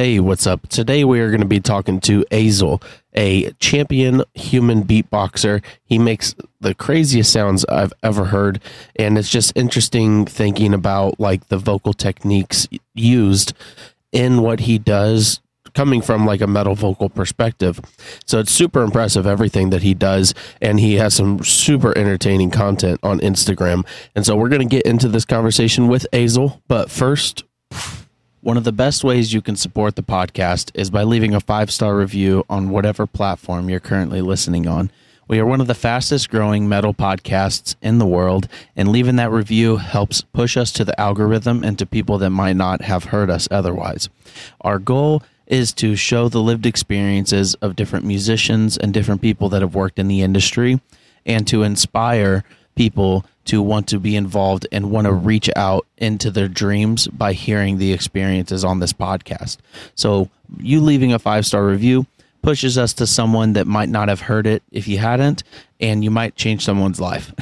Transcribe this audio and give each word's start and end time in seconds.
Hey, 0.00 0.18
what's 0.18 0.46
up? 0.46 0.66
Today 0.68 1.04
we 1.04 1.20
are 1.20 1.28
going 1.28 1.42
to 1.42 1.46
be 1.46 1.60
talking 1.60 2.00
to 2.00 2.24
Azel, 2.30 2.80
a 3.14 3.50
champion 3.60 4.22
human 4.32 4.82
beatboxer. 4.82 5.62
He 5.84 5.98
makes 5.98 6.34
the 6.58 6.74
craziest 6.74 7.30
sounds 7.30 7.66
I've 7.66 7.92
ever 8.02 8.24
heard, 8.24 8.62
and 8.96 9.18
it's 9.18 9.28
just 9.28 9.52
interesting 9.54 10.24
thinking 10.24 10.72
about 10.72 11.20
like 11.20 11.48
the 11.48 11.58
vocal 11.58 11.92
techniques 11.92 12.66
used 12.94 13.52
in 14.10 14.40
what 14.40 14.60
he 14.60 14.78
does 14.78 15.42
coming 15.74 16.00
from 16.00 16.24
like 16.24 16.40
a 16.40 16.46
metal 16.46 16.74
vocal 16.74 17.10
perspective. 17.10 17.78
So 18.24 18.38
it's 18.38 18.52
super 18.52 18.82
impressive 18.82 19.26
everything 19.26 19.68
that 19.68 19.82
he 19.82 19.92
does 19.92 20.32
and 20.62 20.80
he 20.80 20.94
has 20.94 21.12
some 21.12 21.44
super 21.44 21.92
entertaining 21.98 22.52
content 22.52 23.00
on 23.02 23.20
Instagram. 23.20 23.84
And 24.16 24.24
so 24.24 24.34
we're 24.34 24.48
going 24.48 24.66
to 24.66 24.76
get 24.76 24.86
into 24.86 25.08
this 25.08 25.26
conversation 25.26 25.88
with 25.88 26.06
Azel, 26.14 26.62
but 26.68 26.90
first 26.90 27.44
one 28.42 28.56
of 28.56 28.64
the 28.64 28.72
best 28.72 29.04
ways 29.04 29.34
you 29.34 29.42
can 29.42 29.56
support 29.56 29.96
the 29.96 30.02
podcast 30.02 30.70
is 30.74 30.88
by 30.88 31.02
leaving 31.02 31.34
a 31.34 31.40
five 31.40 31.70
star 31.70 31.96
review 31.96 32.44
on 32.48 32.70
whatever 32.70 33.06
platform 33.06 33.68
you're 33.68 33.80
currently 33.80 34.22
listening 34.22 34.66
on. 34.66 34.90
We 35.28 35.38
are 35.38 35.46
one 35.46 35.60
of 35.60 35.66
the 35.66 35.74
fastest 35.74 36.30
growing 36.30 36.68
metal 36.68 36.92
podcasts 36.92 37.76
in 37.82 37.98
the 37.98 38.06
world, 38.06 38.48
and 38.74 38.90
leaving 38.90 39.16
that 39.16 39.30
review 39.30 39.76
helps 39.76 40.22
push 40.22 40.56
us 40.56 40.72
to 40.72 40.84
the 40.84 40.98
algorithm 40.98 41.62
and 41.62 41.78
to 41.78 41.86
people 41.86 42.18
that 42.18 42.30
might 42.30 42.56
not 42.56 42.80
have 42.80 43.04
heard 43.04 43.30
us 43.30 43.46
otherwise. 43.50 44.08
Our 44.62 44.78
goal 44.78 45.22
is 45.46 45.72
to 45.74 45.94
show 45.94 46.28
the 46.28 46.40
lived 46.40 46.66
experiences 46.66 47.54
of 47.56 47.76
different 47.76 48.06
musicians 48.06 48.76
and 48.76 48.92
different 48.92 49.20
people 49.20 49.48
that 49.50 49.62
have 49.62 49.74
worked 49.74 49.98
in 49.98 50.08
the 50.08 50.22
industry 50.22 50.80
and 51.26 51.46
to 51.46 51.62
inspire 51.62 52.42
people 52.74 53.24
to 53.50 53.60
want 53.60 53.88
to 53.88 53.98
be 53.98 54.14
involved 54.14 54.64
and 54.70 54.92
want 54.92 55.08
to 55.08 55.12
reach 55.12 55.50
out 55.56 55.84
into 55.98 56.30
their 56.30 56.46
dreams 56.46 57.08
by 57.08 57.32
hearing 57.32 57.78
the 57.78 57.92
experiences 57.92 58.64
on 58.64 58.78
this 58.78 58.92
podcast. 58.92 59.56
So, 59.96 60.30
you 60.60 60.80
leaving 60.80 61.12
a 61.12 61.18
five 61.18 61.44
star 61.44 61.66
review 61.66 62.06
pushes 62.42 62.78
us 62.78 62.92
to 62.94 63.08
someone 63.08 63.54
that 63.54 63.66
might 63.66 63.88
not 63.88 64.08
have 64.08 64.20
heard 64.20 64.46
it 64.46 64.62
if 64.70 64.86
you 64.86 64.98
hadn't, 64.98 65.42
and 65.80 66.04
you 66.04 66.12
might 66.12 66.36
change 66.36 66.64
someone's 66.64 67.00
life. 67.00 67.34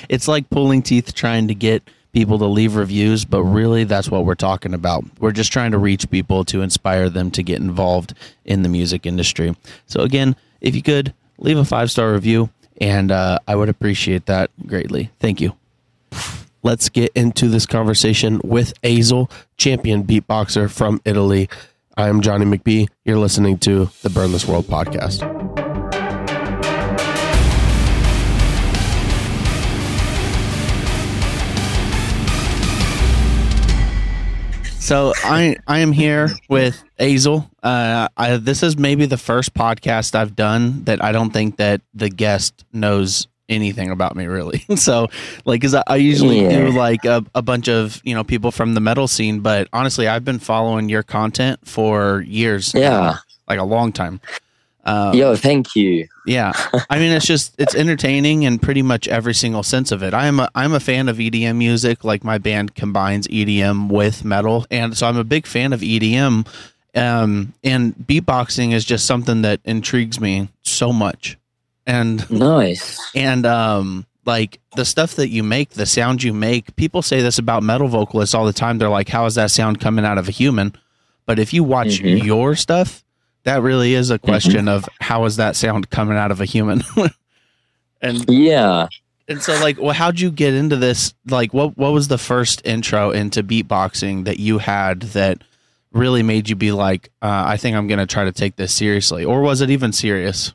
it's 0.08 0.26
like 0.26 0.50
pulling 0.50 0.82
teeth 0.82 1.14
trying 1.14 1.46
to 1.46 1.54
get 1.54 1.88
people 2.12 2.40
to 2.40 2.46
leave 2.46 2.74
reviews, 2.74 3.24
but 3.24 3.44
really 3.44 3.84
that's 3.84 4.10
what 4.10 4.24
we're 4.24 4.34
talking 4.34 4.74
about. 4.74 5.04
We're 5.20 5.30
just 5.30 5.52
trying 5.52 5.70
to 5.70 5.78
reach 5.78 6.10
people 6.10 6.44
to 6.46 6.62
inspire 6.62 7.08
them 7.08 7.30
to 7.30 7.42
get 7.44 7.60
involved 7.60 8.14
in 8.44 8.62
the 8.62 8.68
music 8.68 9.06
industry. 9.06 9.54
So, 9.86 10.00
again, 10.00 10.34
if 10.60 10.74
you 10.74 10.82
could 10.82 11.14
leave 11.38 11.56
a 11.56 11.64
five 11.64 11.92
star 11.92 12.12
review, 12.12 12.50
and 12.80 13.10
uh, 13.10 13.38
I 13.46 13.56
would 13.56 13.68
appreciate 13.68 14.26
that 14.26 14.50
greatly. 14.66 15.10
Thank 15.18 15.40
you. 15.40 15.54
Let's 16.62 16.88
get 16.88 17.12
into 17.14 17.48
this 17.48 17.64
conversation 17.66 18.40
with 18.42 18.72
Azel, 18.82 19.30
champion 19.56 20.04
beatboxer 20.04 20.70
from 20.70 21.00
Italy. 21.04 21.48
I 21.96 22.08
am 22.08 22.20
Johnny 22.20 22.44
McBee. 22.44 22.88
You're 23.04 23.18
listening 23.18 23.58
to 23.58 23.88
the 24.02 24.10
Burn 24.10 24.32
This 24.32 24.46
World 24.46 24.66
podcast. 24.66 25.65
So 34.86 35.12
I 35.24 35.56
I 35.66 35.80
am 35.80 35.90
here 35.90 36.30
with 36.48 36.80
Azel. 37.00 37.50
Uh, 37.60 38.06
I, 38.16 38.36
this 38.36 38.62
is 38.62 38.78
maybe 38.78 39.06
the 39.06 39.16
first 39.16 39.52
podcast 39.52 40.14
I've 40.14 40.36
done 40.36 40.84
that 40.84 41.02
I 41.02 41.10
don't 41.10 41.32
think 41.32 41.56
that 41.56 41.80
the 41.92 42.08
guest 42.08 42.64
knows 42.72 43.26
anything 43.48 43.90
about 43.90 44.14
me 44.14 44.26
really. 44.26 44.58
so 44.76 45.08
like, 45.44 45.60
cause 45.60 45.74
I, 45.74 45.82
I 45.88 45.96
usually 45.96 46.42
yeah. 46.42 46.66
do 46.66 46.70
like 46.70 47.04
a, 47.04 47.24
a 47.34 47.42
bunch 47.42 47.68
of 47.68 48.00
you 48.04 48.14
know 48.14 48.22
people 48.22 48.52
from 48.52 48.74
the 48.74 48.80
metal 48.80 49.08
scene, 49.08 49.40
but 49.40 49.66
honestly, 49.72 50.06
I've 50.06 50.24
been 50.24 50.38
following 50.38 50.88
your 50.88 51.02
content 51.02 51.58
for 51.66 52.20
years. 52.20 52.72
Yeah, 52.72 53.16
like 53.48 53.58
a 53.58 53.64
long 53.64 53.90
time. 53.90 54.20
Um, 54.86 55.14
Yo, 55.14 55.34
thank 55.34 55.74
you. 55.74 56.06
Yeah, 56.26 56.52
I 56.88 57.00
mean, 57.00 57.10
it's 57.10 57.26
just 57.26 57.56
it's 57.58 57.74
entertaining 57.74 58.44
in 58.44 58.60
pretty 58.60 58.82
much 58.82 59.08
every 59.08 59.34
single 59.34 59.64
sense 59.64 59.90
of 59.90 60.02
it. 60.04 60.14
I'm 60.14 60.38
a 60.38 60.48
I'm 60.54 60.72
a 60.72 60.80
fan 60.80 61.08
of 61.08 61.16
EDM 61.16 61.56
music. 61.56 62.04
Like 62.04 62.22
my 62.22 62.38
band 62.38 62.76
combines 62.76 63.26
EDM 63.26 63.90
with 63.90 64.24
metal, 64.24 64.64
and 64.70 64.96
so 64.96 65.08
I'm 65.08 65.16
a 65.16 65.24
big 65.24 65.46
fan 65.46 65.72
of 65.72 65.80
EDM. 65.80 66.46
Um, 66.94 67.52
and 67.64 67.94
beatboxing 67.96 68.72
is 68.72 68.84
just 68.84 69.06
something 69.06 69.42
that 69.42 69.60
intrigues 69.64 70.20
me 70.20 70.48
so 70.62 70.92
much. 70.92 71.36
And 71.84 72.28
nice. 72.30 73.00
And 73.14 73.44
um, 73.44 74.06
like 74.24 74.60
the 74.76 74.84
stuff 74.84 75.16
that 75.16 75.30
you 75.30 75.42
make, 75.42 75.70
the 75.70 75.86
sound 75.86 76.22
you 76.22 76.32
make. 76.32 76.76
People 76.76 77.02
say 77.02 77.22
this 77.22 77.38
about 77.40 77.64
metal 77.64 77.88
vocalists 77.88 78.34
all 78.36 78.46
the 78.46 78.52
time. 78.52 78.78
They're 78.78 78.88
like, 78.88 79.08
"How 79.08 79.26
is 79.26 79.34
that 79.34 79.50
sound 79.50 79.80
coming 79.80 80.04
out 80.04 80.16
of 80.16 80.28
a 80.28 80.32
human?" 80.32 80.74
But 81.26 81.40
if 81.40 81.52
you 81.52 81.64
watch 81.64 82.00
mm-hmm. 82.00 82.24
your 82.24 82.54
stuff, 82.54 83.02
that 83.46 83.62
really 83.62 83.94
is 83.94 84.10
a 84.10 84.18
question 84.18 84.66
mm-hmm. 84.66 84.68
of 84.68 84.88
how 85.00 85.24
is 85.24 85.36
that 85.36 85.54
sound 85.54 85.88
coming 85.88 86.16
out 86.16 86.30
of 86.30 86.40
a 86.40 86.44
human? 86.44 86.82
And 88.02 88.28
yeah. 88.28 88.88
and 89.26 89.40
so 89.40 89.58
like 89.60 89.80
well 89.80 89.94
how'd 89.94 90.20
you 90.20 90.30
get 90.30 90.52
into 90.52 90.76
this? 90.76 91.14
Like 91.26 91.54
what 91.54 91.76
what 91.78 91.92
was 91.92 92.08
the 92.08 92.18
first 92.18 92.60
intro 92.64 93.10
into 93.10 93.42
beatboxing 93.42 94.26
that 94.26 94.38
you 94.38 94.58
had 94.58 95.00
that 95.16 95.42
really 95.92 96.22
made 96.22 96.50
you 96.50 96.56
be 96.56 96.72
like 96.72 97.10
uh, 97.22 97.44
i 97.46 97.56
think 97.56 97.74
i'm 97.74 97.86
gonna 97.86 98.06
try 98.06 98.24
to 98.24 98.32
take 98.32 98.56
this 98.56 98.74
seriously? 98.74 99.24
Or 99.24 99.40
was 99.40 99.62
it 99.62 99.70
even 99.70 99.92
serious? 99.92 100.52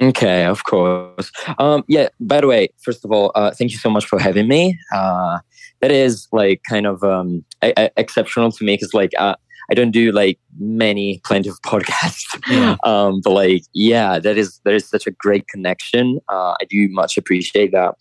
Okay 0.00 0.44
of 0.46 0.64
course. 0.64 1.30
Um 1.58 1.84
yeah 1.86 2.08
by 2.18 2.40
the 2.40 2.48
way 2.48 2.70
first 2.82 3.04
of 3.04 3.12
all 3.12 3.30
uh 3.36 3.52
thank 3.52 3.70
you 3.70 3.78
so 3.78 3.88
much 3.88 4.04
for 4.04 4.18
having 4.18 4.48
me. 4.48 4.76
Uh 4.92 5.38
that 5.80 5.92
is 5.92 6.26
like 6.32 6.60
kind 6.68 6.86
of 6.88 7.04
um 7.04 7.44
exceptional 7.62 8.50
to 8.50 8.64
me 8.64 8.74
because 8.74 8.92
like 8.92 9.12
uh 9.16 9.36
I 9.70 9.74
don't 9.74 9.90
do 9.90 10.12
like 10.12 10.38
many 10.58 11.20
plenty 11.24 11.48
of 11.48 11.60
podcasts, 11.66 12.38
yeah. 12.48 12.76
um, 12.84 13.20
but 13.22 13.30
like 13.30 13.64
yeah, 13.72 14.18
that 14.18 14.36
is 14.36 14.60
that 14.64 14.74
is 14.74 14.88
such 14.88 15.06
a 15.06 15.10
great 15.10 15.46
connection. 15.48 16.18
Uh, 16.28 16.54
I 16.60 16.64
do 16.68 16.88
much 16.90 17.16
appreciate 17.16 17.72
that. 17.72 17.94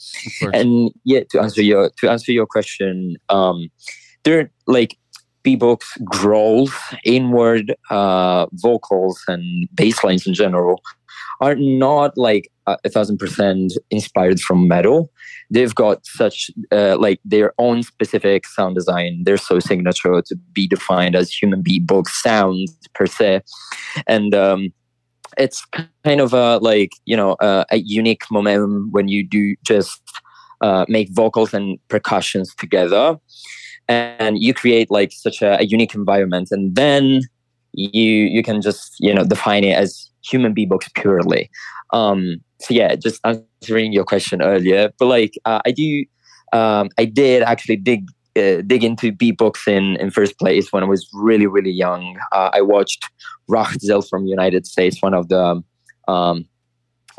And 0.53 0.91
yeah, 1.03 1.21
to 1.29 1.41
answer 1.41 1.61
your 1.61 1.91
to 1.97 2.09
answer 2.09 2.31
your 2.31 2.45
question, 2.45 3.15
um, 3.29 3.69
there 4.23 4.51
like 4.67 4.97
beatbox 5.43 5.83
growls, 6.05 6.71
inward 7.03 7.75
uh, 7.89 8.45
vocals, 8.53 9.21
and 9.27 9.67
bass 9.73 10.03
lines 10.03 10.27
in 10.27 10.33
general 10.33 10.81
are 11.41 11.55
not 11.55 12.17
like 12.17 12.51
a 12.67 12.89
thousand 12.89 13.17
percent 13.17 13.73
inspired 13.89 14.39
from 14.39 14.67
metal. 14.67 15.11
They've 15.49 15.73
got 15.73 16.05
such 16.05 16.51
uh, 16.71 16.97
like 16.97 17.19
their 17.25 17.53
own 17.57 17.83
specific 17.83 18.45
sound 18.45 18.75
design. 18.75 19.23
They're 19.25 19.37
so 19.37 19.59
signature 19.59 20.21
to 20.21 20.35
be 20.53 20.67
defined 20.67 21.15
as 21.15 21.33
human 21.33 21.63
beatbox 21.63 22.09
sounds 22.09 22.77
per 22.93 23.07
se, 23.07 23.41
and 24.07 24.33
um, 24.35 24.69
it's 25.37 25.65
kind 26.05 26.21
of 26.21 26.33
a 26.33 26.57
like 26.57 26.91
you 27.05 27.17
know 27.17 27.35
a, 27.39 27.65
a 27.71 27.77
unique 27.77 28.23
momentum 28.31 28.89
when 28.91 29.07
you 29.07 29.27
do 29.27 29.55
just 29.65 30.01
uh, 30.61 30.85
make 30.87 31.09
vocals 31.09 31.53
and 31.53 31.79
percussions 31.87 32.53
together, 32.55 33.17
and 33.87 34.41
you 34.41 34.53
create 34.53 34.91
like 34.91 35.11
such 35.11 35.41
a, 35.41 35.59
a 35.59 35.63
unique 35.63 35.95
environment, 35.95 36.49
and 36.51 36.75
then 36.75 37.21
you 37.73 38.11
you 38.11 38.43
can 38.43 38.61
just 38.61 38.95
you 38.99 39.13
know 39.13 39.23
define 39.23 39.63
it 39.63 39.75
as 39.75 40.10
human 40.23 40.53
beatbox 40.53 40.93
purely. 40.95 41.49
Um, 41.93 42.41
so 42.59 42.73
yeah, 42.73 42.95
just 42.95 43.19
answering 43.25 43.93
your 43.93 44.03
question 44.03 44.41
earlier, 44.41 44.91
but 44.99 45.05
like 45.05 45.37
uh, 45.45 45.61
I 45.65 45.71
do, 45.71 46.05
um, 46.53 46.89
I 46.97 47.05
did 47.05 47.43
actually 47.43 47.77
dig 47.77 48.07
uh, 48.37 48.61
dig 48.61 48.83
into 48.83 49.11
beatboxing 49.11 49.97
in 49.97 50.11
first 50.11 50.37
place 50.39 50.71
when 50.71 50.83
I 50.83 50.87
was 50.87 51.07
really 51.13 51.47
really 51.47 51.71
young. 51.71 52.17
Uh, 52.31 52.49
I 52.53 52.61
watched 52.61 53.09
Rahzel 53.49 54.07
from 54.07 54.25
United 54.25 54.65
States, 54.65 55.01
one 55.01 55.13
of 55.13 55.27
the 55.27 55.61
um, 56.07 56.45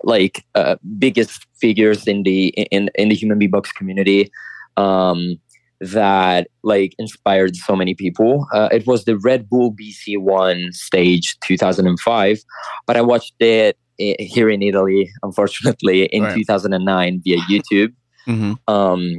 like 0.05 0.45
uh, 0.55 0.77
biggest 0.99 1.47
figures 1.61 2.07
in 2.07 2.23
the 2.23 2.49
in 2.49 2.91
in 2.95 3.09
the 3.09 3.15
human 3.15 3.39
beatbox 3.39 3.75
community. 3.75 4.31
Um, 4.77 5.39
that 5.83 6.47
like 6.63 6.95
inspired 6.99 7.57
so 7.57 7.75
many 7.75 7.95
people. 7.95 8.47
Uh, 8.55 8.69
it 8.71 8.87
was 8.87 9.05
the 9.05 9.19
Red 9.19 9.49
Bull 9.49 9.75
BC 9.75 10.19
One 10.19 10.73
stage 10.73 11.37
2005, 11.41 12.39
but 12.87 12.97
I 12.97 13.01
watched 13.01 13.35
it 13.41 13.77
here 13.99 14.49
in 14.49 14.63
Italy, 14.63 15.11
unfortunately, 15.23 16.05
in 16.07 16.23
right. 16.23 16.35
2009 16.35 17.21
via 17.25 17.39
YouTube. 17.39 17.93
Because 18.25 18.39
mm-hmm. 18.39 18.73
um, 18.73 19.19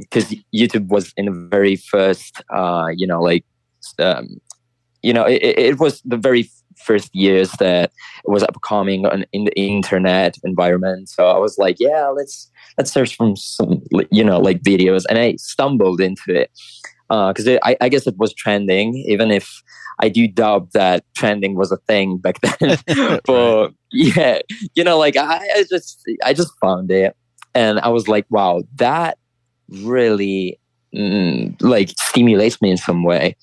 YouTube 0.54 0.88
was 0.88 1.12
in 1.16 1.26
the 1.26 1.48
very 1.50 1.76
first, 1.76 2.42
uh, 2.50 2.86
you 2.96 3.06
know, 3.06 3.20
like, 3.20 3.44
um, 3.98 4.28
you 5.02 5.12
know, 5.12 5.24
it, 5.24 5.42
it, 5.42 5.78
was 5.78 6.00
the 6.06 6.16
very 6.16 6.50
first 6.84 7.14
years 7.14 7.52
that 7.52 7.92
it 8.24 8.30
was 8.30 8.42
upcoming 8.42 9.06
on, 9.06 9.24
in 9.32 9.44
the 9.44 9.58
internet 9.58 10.36
environment. 10.44 11.08
So 11.08 11.28
I 11.28 11.38
was 11.38 11.58
like, 11.58 11.76
yeah, 11.78 12.08
let's 12.08 12.50
let's 12.78 12.92
search 12.92 13.16
from 13.16 13.36
some, 13.36 13.82
you 14.10 14.24
know, 14.24 14.38
like 14.38 14.62
videos, 14.62 15.04
and 15.08 15.18
I 15.18 15.36
stumbled 15.36 16.00
into 16.00 16.22
it 16.28 16.50
because 17.08 17.46
uh, 17.46 17.58
I, 17.62 17.76
I 17.80 17.88
guess 17.88 18.06
it 18.06 18.16
was 18.16 18.34
trending, 18.34 18.94
even 19.06 19.30
if 19.30 19.62
I 20.00 20.08
do 20.08 20.26
doubt 20.26 20.72
that 20.72 21.04
trending 21.14 21.54
was 21.54 21.70
a 21.70 21.76
thing 21.88 22.18
back 22.18 22.40
then. 22.58 22.78
but 23.24 23.72
yeah, 23.92 24.40
you 24.74 24.84
know, 24.84 24.98
like 24.98 25.16
I, 25.16 25.36
I 25.56 25.64
just 25.68 26.02
I 26.24 26.32
just 26.32 26.52
found 26.60 26.90
it, 26.90 27.16
and 27.54 27.78
I 27.80 27.88
was 27.88 28.08
like, 28.08 28.26
wow, 28.30 28.62
that 28.76 29.18
really 29.68 30.58
mm, 30.94 31.60
like 31.62 31.90
stimulates 31.98 32.60
me 32.60 32.70
in 32.70 32.76
some 32.76 33.04
way, 33.04 33.36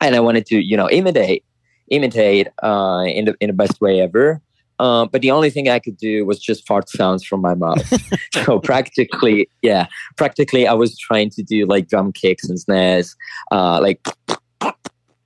and 0.00 0.14
I 0.14 0.20
wanted 0.20 0.46
to 0.46 0.56
you 0.56 0.76
know 0.76 0.88
imitate 0.90 1.44
imitate 1.90 2.48
uh, 2.62 3.04
in 3.06 3.26
the 3.26 3.34
in 3.40 3.48
the 3.48 3.54
best 3.54 3.80
way 3.80 4.00
ever. 4.00 4.40
Uh, 4.80 5.06
but 5.06 5.22
the 5.22 5.30
only 5.30 5.50
thing 5.50 5.68
I 5.68 5.78
could 5.78 5.96
do 5.96 6.26
was 6.26 6.40
just 6.40 6.66
fart 6.66 6.88
sounds 6.88 7.24
from 7.24 7.40
my 7.40 7.54
mouth. 7.54 7.84
so 8.44 8.58
practically, 8.58 9.48
yeah, 9.62 9.86
practically, 10.16 10.66
I 10.66 10.72
was 10.72 10.98
trying 10.98 11.30
to 11.30 11.42
do 11.42 11.64
like 11.66 11.88
drum 11.88 12.12
kicks 12.12 12.48
and 12.48 12.58
snares, 12.58 13.14
uh, 13.52 13.80
like 13.80 14.00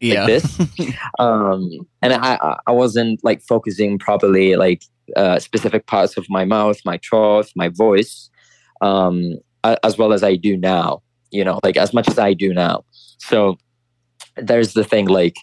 yeah. 0.01 0.25
like 0.25 0.27
this. 0.27 0.61
um, 1.19 1.71
and 2.03 2.13
I, 2.13 2.59
I 2.67 2.73
wasn't 2.73 3.25
like 3.25 3.41
focusing 3.43 3.99
properly, 3.99 4.57
like 4.57 4.83
uh, 5.17 5.39
specific 5.39 5.87
parts 5.87 6.17
of 6.17 6.27
my 6.29 6.45
mouth, 6.45 6.79
my 6.85 6.99
throat, 6.99 7.51
my 7.57 7.69
voice, 7.69 8.29
um, 8.83 9.39
as 9.65 9.97
well 9.97 10.13
as 10.13 10.23
I 10.23 10.37
do 10.37 10.57
now. 10.57 11.03
You 11.31 11.45
know, 11.45 11.61
like 11.63 11.77
as 11.77 11.93
much 11.93 12.09
as 12.09 12.19
I 12.19 12.33
do 12.33 12.55
now. 12.55 12.85
So 13.19 13.59
there's 14.37 14.75
the 14.75 14.85
thing, 14.85 15.07
like. 15.07 15.37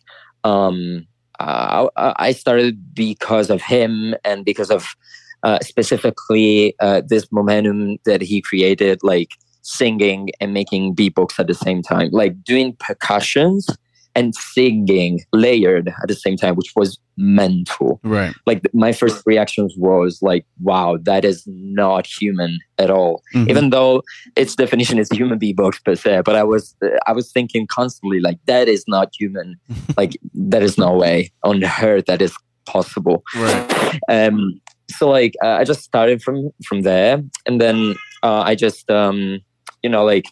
Um, 0.46 1.08
uh, 1.40 1.90
I 1.96 2.32
started 2.32 2.94
because 2.94 3.50
of 3.50 3.62
him 3.62 4.16
and 4.24 4.46
because 4.46 4.72
of 4.72 4.96
uh, 5.44 5.60
specifically 5.60 6.76
uh, 6.80 7.02
this 7.06 7.28
momentum 7.32 7.98
that 8.06 8.22
he 8.22 8.42
created, 8.42 9.00
like 9.04 9.32
singing 9.62 10.30
and 10.40 10.54
making 10.54 10.96
beatbox 10.96 11.40
at 11.40 11.48
the 11.48 11.54
same 11.54 11.82
time, 11.82 12.10
like 12.12 12.44
doing 12.44 12.76
percussions 12.80 13.68
and 14.16 14.34
singing 14.34 15.20
layered 15.34 15.90
at 15.90 16.08
the 16.08 16.16
same 16.16 16.38
time, 16.38 16.56
which 16.56 16.72
was 16.76 16.98
mental. 17.18 18.00
Right. 18.04 18.34
Like 18.46 18.62
my 18.74 18.92
first 18.92 19.24
reactions 19.26 19.74
was 19.78 20.20
like, 20.22 20.46
wow, 20.62 20.98
that 21.04 21.26
is 21.26 21.44
not 21.48 22.08
human 22.08 22.60
at 22.78 22.90
all. 22.90 23.22
Mhm. 23.34 23.50
Even 23.50 23.70
though 23.70 24.04
its 24.36 24.56
definition 24.56 24.98
is 24.98 25.10
human 25.12 25.40
beatbox 25.40 25.84
per 25.84 25.96
se, 25.96 26.22
but 26.26 26.36
I 26.36 26.44
was 26.44 26.76
I 27.06 27.12
was 27.12 27.32
thinking 27.32 27.68
constantly 27.68 28.20
like 28.20 28.40
that 28.46 28.68
is 28.68 28.86
not 28.88 29.10
human. 29.18 29.56
like 29.98 30.18
there 30.34 30.64
is 30.64 30.78
no 30.78 30.94
way 30.94 31.32
on 31.44 31.64
earth 31.82 32.06
that 32.06 32.22
is 32.22 32.36
possible. 32.66 33.24
Right. 33.36 34.00
Um, 34.10 34.62
so 34.90 35.10
like 35.10 35.36
uh, 35.44 35.58
I 35.60 35.64
just 35.64 35.84
started 35.84 36.22
from 36.22 36.52
from 36.66 36.82
there, 36.82 37.22
and 37.46 37.60
then 37.60 37.96
uh, 38.24 38.42
I 38.42 38.56
just 38.56 38.90
um, 38.90 39.40
you 39.84 39.90
know 39.90 40.04
like 40.06 40.26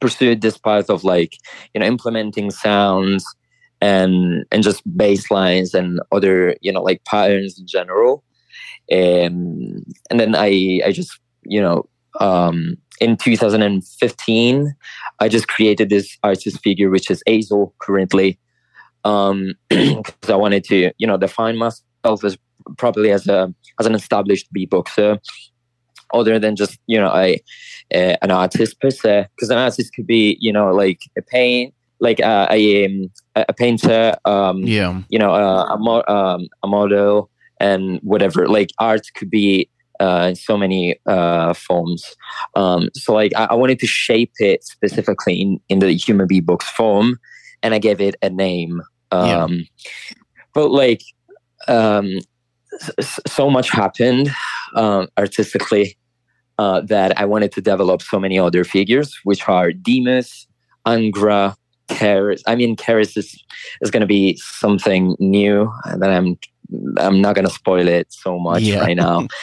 pursued 0.00 0.40
this 0.40 0.58
path 0.58 0.90
of 0.90 1.04
like 1.04 1.36
you 1.74 1.80
know 1.80 1.86
implementing 1.86 2.50
sounds 2.50 3.24
and 3.80 4.44
and 4.50 4.62
just 4.62 4.82
bass 4.96 5.30
lines 5.30 5.74
and 5.74 6.00
other 6.12 6.56
you 6.60 6.72
know 6.72 6.82
like 6.82 7.04
patterns 7.04 7.58
in 7.58 7.66
general. 7.66 8.24
Um, 8.90 9.84
and 10.10 10.18
then 10.18 10.34
i 10.34 10.80
i 10.84 10.92
just 10.92 11.20
you 11.44 11.60
know 11.60 11.86
um, 12.20 12.76
in 13.00 13.18
2015 13.18 14.74
i 15.20 15.28
just 15.28 15.46
created 15.46 15.90
this 15.90 16.16
artist 16.22 16.60
figure 16.62 16.90
which 16.90 17.10
is 17.10 17.22
azel 17.26 17.74
currently. 17.78 18.38
Um 19.04 19.54
because 19.68 20.30
i 20.30 20.36
wanted 20.36 20.64
to 20.64 20.90
you 20.98 21.06
know 21.06 21.16
define 21.16 21.56
myself 21.56 22.24
as 22.24 22.36
properly 22.76 23.12
as 23.12 23.26
a 23.28 23.54
as 23.78 23.86
an 23.86 23.94
established 23.94 24.52
beatboxer 24.52 25.18
other 26.14 26.38
than 26.38 26.56
just 26.56 26.78
you 26.86 26.98
know 26.98 27.12
a, 27.14 27.34
uh, 27.94 28.16
an 28.22 28.30
artist 28.30 28.80
per 28.80 28.90
se. 28.90 29.26
Because 29.34 29.50
an 29.50 29.58
artist 29.58 29.92
could 29.94 30.06
be 30.06 30.36
you 30.40 30.52
know 30.52 30.72
like 30.72 31.00
a 31.16 31.22
paint 31.22 31.74
like 32.00 32.20
uh, 32.20 32.46
a 32.50 32.86
um, 32.86 33.10
a 33.34 33.52
painter 33.52 34.14
um 34.24 34.58
Yeah. 34.62 35.02
you 35.08 35.18
know 35.18 35.32
uh, 35.32 35.64
a, 35.74 35.78
mo- 35.78 36.04
um, 36.06 36.46
a 36.62 36.68
model 36.68 37.30
and 37.60 37.98
whatever. 38.02 38.46
Like 38.48 38.70
art 38.78 39.02
could 39.16 39.30
be 39.30 39.68
uh, 40.00 40.26
in 40.28 40.36
so 40.36 40.56
many 40.56 40.94
uh, 41.06 41.52
forms. 41.54 42.14
Um, 42.54 42.88
so 42.94 43.12
like 43.12 43.32
I, 43.36 43.46
I 43.50 43.54
wanted 43.54 43.80
to 43.80 43.86
shape 43.88 44.30
it 44.38 44.62
specifically 44.64 45.40
in, 45.40 45.60
in 45.68 45.80
the 45.80 45.90
human 45.92 46.28
beatbox 46.28 46.62
form 46.62 47.18
and 47.64 47.74
i 47.74 47.78
gave 47.80 48.00
it 48.00 48.14
a 48.22 48.30
name. 48.30 48.80
Yeah. 49.12 49.42
um, 49.42 49.64
but 50.54 50.70
like 50.70 51.02
um, 51.66 52.18
so 53.26 53.50
much 53.50 53.70
happened 53.70 54.30
um, 54.74 55.08
artistically 55.18 55.96
uh, 56.58 56.80
that 56.82 57.18
i 57.18 57.24
wanted 57.24 57.52
to 57.52 57.60
develop 57.60 58.02
so 58.02 58.18
many 58.18 58.38
other 58.38 58.64
figures 58.64 59.16
which 59.24 59.48
are 59.48 59.72
demas 59.72 60.46
angra 60.86 61.54
Karis. 61.88 62.42
I 62.46 62.54
mean, 62.54 62.76
Karis 62.76 63.16
is 63.16 63.42
is 63.80 63.90
going 63.90 64.02
to 64.02 64.06
be 64.06 64.36
something 64.36 65.16
new 65.18 65.72
that 65.96 66.10
I'm 66.10 66.36
I'm 66.98 67.22
not 67.22 67.34
going 67.34 67.46
to 67.46 67.52
spoil 67.52 67.88
it 67.88 68.12
so 68.12 68.38
much 68.38 68.62
Yeah. 68.62 68.80
right 68.80 68.96
now. 68.96 69.26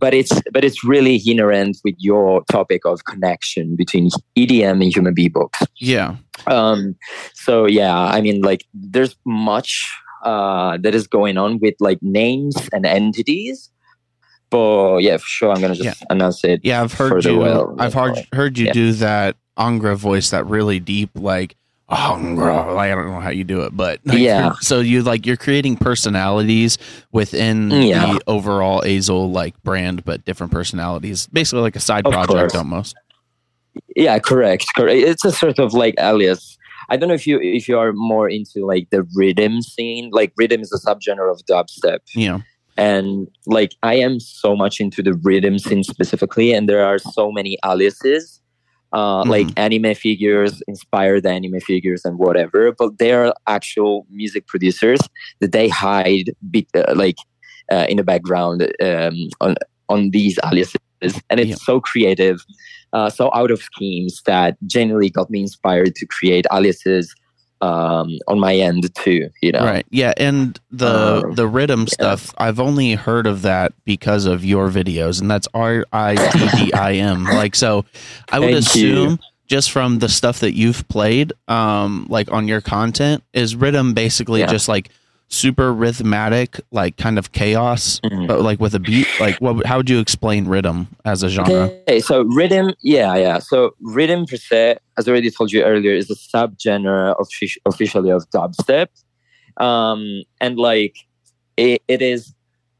But 0.00 0.12
it's 0.12 0.32
but 0.52 0.64
it's 0.64 0.82
really 0.82 1.22
inherent 1.24 1.76
with 1.84 1.94
your 1.98 2.42
topic 2.50 2.84
of 2.84 3.04
connection 3.04 3.76
between 3.76 4.10
EDM 4.36 4.82
and 4.82 4.92
human 4.92 5.14
beatbox. 5.14 5.68
Yeah. 5.78 6.16
Um, 6.48 6.96
so 7.32 7.66
yeah, 7.66 7.96
I 7.96 8.20
mean, 8.20 8.42
like 8.42 8.64
there's 8.74 9.14
much 9.24 9.88
uh, 10.24 10.78
that 10.82 10.96
is 10.96 11.06
going 11.06 11.38
on 11.38 11.60
with 11.60 11.74
like 11.78 12.00
names 12.02 12.56
and 12.72 12.84
entities. 12.84 13.70
But 14.54 14.98
yeah, 14.98 15.16
for 15.16 15.26
sure, 15.26 15.50
I'm 15.52 15.60
gonna 15.60 15.74
just 15.74 16.04
announce 16.10 16.44
it. 16.44 16.60
Yeah. 16.62 16.82
I've 16.82 16.92
heard 16.92 17.24
you. 17.24 17.38
well, 17.38 17.74
I've 17.78 17.94
heard 17.94 18.16
heard 18.32 18.56
you 18.56 18.66
Yeah. 18.66 18.72
do 18.72 18.92
that 18.92 19.36
Angra 19.58 19.96
voice, 19.96 20.30
that 20.30 20.46
really 20.46 20.78
deep, 20.78 21.10
like 21.16 21.56
Angra. 21.90 22.72
Like, 22.74 22.92
I 22.92 22.94
don't 22.94 23.06
know 23.10 23.20
how 23.20 23.30
you 23.30 23.42
do 23.44 23.62
it, 23.62 23.76
but 23.76 23.98
like, 24.04 24.18
Yeah. 24.18 24.52
So 24.60 24.78
you 24.80 25.02
like 25.02 25.26
you're 25.26 25.36
creating 25.36 25.76
personalities 25.76 26.78
within 27.12 27.70
Yeah. 27.70 28.12
the 28.14 28.20
overall 28.28 28.82
Azel 28.84 29.30
like 29.30 29.60
brand, 29.64 30.04
but 30.04 30.24
different 30.24 30.52
personalities. 30.52 31.26
Basically, 31.32 31.62
like 31.62 31.74
a 31.76 31.80
side 31.80 32.06
Of 32.06 32.12
project 32.12 32.30
course. 32.52 32.54
almost. 32.54 32.94
Yeah, 33.96 34.18
correct, 34.20 34.66
correct. 34.76 34.98
It's 35.00 35.24
a 35.24 35.32
sort 35.32 35.58
of 35.58 35.74
like 35.74 35.94
alias. 35.98 36.56
I 36.90 36.96
don't 36.96 37.08
know 37.08 37.14
if 37.14 37.26
you 37.26 37.40
if 37.40 37.66
you 37.68 37.76
are 37.78 37.92
more 37.92 38.28
into 38.28 38.64
like 38.64 38.88
the 38.90 39.02
riddim 39.18 39.62
scene. 39.62 40.10
Like 40.12 40.32
riddim 40.40 40.60
is 40.60 40.70
a 40.72 40.78
subgenre 40.86 41.28
of 41.30 41.40
dubstep, 41.50 41.98
Yeah. 42.14 42.38
And 42.76 43.28
like 43.46 43.72
I 43.82 43.94
am 43.94 44.18
so 44.20 44.56
much 44.56 44.80
into 44.80 45.02
the 45.02 45.12
riddim 45.12 45.60
scene 45.60 45.84
specifically, 45.84 46.52
and 46.52 46.68
there 46.68 46.84
are 46.84 46.98
so 46.98 47.30
many 47.30 47.56
aliases, 47.64 48.40
uh, 48.92 49.24
like 49.24 49.48
anime 49.56 49.94
figures, 49.94 50.62
inspired 50.66 51.24
anime 51.26 51.60
figures, 51.60 52.04
and 52.04 52.18
whatever. 52.18 52.72
But 52.76 52.98
they 52.98 53.12
are 53.12 53.32
actual 53.46 54.06
music 54.10 54.46
producers 54.46 55.00
that 55.40 55.52
they 55.52 55.68
hide, 55.68 56.32
be, 56.50 56.66
uh, 56.74 56.94
like 56.96 57.16
uh, 57.70 57.86
in 57.88 57.96
the 57.96 58.04
background 58.04 58.62
um, 58.82 59.28
on 59.40 59.54
on 59.88 60.10
these 60.10 60.38
aliases, 60.44 60.80
and 61.30 61.38
it's 61.40 61.50
Yeah. 61.50 61.56
so 61.56 61.80
creative. 61.80 62.44
Uh, 62.92 63.10
so 63.10 63.30
out 63.34 63.50
of 63.50 63.60
schemes 63.60 64.22
that 64.26 64.56
genuinely 64.66 65.10
got 65.10 65.28
me 65.28 65.40
inspired 65.40 65.94
to 65.96 66.06
create 66.06 66.46
aliases 66.52 67.12
um, 67.60 68.18
on 68.28 68.38
my 68.40 68.54
end 68.54 68.94
too. 68.94 69.30
You 69.40 69.52
know, 69.52 69.64
Right. 69.64 69.86
Yeah, 69.90 70.12
and 70.16 70.58
the 70.70 71.22
Um, 71.26 71.34
the 71.34 71.48
riddim 71.48 71.88
stuff, 71.88 72.34
I've 72.38 72.60
only 72.60 72.92
heard 72.94 73.26
of 73.26 73.42
that 73.42 73.72
because 73.84 74.26
of 74.26 74.44
your 74.44 74.68
videos, 74.68 75.20
and 75.20 75.30
that's 75.30 75.48
R 75.54 75.84
I 75.92 76.16
D 76.16 76.48
D 76.48 76.72
I 76.72 76.94
M. 76.94 77.24
Like, 77.32 77.54
so 77.54 77.84
I 78.30 78.38
would 78.40 78.52
Thank 78.52 78.58
assume 78.66 79.10
you. 79.12 79.18
just 79.46 79.70
from 79.70 79.98
the 80.00 80.08
stuff 80.08 80.40
that 80.40 80.54
you've 80.54 80.86
played, 80.88 81.32
um, 81.48 82.06
like 82.08 82.30
on 82.32 82.48
your 82.48 82.60
content, 82.60 83.22
is 83.32 83.54
riddim 83.54 83.94
basically 83.94 84.40
Yeah. 84.40 84.46
just 84.46 84.68
like 84.68 84.90
super 85.28 85.72
rhythmatic, 85.72 86.60
like 86.70 86.96
kind 86.96 87.18
of 87.18 87.32
chaos, 87.32 88.00
Mhm. 88.04 88.28
but 88.28 88.42
like 88.42 88.60
with 88.60 88.74
a 88.74 88.78
beat. 88.78 89.08
Like, 89.18 89.36
what? 89.40 89.66
How 89.66 89.78
would 89.78 89.90
you 89.90 89.98
explain 89.98 90.46
riddim 90.46 90.86
as 91.04 91.22
a 91.22 91.28
genre? 91.28 91.70
Okay, 91.88 92.00
so 92.00 92.24
riddim, 92.24 92.74
yeah, 92.82 93.16
yeah. 93.16 93.38
So 93.38 93.70
riddim 93.82 94.28
per 94.28 94.36
se, 94.36 94.76
as 94.96 95.08
I 95.08 95.10
already 95.10 95.30
told 95.30 95.52
you 95.52 95.62
earlier, 95.62 95.92
is 95.92 96.10
a 96.10 96.14
subgenre 96.14 97.14
of 97.18 97.28
officially 97.66 98.10
of 98.10 98.28
dubstep, 98.30 98.88
um, 99.58 100.22
and 100.40 100.58
like 100.58 100.96
it, 101.56 101.82
it 101.88 102.02
is 102.02 102.34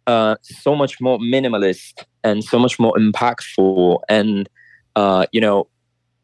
uh, 0.06 0.36
so 0.42 0.74
much 0.76 1.00
more 1.00 1.18
minimalist 1.18 2.04
and 2.22 2.44
so 2.44 2.58
much 2.58 2.78
more 2.78 2.94
impactful, 2.96 4.00
and 4.08 4.48
uh, 4.96 5.26
you 5.32 5.40
know, 5.40 5.66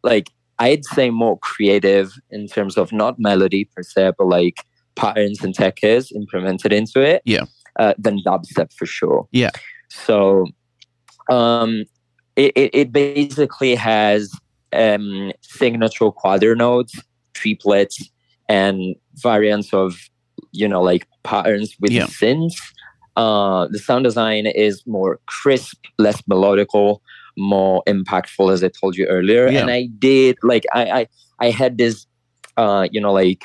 like 0.02 0.30
I'd 0.58 0.84
say 0.84 1.10
more 1.10 1.38
creative 1.38 2.12
in 2.30 2.46
terms 2.46 2.76
of 2.76 2.92
not 2.92 3.18
melody 3.18 3.64
per 3.64 3.82
se, 3.82 4.12
but 4.18 4.26
like 4.28 4.62
patterns 4.96 5.42
and 5.42 5.54
techniques 5.54 6.12
implemented 6.12 6.72
into 6.72 7.00
it. 7.00 7.22
Yeah. 7.24 7.44
uh, 7.78 7.94
than 7.98 8.20
dubstep 8.26 8.72
for 8.74 8.84
sure. 8.86 9.28
Yeah. 9.32 9.50
So 9.88 10.46
um, 11.30 11.84
it, 12.36 12.52
it, 12.56 12.70
it 12.74 12.92
basically 12.92 13.74
has 13.76 14.32
um, 14.72 15.32
signature 15.42 16.10
quadr 16.10 16.56
notes, 16.56 16.94
triplets, 17.34 18.10
and 18.48 18.96
variants 19.14 19.72
of 19.72 19.96
you 20.52 20.66
know 20.68 20.82
like 20.82 21.06
patterns 21.22 21.74
with 21.80 21.92
Yeah. 21.92 22.06
synths. 22.06 22.54
Uh, 23.16 23.68
the 23.70 23.78
sound 23.78 24.04
design 24.04 24.46
is 24.46 24.82
more 24.86 25.20
crisp, 25.26 25.76
less 25.98 26.20
melodical, 26.22 26.98
more 27.38 27.82
impactful, 27.86 28.52
as 28.52 28.62
I 28.64 28.68
told 28.68 28.96
you 28.96 29.06
earlier. 29.06 29.48
Yeah. 29.48 29.60
And 29.60 29.70
I 29.70 29.88
did 29.98 30.36
like 30.42 30.64
I 30.74 30.90
I, 31.00 31.06
I 31.38 31.50
had 31.50 31.78
this 31.78 32.06
uh, 32.56 32.88
you 32.90 33.00
know 33.00 33.12
like 33.12 33.44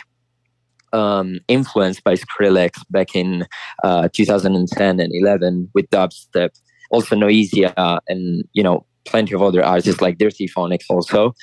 um, 0.96 1.40
influenced 1.48 2.04
by 2.04 2.16
Skrillex 2.16 2.72
back 2.90 3.16
in 3.16 3.46
uh, 3.84 4.08
2010 4.14 5.00
and 5.00 5.12
11 5.14 5.70
with 5.74 5.90
dubstep. 5.90 6.50
Also 6.92 7.16
Noisia 7.16 8.00
and 8.08 8.46
you 8.54 8.64
know 8.64 8.86
plenty 9.06 9.36
of 9.36 9.42
other 9.42 9.64
artists 9.64 10.02
like 10.02 10.18
Dirtyphonics 10.18 10.86
also. 10.90 11.34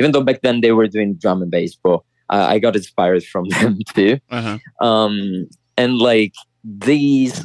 Even 0.00 0.12
though 0.12 0.22
back 0.22 0.40
then 0.42 0.60
they 0.60 0.72
were 0.72 0.88
doing 0.88 1.14
drum 1.14 1.42
and 1.42 1.50
bass, 1.50 1.76
but 1.76 2.00
uh, 2.30 2.46
I 2.48 2.58
got 2.58 2.76
inspired 2.76 3.24
from 3.24 3.48
them 3.48 3.78
too. 3.94 4.18
Uh-huh. 4.30 4.58
Um, 4.86 5.48
and 5.76 5.98
like 5.98 6.34
these 6.64 7.44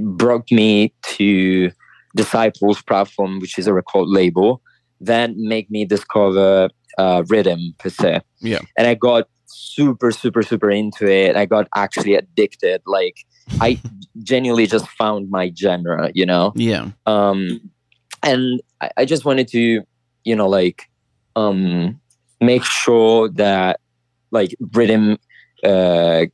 brought 0.00 0.50
me 0.50 0.92
to 1.16 1.70
Disciples 2.16 2.82
platform, 2.82 3.40
which 3.40 3.58
is 3.58 3.66
a 3.66 3.74
record 3.74 4.08
label, 4.08 4.62
then 5.00 5.34
make 5.36 5.70
me 5.70 5.84
discover 5.84 6.68
uh, 6.98 7.22
riddim 7.22 7.76
per 7.78 7.88
se. 7.88 8.20
Yeah. 8.40 8.60
And 8.78 8.86
I 8.86 8.94
got 8.94 9.28
super, 9.54 10.10
super, 10.10 10.42
super 10.42 10.70
into 10.70 11.06
it. 11.06 11.36
I 11.36 11.46
got 11.46 11.68
actually 11.74 12.14
addicted. 12.14 12.82
Like 12.86 13.16
I 13.60 13.80
genuinely 14.22 14.66
just 14.66 14.88
found 14.88 15.30
my 15.30 15.52
genre, 15.56 16.10
you 16.14 16.26
know? 16.26 16.52
Yeah. 16.56 16.90
Um, 17.06 17.70
and 18.22 18.62
I, 18.80 18.90
I 18.98 19.04
just 19.04 19.24
wanted 19.24 19.48
to, 19.48 19.82
you 20.24 20.36
know, 20.36 20.48
like 20.48 20.82
um, 21.36 22.00
make 22.40 22.64
sure 22.64 23.28
that 23.30 23.80
like 24.30 24.54
riddim 24.62 25.18
uh, 25.64 26.26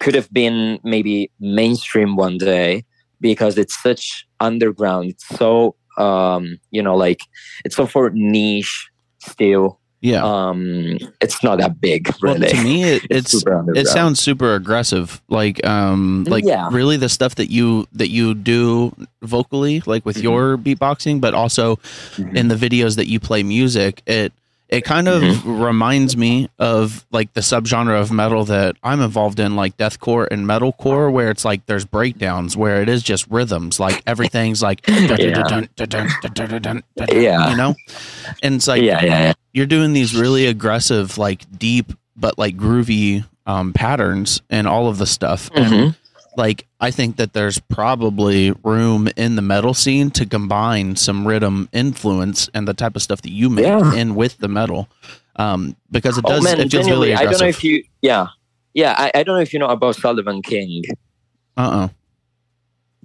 could 0.00 0.14
have 0.14 0.32
been 0.32 0.78
maybe 0.84 1.30
mainstream 1.40 2.16
one 2.16 2.38
day 2.38 2.84
because 3.20 3.56
it's 3.58 3.80
such 3.82 4.26
underground. 4.40 5.10
It's 5.10 5.26
so 5.28 5.76
um, 5.96 6.58
you 6.70 6.82
know, 6.82 6.96
like 6.96 7.20
it's 7.64 7.76
so 7.76 7.86
for 7.86 8.10
niche 8.10 8.90
still. 9.18 9.80
Yeah. 10.06 10.22
Um, 10.24 10.98
it's 11.20 11.42
not 11.42 11.58
that 11.58 11.80
big, 11.80 12.08
really. 12.22 12.40
Well, 12.40 12.48
to 12.50 12.62
me, 12.62 12.84
it, 12.84 13.02
it's 13.10 13.32
super 13.32 13.64
it 13.74 13.86
sounds 13.88 14.20
super 14.20 14.54
aggressive. 14.54 15.20
Like, 15.28 15.64
um, 15.66 16.24
like 16.28 16.44
Yeah. 16.44 16.68
really 16.70 16.96
the 16.96 17.08
stuff 17.08 17.34
that 17.36 17.50
you 17.50 17.86
that 17.92 18.08
you 18.10 18.34
do 18.34 18.94
vocally, 19.22 19.82
like 19.84 20.06
with 20.06 20.18
Mhm. 20.18 20.22
your 20.22 20.56
beatboxing, 20.58 21.20
but 21.20 21.34
also 21.34 21.76
Mhm. 22.16 22.36
in 22.36 22.48
the 22.48 22.54
videos 22.54 22.94
that 22.96 23.08
you 23.08 23.18
play 23.18 23.42
music. 23.42 24.02
It 24.06 24.32
it 24.68 24.84
kind 24.84 25.08
of 25.08 25.22
Mm-hmm. 25.22 25.62
reminds 25.62 26.16
me 26.16 26.48
of 26.58 27.06
like 27.12 27.32
the 27.34 27.40
subgenre 27.40 28.00
of 28.00 28.10
metal 28.10 28.44
that 28.46 28.76
I'm 28.82 29.00
involved 29.00 29.38
in, 29.38 29.54
like 29.56 29.76
deathcore 29.76 30.26
and 30.30 30.46
metalcore, 30.46 31.12
where 31.12 31.30
it's 31.30 31.44
like 31.44 31.66
there's 31.66 31.84
breakdowns 31.84 32.56
where 32.56 32.82
it 32.82 32.88
is 32.88 33.02
just 33.02 33.26
rhythms, 33.28 33.78
like 33.78 34.02
everything's 34.06 34.62
like 34.62 34.80
Yeah. 34.88 35.60
you 37.50 37.56
know, 37.56 37.74
and 38.42 38.54
it's 38.56 38.68
like 38.68 38.82
yeah, 38.82 39.04
yeah, 39.04 39.20
yeah. 39.20 39.32
you're 39.52 39.66
doing 39.66 39.92
these 39.92 40.14
really 40.16 40.46
aggressive, 40.46 41.18
like 41.18 41.44
deep 41.58 41.92
but 42.16 42.38
like 42.38 42.56
groovy 42.56 43.24
um, 43.46 43.72
patterns 43.72 44.40
and 44.50 44.66
all 44.66 44.88
of 44.88 44.98
the 44.98 45.06
stuff. 45.06 45.50
And 45.54 45.72
Mhm. 45.72 45.96
Like 46.36 46.66
I 46.80 46.90
think 46.90 47.16
that 47.16 47.32
there's 47.32 47.58
probably 47.58 48.52
room 48.62 49.08
in 49.16 49.36
the 49.36 49.42
metal 49.42 49.74
scene 49.74 50.10
to 50.12 50.26
combine 50.26 50.96
some 50.96 51.24
riddim 51.24 51.68
influence 51.72 52.48
and 52.54 52.68
the 52.68 52.74
type 52.74 52.96
of 52.96 53.02
stuff 53.02 53.22
that 53.22 53.30
you 53.32 53.48
make 53.50 53.64
Yeah. 53.64 53.94
in 53.94 54.14
with 54.14 54.38
the 54.38 54.48
metal. 54.48 54.88
Um, 55.36 55.76
because 55.90 56.18
it 56.18 56.24
Oh 56.26 56.30
does 56.30 56.44
man, 56.44 56.60
it 56.60 56.70
feels 56.70 56.88
really 56.88 57.14
I 57.14 57.24
don't 57.24 57.32
know 57.32 57.46
aggressive. 57.46 57.48
if 57.48 57.64
you, 57.64 57.84
yeah, 58.02 58.28
yeah. 58.74 58.94
I, 58.96 59.10
I 59.14 59.22
don't 59.22 59.36
know 59.36 59.42
if 59.42 59.52
you 59.52 59.58
know 59.58 59.66
about 59.68 59.96
Sullivan 59.96 60.42
King. 60.42 60.84
uh 61.56 61.60
uh 61.60 61.88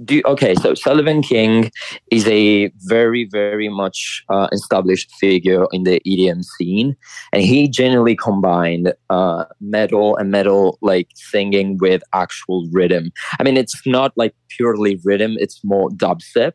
do 0.04 0.22
okay 0.26 0.56
so 0.56 0.74
sullivan 0.74 1.22
king 1.22 1.70
is 2.12 2.28
a 2.28 2.72
very 2.86 3.28
very 3.32 3.70
much 3.70 4.24
uh, 4.30 4.48
established 4.52 5.12
figure 5.20 5.66
in 5.72 5.84
the 5.84 6.02
edm 6.08 6.44
scene 6.44 6.96
and 7.34 7.44
he 7.44 7.68
generally 7.68 8.16
combined 8.16 8.94
uh, 9.10 9.46
metal 9.60 10.16
and 10.18 10.32
metal 10.32 10.78
like 10.82 11.08
singing 11.16 11.78
with 11.80 12.02
actual 12.14 12.68
riddim 12.70 13.12
i 13.40 13.44
mean 13.44 13.58
it's 13.58 13.82
not 13.86 14.12
like 14.16 14.34
purely 14.50 14.98
riddim 15.00 15.36
it's 15.38 15.60
more 15.64 15.90
dubstep 15.90 16.54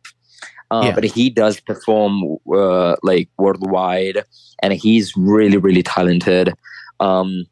uh, 0.72 0.82
Yeah. 0.86 0.94
but 0.94 1.04
he 1.04 1.30
does 1.30 1.60
perform 1.60 2.38
uh, 2.52 2.96
like 3.02 3.28
worldwide 3.38 4.24
and 4.62 4.72
he's 4.72 5.12
really 5.16 5.58
really 5.58 5.82
talented 5.82 6.52
um, 6.98 7.44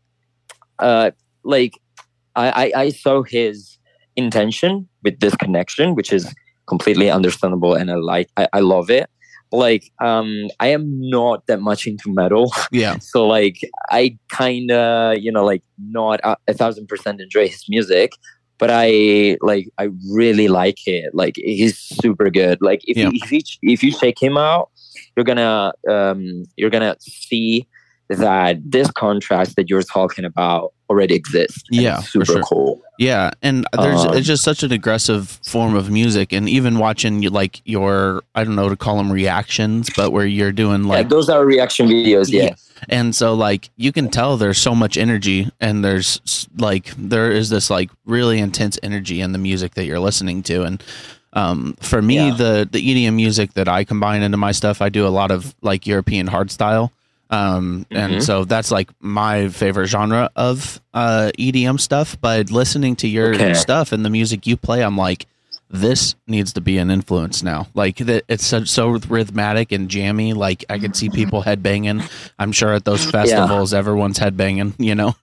uh, 0.79 1.11
like 1.45 1.79
I, 2.37 2.73
I, 2.75 2.81
I 2.85 2.89
saw 2.91 3.23
his 3.23 3.74
intention 4.17 4.89
with 5.03 5.21
this 5.21 5.35
connection, 5.37 5.95
which 5.95 6.13
is 6.13 6.33
completely 6.67 7.11
understandable, 7.11 7.75
and 7.75 7.91
I 7.91 7.95
like 7.97 8.29
I, 8.37 8.49
I 8.55 8.61
love 8.61 8.91
it. 8.91 9.09
Like 9.53 9.93
um, 10.03 10.49
I 10.59 10.69
am 10.69 10.85
not 11.11 11.47
that 11.47 11.61
much 11.61 11.87
into 11.87 12.13
metal, 12.13 12.53
Yeah. 12.73 12.99
so 13.01 13.27
like 13.27 13.57
I 13.91 14.19
kind 14.29 14.71
of 14.71 15.19
you 15.19 15.31
know 15.31 15.45
like 15.45 15.63
not 15.79 16.21
a, 16.25 16.37
a 16.49 16.55
thousand 16.55 16.89
percent 16.89 17.21
enjoy 17.21 17.49
his 17.49 17.65
music, 17.69 18.13
but 18.59 18.71
I 18.73 19.37
like 19.43 19.69
I 19.79 19.91
really 20.13 20.49
like 20.49 20.79
it. 20.87 21.15
Like 21.15 21.35
he's 21.37 21.79
super 21.79 22.31
good. 22.31 22.59
Like 22.63 22.81
if 22.85 22.97
Yeah. 22.97 23.11
you 23.13 23.21
if 23.23 23.31
you 23.33 23.41
if 23.63 23.83
you 23.85 23.93
check 23.93 24.21
him 24.21 24.37
out, 24.37 24.71
you're 25.17 25.25
gonna 25.25 25.73
um, 25.89 26.45
you're 26.57 26.71
gonna 26.71 26.97
see 27.01 27.69
that 28.09 28.59
this 28.65 28.91
contrast 28.91 29.57
that 29.57 29.71
you're 29.71 29.83
talking 29.83 30.25
about 30.25 30.73
already 30.95 31.15
exists. 31.15 31.63
and 31.71 31.81
Yeah, 31.83 31.99
super 32.01 32.25
sure. 32.27 32.43
cool. 32.43 32.81
Yeah, 32.99 33.31
and 33.43 33.67
there's 33.77 34.05
Um, 34.05 34.15
it's 34.17 34.27
just 34.27 34.45
such 34.45 34.63
an 34.63 34.71
aggressive 34.71 35.41
form 35.45 35.75
of 35.75 35.91
music, 35.91 36.33
and 36.33 36.49
even 36.49 36.79
watching 36.79 37.23
you 37.23 37.31
like 37.31 37.61
your 37.65 38.23
I 38.37 38.45
don't 38.45 38.55
know 38.55 38.69
to 38.69 38.77
call 38.77 38.97
them 38.99 39.11
reactions, 39.11 39.91
but 39.97 40.13
where 40.13 40.27
you're 40.27 40.53
doing 40.53 40.85
like 40.85 41.05
yeah, 41.05 41.09
those 41.09 41.29
are 41.29 41.45
reaction 41.45 41.89
videos. 41.89 42.31
Yeah. 42.31 42.45
Yeah. 42.45 42.55
And 42.89 43.15
so 43.17 43.35
like 43.35 43.71
you 43.77 43.91
can 43.93 44.11
tell 44.11 44.37
there's 44.37 44.59
so 44.59 44.75
much 44.75 44.97
energy 44.97 45.49
and 45.61 45.85
there's 45.85 46.49
like 46.59 46.93
there 46.97 47.33
is 47.33 47.49
this 47.51 47.69
like 47.71 47.91
really 48.07 48.39
intense 48.39 48.79
energy 48.83 49.21
in 49.21 49.33
the 49.33 49.39
music 49.39 49.75
that 49.75 49.87
you're 49.87 50.01
listening 50.01 50.43
to 50.45 50.63
and 50.63 50.83
um, 51.33 51.75
for 51.81 52.01
me 52.03 52.17
Yeah. 52.17 52.35
the 52.37 52.69
the 52.71 52.79
EDM 52.81 53.15
music 53.17 53.55
that 53.55 53.69
I 53.69 53.83
combine 53.85 54.23
into 54.23 54.37
my 54.37 54.53
stuff 54.53 54.81
I 54.81 54.89
do 54.89 55.05
a 55.07 55.09
lot 55.21 55.31
of 55.33 55.55
like 55.63 55.87
European 55.87 56.29
hardstyle 56.29 56.91
um, 57.35 57.87
and 57.91 58.15
Mhm. 58.15 58.23
so 58.23 58.45
that's 58.45 58.71
like 58.71 58.89
my 59.01 59.49
favorite 59.49 59.89
genre 59.89 60.31
of 60.37 60.81
uh, 60.95 61.31
EDM 61.39 61.79
stuff 61.81 62.17
but 62.21 62.51
listening 62.51 62.95
to 62.97 63.09
your 63.09 63.35
Okay. 63.35 63.55
stuff 63.55 63.93
and 63.93 64.05
the 64.05 64.11
music 64.11 64.47
you 64.47 64.57
play 64.57 64.83
I'm 64.85 64.97
like 64.97 65.27
this 65.71 66.15
needs 66.29 66.53
to 66.53 66.61
be 66.61 66.79
an 66.79 66.89
influence 66.91 67.43
now. 67.43 67.67
Like 67.75 67.97
that, 67.97 68.23
it's 68.29 68.47
so, 68.47 68.63
so 68.65 68.91
rhythmic 68.91 69.73
and 69.73 69.89
jammy. 69.89 70.33
Like 70.33 70.65
I 70.71 70.79
can 70.79 70.95
see 70.95 71.09
people 71.11 71.43
headbanging. 71.43 72.09
I'm 72.39 72.53
sure 72.53 72.75
at 72.75 72.85
those 72.85 73.05
festivals, 73.11 73.75
everyone's 73.75 74.19
headbanging. 74.21 74.75
You 74.79 74.95
know, 74.95 75.17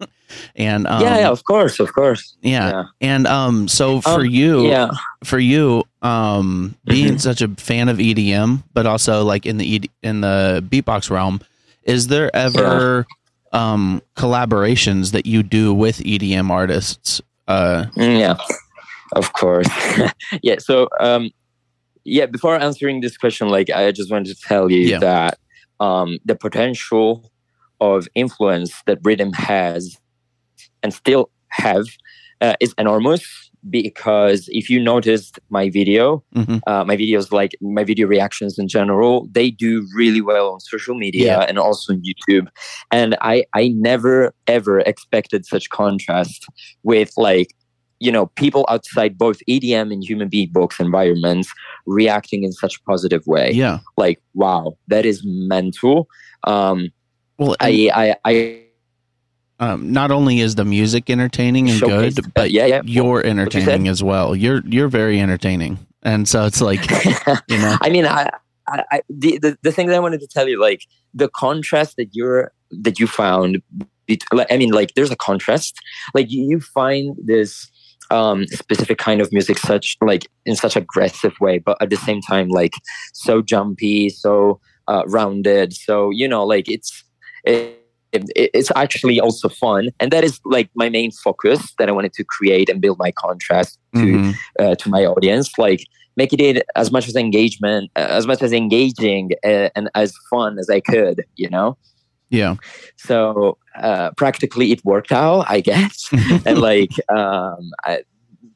and 0.58 0.88
um, 0.88 1.01
yeah, 1.03 1.20
yeah, 1.20 1.30
of 1.30 1.44
course, 1.46 1.80
of 1.80 1.94
course. 1.94 2.36
yeah. 2.41 2.70
Yeah. 2.70 2.84
And 3.00 3.27
um, 3.27 3.68
so 3.70 4.01
for 4.01 4.22
Um, 4.25 4.25
you, 4.25 4.68
Yeah. 4.68 4.89
for 5.24 5.39
you, 5.39 5.86
um, 6.01 6.75
being 6.86 7.15
Mhm. 7.15 7.22
such 7.22 7.41
a 7.41 7.48
fan 7.56 7.88
of 7.88 7.98
EDM, 8.00 8.63
but 8.74 8.86
also 8.86 9.24
like 9.24 9.46
in 9.46 9.58
the 9.58 9.75
ED, 9.75 9.88
in 10.03 10.20
the 10.22 10.62
beatbox 10.70 11.10
realm, 11.10 11.39
is 11.84 12.08
there 12.08 12.34
ever 12.36 13.06
um 13.54 14.02
collaborations 14.16 15.12
that 15.12 15.26
you 15.26 15.44
do 15.44 15.74
with 15.74 15.98
EDM 16.00 16.50
artists? 16.50 17.22
Uh, 17.48 17.86
Mm, 17.98 18.20
yeah, 18.20 18.38
of 19.16 19.34
course. 19.34 19.68
yeah. 20.44 20.56
So, 20.60 20.88
um, 21.00 21.32
yeah. 22.06 22.26
Before 22.28 22.56
answering 22.56 23.02
this 23.02 23.18
question, 23.18 23.50
like 23.50 23.70
I 23.70 23.92
just 23.92 24.12
wanted 24.12 24.36
to 24.36 24.42
tell 24.42 24.72
you 24.72 24.80
Yeah. 24.80 25.00
that 25.00 25.40
um, 25.80 26.18
the 26.26 26.36
potential 26.36 27.30
of 27.82 28.08
influence 28.16 28.72
that 28.86 29.02
riddim 29.04 29.34
has 29.36 29.98
and 30.84 30.94
still 30.94 31.30
have 31.50 31.86
uh, 32.40 32.56
is 32.60 32.74
enormous. 32.78 33.40
Because 33.70 34.50
if 34.51 34.70
you 34.70 34.80
noticed 34.82 35.39
my 35.50 35.70
video, 35.70 36.24
mhm. 36.36 36.62
uh, 36.65 36.84
my 36.84 36.98
videos, 36.98 37.32
like 37.32 37.51
my 37.62 37.84
video 37.84 38.08
reactions 38.08 38.58
in 38.58 38.68
general, 38.68 39.27
they 39.32 39.51
do 39.51 39.88
really 39.96 40.22
well 40.22 40.53
on 40.53 40.60
social 40.60 40.96
media 40.96 41.25
Yeah. 41.25 41.46
and 41.48 41.60
also 41.60 41.94
on 41.94 42.01
YouTube. 42.01 42.48
And 42.91 43.15
I, 43.22 43.46
I 43.53 43.68
never 43.70 44.34
ever 44.48 44.80
expected 44.80 45.46
such 45.46 45.70
contrast 45.70 46.48
with 46.84 47.12
like, 47.18 47.50
you 48.00 48.12
know, 48.12 48.25
people 48.36 48.65
outside 48.68 49.15
both 49.15 49.38
EDM 49.48 49.94
and 49.94 50.03
human 50.03 50.27
beatbox 50.27 50.80
environments 50.80 51.53
reacting 51.86 52.44
in 52.44 52.51
such 52.51 52.77
a 52.77 52.82
positive 52.89 53.27
way. 53.27 53.51
yeah. 53.51 53.77
Like, 53.96 54.20
wow, 54.34 54.75
that 54.88 55.06
is 55.06 55.22
mental. 55.24 56.08
Um, 56.46 56.89
Well, 57.38 57.56
I, 57.60 57.91
I, 57.94 58.15
I 58.25 58.62
um, 59.62 59.94
not 59.94 60.10
only 60.10 60.39
is 60.39 60.56
the 60.56 60.65
music 60.65 61.10
entertaining 61.10 61.70
and 61.70 61.80
good, 61.80 62.34
but 62.34 62.50
yeah, 62.50 62.65
yeah. 62.65 62.82
you're 62.84 63.24
you 63.24 63.30
entertaining 63.30 63.88
as 63.88 64.03
well. 64.03 64.36
You're 64.36 64.62
you're 64.65 64.88
very 64.88 65.20
entertaining, 65.20 65.77
and 66.01 66.27
so 66.27 66.46
it's 66.46 66.62
like 66.62 66.82
you 67.48 67.60
know, 67.60 67.77
I 67.80 67.89
mean, 67.91 68.08
I, 68.08 68.32
I, 68.68 68.84
I 68.91 69.01
the, 69.08 69.38
the 69.38 69.58
the 69.62 69.72
thing 69.72 69.86
that 69.88 69.96
I 69.96 70.00
wanted 70.00 70.20
to 70.22 70.27
tell 70.27 70.48
you, 70.48 70.60
like 70.60 70.88
the 71.13 71.30
contrast 71.30 71.96
that 71.98 72.10
you're 72.12 72.51
that 72.72 73.00
you 73.00 73.06
found. 73.06 73.62
bet- 74.08 74.24
I 74.50 74.58
mean, 74.58 74.72
like 74.72 74.96
there's 74.96 75.12
a 75.12 75.15
contrast. 75.15 75.80
Like 76.15 76.32
you, 76.32 76.41
you 76.50 76.60
find 76.60 77.15
this 77.24 77.70
um 78.10 78.48
specific 78.48 78.98
kind 78.98 79.22
of 79.22 79.32
music 79.32 79.60
such 79.60 79.96
like 80.01 80.27
in 80.44 80.56
such 80.56 80.75
aggressive 80.75 81.34
way, 81.39 81.60
but 81.60 81.77
at 81.80 81.91
the 81.91 81.98
same 81.98 82.20
time, 82.22 82.50
like 82.50 82.74
so 83.13 83.44
jumpy, 83.44 84.10
so 84.10 84.60
uh, 84.88 85.03
rounded. 85.06 85.74
So 85.74 86.10
you 86.10 86.27
know, 86.27 86.44
like 86.44 86.68
it's. 86.68 87.03
It, 87.44 87.53
it, 87.53 87.81
it's 88.13 88.72
actually 88.75 89.20
also 89.20 89.50
fun, 89.50 89.89
and 90.00 90.12
that 90.12 90.24
is 90.24 90.39
like 90.46 90.70
my 90.75 90.89
main 90.89 91.12
focus 91.12 91.74
that 91.77 91.89
I 91.89 91.91
wanted 91.91 92.13
to 92.13 92.24
create 92.24 92.70
and 92.70 92.82
build 92.82 92.98
my 93.00 93.12
contrast 93.12 93.80
to 93.96 94.00
mhm. 94.00 94.36
uh, 94.60 94.75
to 94.75 94.89
my 94.89 95.06
audience 95.06 95.58
like 95.58 95.86
making 96.18 96.39
it 96.39 96.65
as 96.75 96.91
much 96.91 97.08
as 97.08 97.15
engagement 97.15 97.91
uh, 97.96 98.08
as 98.10 98.27
much 98.27 98.41
as 98.41 98.51
engaging 98.53 99.32
uh, 99.44 99.70
and 99.75 99.89
as 99.96 100.13
fun 100.30 100.60
as 100.60 100.70
i 100.70 100.80
could 100.80 101.24
you 101.36 101.50
know 101.50 101.77
yeah, 102.30 102.56
so 102.96 103.58
uh, 103.75 104.12
practically 104.15 104.72
it 104.72 104.84
worked 104.86 105.12
out 105.12 105.46
i 105.50 105.60
guess 105.60 106.10
and 106.46 106.60
like 106.60 106.91
um, 107.10 107.72
I, 107.84 108.03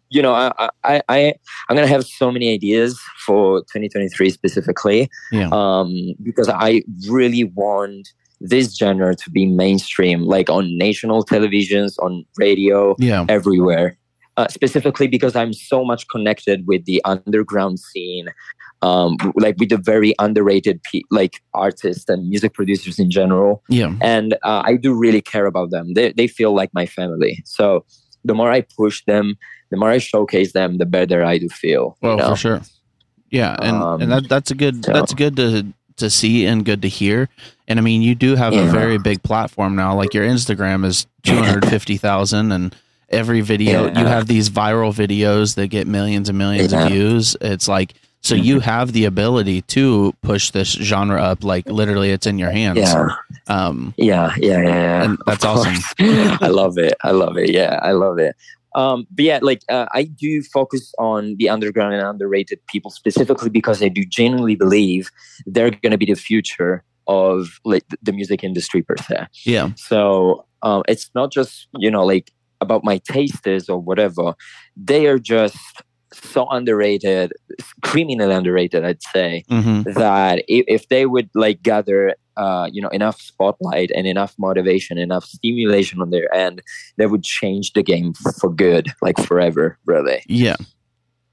you 0.10 0.22
know, 0.22 0.34
I, 0.34 0.70
I, 0.84 1.02
I, 1.10 1.34
I'm 1.68 1.76
gonna 1.76 1.88
have 1.88 2.06
so 2.06 2.32
many 2.32 2.54
ideas 2.54 2.98
for 3.26 3.60
2023 3.62 4.30
specifically, 4.30 5.10
Yeah. 5.32 5.50
um, 5.52 6.14
because 6.24 6.48
I 6.48 6.84
really 7.10 7.44
want 7.44 8.08
this 8.42 8.76
genre 8.76 9.16
to 9.16 9.30
be 9.30 9.46
mainstream, 9.46 10.22
like 10.24 10.50
on 10.50 10.78
national 10.78 11.24
televisions, 11.26 11.96
on 12.00 12.26
radio, 12.38 12.96
Yeah. 13.00 13.26
everywhere. 13.30 13.98
Uh, 14.38 14.50
specifically 14.50 15.08
because 15.08 15.34
I'm 15.34 15.54
so 15.54 15.86
much 15.86 16.06
connected 16.10 16.68
with 16.68 16.84
the 16.84 17.02
underground 17.06 17.80
scene, 17.80 18.28
um, 18.82 19.16
like 19.38 19.56
with 19.60 19.70
the 19.70 19.78
very 19.78 20.14
underrated 20.20 20.82
pe- 20.84 21.04
like 21.10 21.40
artists 21.54 22.10
and 22.10 22.28
music 22.28 22.54
producers 22.54 23.00
in 23.00 23.10
general 23.10 23.64
Yeah. 23.70 23.94
and 24.02 24.34
uh, 24.44 24.62
I 24.66 24.76
do 24.76 24.94
really 24.94 25.22
care 25.22 25.46
about 25.46 25.72
them. 25.72 25.94
They 25.94 26.12
they 26.12 26.28
feel 26.28 26.54
like 26.54 26.70
my 26.74 26.86
family. 26.86 27.44
So 27.46 27.86
the 28.26 28.34
more 28.34 28.52
I 28.52 28.60
push 28.78 29.02
them, 29.06 29.36
the 29.72 29.78
more 29.78 29.90
I 29.92 30.00
showcase 30.00 30.52
them, 30.52 30.80
the 30.80 30.86
better 30.86 31.24
I 31.24 31.38
do 31.38 31.48
feel. 31.48 31.96
Well, 32.02 32.18
you 32.18 32.24
know? 32.24 32.30
for 32.32 32.36
sure. 32.36 32.62
Yeah, 33.32 33.56
and 33.62 33.78
Um, 33.78 34.02
and 34.02 34.12
that 34.12 34.28
that's 34.28 34.52
a 34.52 34.56
good 34.56 34.84
so- 34.84 34.92
that's 34.92 35.14
good 35.14 35.38
to 35.38 35.64
to 35.98 36.10
see 36.10 36.46
and 36.46 36.66
good 36.66 36.82
to 36.82 36.88
hear. 36.90 37.30
And 37.68 37.80
I 37.80 37.82
mean, 37.82 38.02
you 38.02 38.16
do 38.16 38.36
have 38.36 38.54
a 38.54 38.66
very 38.66 38.98
big 38.98 39.24
platform 39.24 39.76
now. 39.76 39.96
Like 39.96 40.14
your 40.14 40.26
Instagram 40.26 40.86
is 40.86 41.08
two 41.24 41.36
hundred 41.36 41.68
fifty 41.68 41.98
thousand, 41.98 42.52
and 42.52 42.76
every 43.10 43.42
video 43.42 43.86
Yeah. 43.88 44.00
you 44.00 44.06
have 44.06 44.28
these 44.28 44.50
viral 44.50 44.94
videos 44.94 45.56
that 45.56 45.68
get 45.68 45.88
millions 45.88 46.30
and 46.30 46.38
millions 46.38 46.72
Yeah. 46.74 46.86
of 46.86 46.92
views. 46.92 47.36
It's 47.42 47.68
like 47.68 47.94
so 48.22 48.34
you 48.34 48.60
have 48.60 48.92
the 48.92 49.06
ability 49.06 49.62
to 49.62 50.12
push 50.24 50.50
this 50.50 50.70
genre 50.72 51.22
up. 51.22 51.44
Like 51.44 51.68
literally, 51.68 52.10
it's 52.12 52.26
in 52.28 52.40
your 52.40 52.50
hands. 52.52 52.80
Yeah, 52.80 53.10
Um. 53.48 53.94
yeah, 53.98 54.34
yeah, 54.38 54.62
yeah. 54.62 54.68
yeah. 54.68 55.04
And 55.04 55.18
that's 55.28 55.46
awesome. 55.46 55.76
I 56.00 56.48
love 56.48 56.78
it. 56.80 56.96
I 57.04 57.12
love 57.12 57.38
it. 57.38 57.52
Yeah, 57.52 57.80
I 57.82 57.92
love 57.92 58.18
it. 58.20 58.36
Um, 58.76 59.08
but 59.10 59.26
yeah, 59.26 59.40
like 59.42 59.62
uh, 59.70 59.88
I 59.94 60.04
do 60.04 60.44
focus 60.44 60.94
on 61.00 61.38
the 61.38 61.50
underground 61.50 61.94
and 61.94 62.06
underrated 62.06 62.60
people 62.68 62.92
specifically 62.92 63.50
because 63.50 63.82
I 63.82 63.88
do 63.88 64.04
genuinely 64.04 64.56
believe 64.56 65.10
they're 65.46 65.72
going 65.72 65.92
to 65.92 65.98
be 65.98 66.06
the 66.06 66.16
future 66.16 66.84
of 67.08 67.60
like 67.64 67.86
the 68.02 68.12
music 68.12 68.44
industry 68.44 68.82
per 68.82 68.98
se. 68.98 69.28
Yeah. 69.46 69.70
So 69.76 70.46
um, 70.62 70.84
it's 70.88 71.10
not 71.16 71.32
just 71.32 71.68
you 71.78 71.90
know 71.90 72.06
like 72.06 72.32
about 72.62 72.84
my 72.84 72.98
tastes 73.00 73.70
or 73.70 73.80
whatever. 73.80 74.36
They 74.76 75.08
are 75.08 75.20
just 75.20 75.58
so 76.24 76.48
underrated, 76.50 77.34
criminally 77.84 78.34
underrated, 78.34 78.84
I'd 78.86 79.02
say 79.04 79.44
hmm 79.50 79.82
that 79.86 80.44
if, 80.48 80.66
if 80.68 80.88
they 80.90 81.06
would 81.06 81.30
like 81.36 81.62
gather 81.62 82.16
uh, 82.38 82.68
you 82.72 82.82
know 82.82 82.90
enough 82.90 83.20
spotlight 83.22 83.92
and 83.96 84.06
enough 84.08 84.34
motivation 84.38 84.98
enough 84.98 85.24
stimulation 85.26 86.02
on 86.02 86.10
their 86.10 86.34
end 86.36 86.62
they 86.98 87.06
would 87.06 87.24
change 87.24 87.72
the 87.74 87.82
game 87.84 88.14
for 88.40 88.50
good 88.52 88.88
like 89.02 89.18
forever 89.20 89.78
really 89.86 90.22
Yeah. 90.28 90.56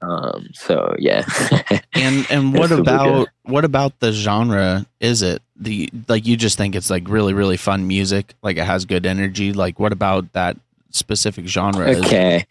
um, 0.01 0.47
so 0.53 0.95
yeah 0.99 1.25
And 1.95 2.25
and 2.29 2.53
what 2.53 2.71
about 2.71 3.29
what 3.43 3.65
about 3.65 3.99
the 3.99 4.11
genre 4.11 4.85
is 4.99 5.21
it? 5.21 5.41
The 5.55 5.89
like 6.07 6.25
you 6.25 6.35
just 6.37 6.57
think 6.57 6.75
it's 6.75 6.89
like 6.89 7.07
really 7.07 7.33
really 7.33 7.57
fun 7.57 7.87
music, 7.87 8.33
like 8.41 8.57
it 8.57 8.65
has 8.65 8.85
good 8.85 9.05
energy. 9.05 9.53
Like 9.53 9.79
what 9.79 9.91
about 9.91 10.31
that 10.33 10.57
specific 10.91 11.47
genre? 11.47 11.89
is- 11.89 11.99
okay 12.05 12.45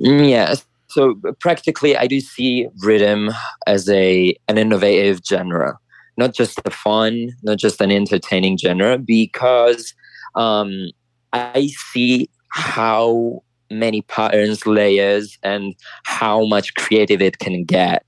Mm, 0.00 0.28
yeah 0.30 0.54
so 0.92 1.14
practically 1.40 1.96
i 1.96 2.06
do 2.06 2.20
see 2.20 2.68
riddim 2.84 3.32
as 3.66 3.88
a 3.88 4.34
an 4.48 4.58
innovative 4.58 5.20
genre 5.28 5.78
not 6.16 6.34
just 6.34 6.60
a 6.64 6.70
fun 6.70 7.30
not 7.42 7.58
just 7.58 7.80
an 7.80 7.90
entertaining 7.90 8.56
genre 8.58 8.98
because 8.98 9.94
um 10.34 10.70
i 11.32 11.66
see 11.92 12.28
how 12.50 13.42
many 13.70 14.02
patterns 14.02 14.66
layers 14.66 15.38
and 15.42 15.74
how 16.04 16.44
much 16.46 16.74
creative 16.74 17.22
it 17.22 17.38
can 17.38 17.64
get 17.64 18.04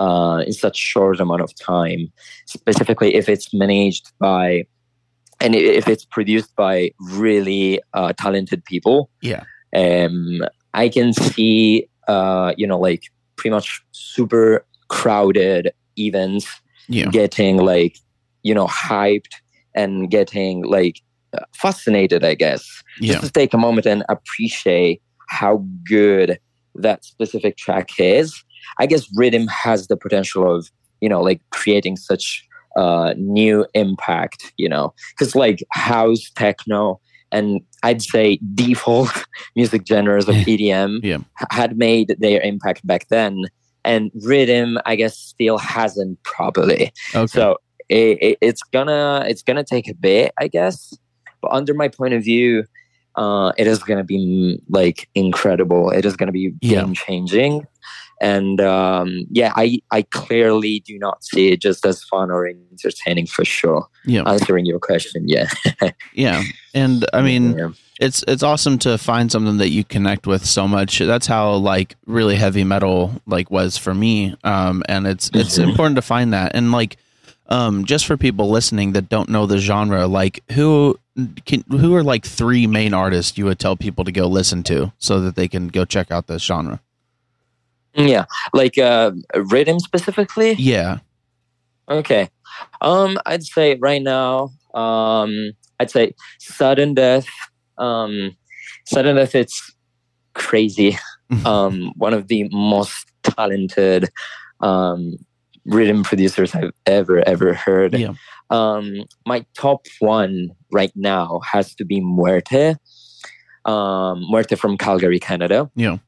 uh, 0.00 0.44
in 0.46 0.52
such 0.52 0.76
short 0.76 1.18
amount 1.18 1.40
of 1.40 1.50
time 1.58 2.12
specifically 2.46 3.14
if 3.14 3.28
it's 3.28 3.52
managed 3.54 4.12
by 4.20 4.62
and 5.40 5.54
if 5.54 5.88
it's 5.88 6.04
produced 6.04 6.54
by 6.56 6.90
really 7.12 7.80
uh, 7.94 8.12
talented 8.12 8.62
people 8.64 9.10
Yeah. 9.22 9.44
um, 9.74 10.42
I 10.74 10.88
can 10.88 11.12
see, 11.12 11.88
uh, 12.08 12.52
you 12.56 12.66
know, 12.66 12.78
like 12.78 13.04
pretty 13.36 13.50
much 13.54 13.82
super 13.92 14.66
crowded 14.88 15.70
events 15.96 16.46
Yeah. 16.88 17.10
getting 17.10 17.58
like, 17.58 17.96
you 18.42 18.54
know, 18.54 18.66
hyped 18.66 19.34
and 19.74 20.10
getting 20.10 20.64
like 20.64 21.00
fascinated, 21.54 22.24
I 22.24 22.34
guess. 22.34 22.64
Yeah. 23.00 23.12
Just 23.14 23.26
to 23.26 23.30
take 23.30 23.52
a 23.54 23.58
moment 23.58 23.86
and 23.86 24.04
appreciate 24.08 25.02
how 25.28 25.64
good 25.88 26.38
that 26.74 27.04
specific 27.04 27.56
track 27.56 27.90
is. 27.98 28.42
I 28.80 28.86
guess 28.86 29.06
riddim 29.16 29.48
has 29.50 29.88
the 29.88 29.96
potential 29.96 30.50
of, 30.54 30.70
you 31.00 31.08
know, 31.08 31.20
like 31.20 31.40
creating 31.50 31.96
such 31.96 32.44
uh, 32.76 33.14
new 33.16 33.66
impact, 33.74 34.52
you 34.56 34.68
know, 34.68 34.94
because 35.10 35.34
like 35.34 35.62
house, 35.70 36.30
techno, 36.36 37.00
and 37.32 37.60
I'd 37.82 38.02
say 38.02 38.38
default 38.54 39.10
music 39.56 39.82
genres 39.86 40.28
of 40.28 40.34
EDM 40.34 41.00
Yeah. 41.02 41.18
had 41.50 41.76
made 41.78 42.16
their 42.18 42.40
impact 42.40 42.86
back 42.86 43.08
then. 43.08 43.44
And 43.84 44.10
riddim, 44.24 44.80
I 44.86 44.96
guess, 44.96 45.16
still 45.16 45.56
hasn't 45.58 46.22
properly. 46.22 46.92
Okay. 47.14 47.26
So 47.26 47.56
it, 47.88 48.18
it, 48.20 48.38
it's 48.40 48.62
gonna 48.62 49.24
it's 49.28 49.42
gonna 49.42 49.64
take 49.64 49.88
a 49.88 49.94
bit, 49.94 50.32
I 50.38 50.48
guess. 50.48 50.92
But 51.40 51.52
under 51.52 51.72
my 51.72 51.88
point 51.88 52.12
of 52.14 52.22
view, 52.24 52.64
uh, 53.14 53.52
it 53.56 53.66
is 53.66 53.82
gonna 53.82 54.04
be 54.04 54.60
like 54.68 55.08
incredible. 55.14 55.90
It 55.90 56.04
is 56.04 56.16
gonna 56.16 56.32
be 56.32 56.52
Yeah. 56.60 56.82
game 56.82 56.94
changing. 56.94 57.66
And 58.20 58.60
um, 58.60 59.26
yeah, 59.30 59.52
I 59.56 59.80
I 59.90 60.02
clearly 60.02 60.80
do 60.80 60.98
not 60.98 61.22
see 61.24 61.52
it 61.52 61.60
just 61.60 61.86
as 61.86 62.02
fun 62.04 62.30
or 62.30 62.46
entertaining 62.46 63.26
for 63.26 63.44
sure. 63.44 63.86
yeah. 64.04 64.22
Answering 64.26 64.66
your 64.66 64.78
question, 64.80 65.28
yeah. 65.28 65.48
yeah. 66.14 66.42
And 66.74 67.06
I 67.12 67.22
mean, 67.22 67.56
Yeah. 67.56 67.68
it's 68.00 68.24
it's 68.26 68.42
awesome 68.42 68.78
to 68.80 68.98
find 68.98 69.30
something 69.30 69.58
that 69.58 69.68
you 69.70 69.84
connect 69.84 70.26
with 70.26 70.44
so 70.44 70.66
much. 70.66 70.98
That's 70.98 71.26
how 71.28 71.54
like 71.54 71.96
really 72.06 72.36
heavy 72.36 72.64
metal 72.64 73.12
like 73.26 73.50
was 73.50 73.78
for 73.78 73.94
me. 73.94 74.34
Um, 74.44 74.82
and 74.88 75.06
it's 75.06 75.30
it's 75.34 75.58
Mhm. 75.58 75.68
important 75.70 75.96
to 75.96 76.02
find 76.02 76.32
that. 76.32 76.52
And 76.54 76.72
like, 76.72 76.96
um, 77.48 77.84
just 77.84 78.04
for 78.06 78.16
people 78.16 78.50
listening 78.50 78.92
that 78.92 79.08
don't 79.08 79.28
know 79.28 79.46
the 79.46 79.58
genre, 79.58 80.06
like 80.08 80.42
who 80.52 80.98
can 81.46 81.64
who 81.70 81.94
are 81.94 82.02
like 82.04 82.24
three 82.26 82.66
main 82.66 82.94
artists 82.94 83.38
you 83.38 83.44
would 83.44 83.58
tell 83.58 83.76
people 83.76 84.04
to 84.04 84.12
go 84.12 84.26
listen 84.26 84.62
to 84.64 84.92
so 84.98 85.20
that 85.20 85.34
they 85.36 85.48
can 85.48 85.68
go 85.68 85.84
check 85.84 86.10
out 86.10 86.26
this 86.26 86.42
genre? 86.42 86.80
Yeah, 87.94 88.26
like 88.52 88.78
uh, 88.78 89.12
riddim 89.34 89.80
specifically. 89.80 90.52
Yeah. 90.52 90.98
Okay. 91.90 92.28
Um, 92.80 93.18
I'd 93.26 93.44
say 93.44 93.76
right 93.80 94.02
now, 94.02 94.50
um, 94.74 95.52
I'd 95.80 95.90
say 95.90 96.14
sudden 96.38 96.94
death. 96.94 97.26
Um, 97.78 98.36
sudden 98.86 99.16
death. 99.16 99.34
It's 99.34 99.74
crazy. 100.34 100.98
um, 101.44 101.92
one 101.96 102.14
of 102.14 102.28
the 102.28 102.48
most 102.52 103.10
talented 103.22 104.08
um, 104.60 105.16
riddim 105.66 106.04
producers 106.04 106.54
I've 106.54 106.72
ever 106.86 107.26
ever 107.26 107.54
heard. 107.54 107.94
Yeah. 107.94 108.14
Um, 108.50 109.04
my 109.26 109.44
top 109.54 109.86
one 110.00 110.50
right 110.72 110.92
now 110.94 111.40
has 111.50 111.74
to 111.76 111.84
be 111.84 112.00
Muerte. 112.00 112.74
Um, 113.64 114.24
Muerte 114.28 114.56
from 114.56 114.78
Calgary, 114.78 115.18
Canada. 115.18 115.70
Yeah. 115.74 115.98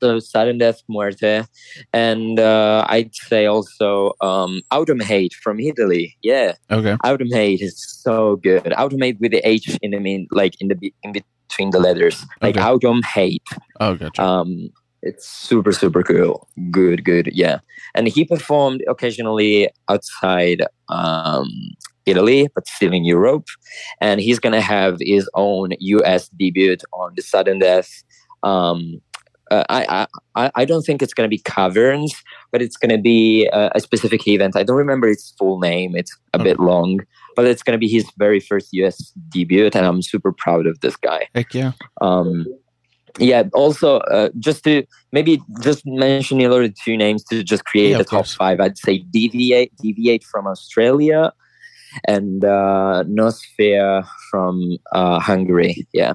So 0.00 0.18
sudden 0.20 0.58
death, 0.58 0.80
Muerte, 0.88 1.44
and 1.92 2.38
uh, 2.38 2.86
I'd 2.88 3.14
say 3.14 3.46
also 3.46 4.12
um, 4.20 4.62
Autumn 4.70 5.00
Hate 5.00 5.34
from 5.42 5.58
Italy. 5.58 6.16
Yeah, 6.22 6.52
Okay. 6.70 6.96
Autumn 7.04 7.28
Hate 7.32 7.60
is 7.60 7.84
so 8.02 8.36
good. 8.36 8.72
Autumn 8.76 9.00
Hate 9.00 9.18
with 9.20 9.32
the 9.32 9.40
H 9.48 9.76
in 9.82 9.90
the 9.90 9.98
mean, 10.00 10.28
like 10.30 10.54
in 10.60 10.68
the 10.68 10.92
in 11.02 11.12
between 11.12 11.70
the 11.70 11.80
letters, 11.80 12.24
like 12.42 12.56
Okay. 12.56 12.64
Autumn 12.64 13.02
Hate. 13.02 13.42
Oh, 13.80 13.94
gotcha. 13.96 14.22
Um, 14.22 14.70
it's 15.02 15.28
super 15.28 15.72
super 15.72 16.02
cool. 16.02 16.48
Good, 16.70 17.04
good. 17.04 17.30
Yeah, 17.32 17.58
and 17.94 18.06
he 18.08 18.24
performed 18.24 18.82
occasionally 18.88 19.68
outside 19.88 20.62
um, 20.88 21.48
Italy, 22.06 22.48
but 22.54 22.66
still 22.68 22.92
in 22.92 23.04
Europe. 23.04 23.46
And 24.00 24.20
he's 24.20 24.38
gonna 24.38 24.60
have 24.60 24.96
his 25.00 25.28
own 25.34 25.70
U.S. 25.80 26.28
debut 26.38 26.76
on 26.92 27.12
the 27.16 27.22
Sudden 27.22 27.58
Death. 27.58 27.88
Um, 28.44 29.00
uh, 29.50 29.64
I, 29.68 30.06
I 30.34 30.50
I 30.54 30.64
don't 30.64 30.82
think 30.82 31.02
it's 31.02 31.14
gonna 31.14 31.28
be 31.28 31.38
caverns, 31.38 32.14
but 32.52 32.60
it's 32.62 32.76
gonna 32.76 32.98
be 32.98 33.46
a, 33.52 33.70
a 33.74 33.80
specific 33.80 34.26
event. 34.28 34.56
I 34.56 34.62
don't 34.62 34.76
remember 34.76 35.08
its 35.08 35.34
full 35.38 35.58
name. 35.60 35.94
It's 35.96 36.16
a 36.34 36.38
bit 36.38 36.58
long, 36.60 37.00
but 37.36 37.46
it's 37.46 37.62
gonna 37.62 37.78
be 37.78 37.88
his 37.88 38.10
very 38.18 38.40
first 38.40 38.68
U.S. 38.72 39.12
debut, 39.30 39.70
and 39.74 39.86
I'm 39.86 40.02
super 40.02 40.32
proud 40.32 40.66
of 40.66 40.80
this 40.80 40.96
guy 40.96 41.28
Heck 41.34 41.54
yeah. 41.54 41.72
um 42.00 42.46
yeah 43.18 43.42
also 43.54 43.96
uh, 43.98 44.28
just 44.38 44.62
to 44.64 44.84
maybe 45.12 45.40
just 45.62 45.82
mention 45.86 46.40
a 46.40 46.48
little 46.48 46.68
two 46.84 46.96
names 46.96 47.24
to 47.24 47.42
just 47.42 47.64
create 47.64 47.90
Yeah, 47.92 47.98
a 48.00 48.04
top 48.04 48.10
course. 48.10 48.34
five 48.34 48.60
i'd 48.60 48.78
say 48.78 48.98
deviate 48.98 49.72
deviate 49.78 50.22
from 50.24 50.46
australia 50.46 51.32
and 52.06 52.44
uh 52.44 53.02
nosphere 53.08 54.06
from 54.30 54.76
uh 54.92 55.18
hungary 55.18 55.86
yeah 55.92 56.14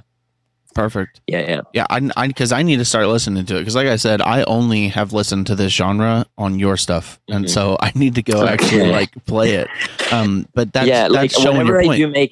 Perfect. 0.74 1.22
Yeah, 1.28 1.40
yeah, 1.42 1.62
Yeah, 1.74 1.86
I 1.90 2.28
because 2.28 2.52
I, 2.52 2.62
need 2.64 2.78
to 2.78 2.86
start 2.86 3.08
listening 3.08 3.46
to 3.46 3.56
it 3.56 3.60
because, 3.60 3.76
like 3.76 3.88
I 3.88 3.96
said, 3.96 4.22
I 4.22 4.44
only 4.44 4.88
have 4.90 5.14
listened 5.14 5.48
to 5.48 5.56
this 5.56 5.72
genre 5.74 6.26
on 6.38 6.60
your 6.60 6.78
stuff, 6.78 7.20
and 7.30 7.46
Mhm. 7.46 7.50
so 7.50 7.78
I 7.80 7.92
need 7.96 8.16
to 8.16 8.24
go 8.24 8.46
actually 8.46 8.92
like 8.92 9.12
play 9.26 9.52
it. 9.56 9.68
Um, 10.12 10.48
but 10.54 10.74
that's 10.74 10.88
yeah. 10.88 11.04
that's 11.08 11.14
Like 11.14 11.32
showing 11.32 11.58
whenever 11.60 11.80
I 11.82 11.86
point. 11.86 11.98
do 12.00 12.08
make, 12.08 12.32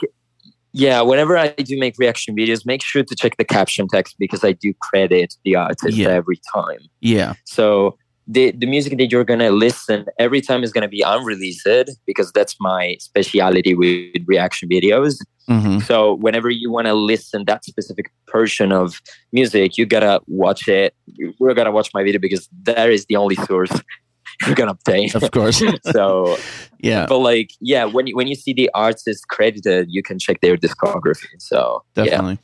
yeah, 0.73 1.01
whenever 1.01 1.37
I 1.37 1.49
do 1.49 1.77
make 1.77 1.95
reaction 1.99 2.35
videos, 2.35 2.65
make 2.65 2.83
sure 2.83 3.03
to 3.03 3.15
check 3.15 3.37
the 3.37 3.45
caption 3.45 3.87
text 3.87 4.15
because 4.19 4.43
I 4.43 4.53
do 4.53 4.73
credit 4.81 5.35
the 5.45 5.55
artist 5.55 5.97
Yeah. 5.97 6.09
every 6.09 6.39
time. 6.53 6.79
yeah, 7.01 7.33
So 7.45 7.97
the 8.27 8.51
the 8.51 8.65
music 8.65 8.97
that 8.97 9.11
you're 9.11 9.23
gonna 9.23 9.51
listen 9.51 10.05
every 10.19 10.41
time 10.41 10.63
is 10.63 10.71
gonna 10.71 10.87
be 10.87 11.01
unreleased 11.01 11.67
because 12.05 12.31
that's 12.31 12.55
my 12.59 12.95
speciality 12.99 13.73
with 13.75 14.23
reaction 14.25 14.69
videos. 14.69 15.17
hmm 15.47 15.79
So 15.79 16.15
whenever 16.15 16.49
you 16.49 16.71
want 16.71 16.87
to 16.87 16.93
listen 16.93 17.45
that 17.45 17.65
specific 17.65 18.11
portion 18.29 18.71
of 18.71 19.01
music, 19.31 19.77
you 19.77 19.85
gotta 19.85 20.21
watch 20.27 20.67
it. 20.67 20.93
We're 21.39 21.53
gonna 21.53 21.71
watch 21.71 21.89
my 21.93 22.03
video 22.03 22.19
because 22.19 22.47
that 22.63 22.89
is 22.89 23.05
the 23.07 23.15
only 23.15 23.35
source 23.35 23.71
you're 24.45 24.55
gonna 24.55 24.71
obtain. 24.71 25.09
of 25.15 25.31
course. 25.31 25.61
so, 25.91 26.37
yeah, 26.79 27.05
but 27.07 27.19
like, 27.19 27.51
yeah, 27.59 27.85
when 27.85 28.07
you 28.07 28.15
when 28.15 28.27
you 28.27 28.35
see 28.35 28.53
the 28.53 28.69
artist 28.73 29.27
credited, 29.27 29.87
you 29.89 30.03
can 30.03 30.19
check 30.19 30.41
their 30.41 30.57
discography. 30.57 31.27
So 31.39 31.83
yeah, 31.95 32.03
definitely. 32.03 32.39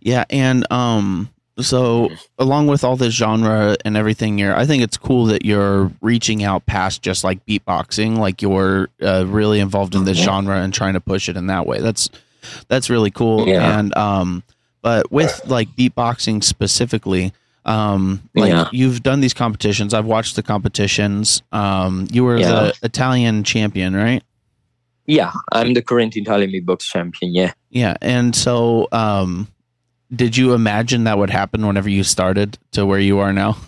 Yeah. 0.00 0.24
and 0.30 0.70
um, 0.70 1.28
so 1.60 2.10
along 2.38 2.66
with 2.66 2.82
all 2.84 2.96
this 2.96 3.14
genre 3.14 3.76
and 3.84 3.96
everything, 3.96 4.38
here, 4.38 4.54
I 4.54 4.66
think 4.66 4.82
it's 4.82 4.96
cool 4.96 5.26
that 5.26 5.44
you're 5.44 5.90
reaching 6.00 6.42
out 6.42 6.66
past 6.66 7.02
just 7.02 7.22
like 7.24 7.44
beatboxing, 7.46 8.18
like 8.18 8.42
you're 8.42 8.88
uh, 9.02 9.24
really 9.26 9.60
involved 9.60 9.94
in 9.94 10.04
this 10.04 10.18
Mhm. 10.20 10.24
genre 10.24 10.56
and 10.60 10.74
trying 10.74 10.94
to 10.94 11.00
push 11.00 11.28
it 11.28 11.36
in 11.36 11.46
that 11.48 11.66
way. 11.66 11.80
That's 11.80 12.08
that's 12.68 12.90
really 12.90 13.10
cool. 13.10 13.48
Yeah. 13.48 13.78
And 13.78 13.96
um, 13.96 14.42
but 14.82 15.10
with 15.12 15.40
like 15.46 15.68
beatboxing 15.76 16.42
specifically. 16.44 17.32
Um, 17.66 18.20
like 18.34 18.50
Yeah. 18.50 18.68
you've 18.72 19.02
done 19.02 19.20
these 19.22 19.32
competitions. 19.32 19.94
I've 19.94 20.04
watched 20.04 20.36
the 20.36 20.42
competitions. 20.42 21.40
Um, 21.50 22.06
you 22.12 22.22
were 22.22 22.36
Yeah. 22.38 22.48
the 22.50 22.74
Italian 22.82 23.42
champion, 23.42 23.94
right? 23.96 24.22
yeah, 25.06 25.32
I'm 25.52 25.72
the 25.74 25.80
current 25.82 26.14
Italian 26.16 26.50
beatbox 26.50 26.80
champion. 26.82 27.34
Yeah. 27.34 27.52
Yeah, 27.70 27.96
and 28.02 28.34
so 28.36 28.88
um 28.92 29.48
did 30.16 30.36
you 30.36 30.54
imagine 30.54 31.04
that 31.04 31.18
would 31.18 31.30
happen 31.30 31.66
whenever 31.66 31.88
you 31.88 32.04
started 32.04 32.58
to 32.72 32.86
where 32.86 33.00
you 33.00 33.18
are 33.18 33.32
now? 33.32 33.56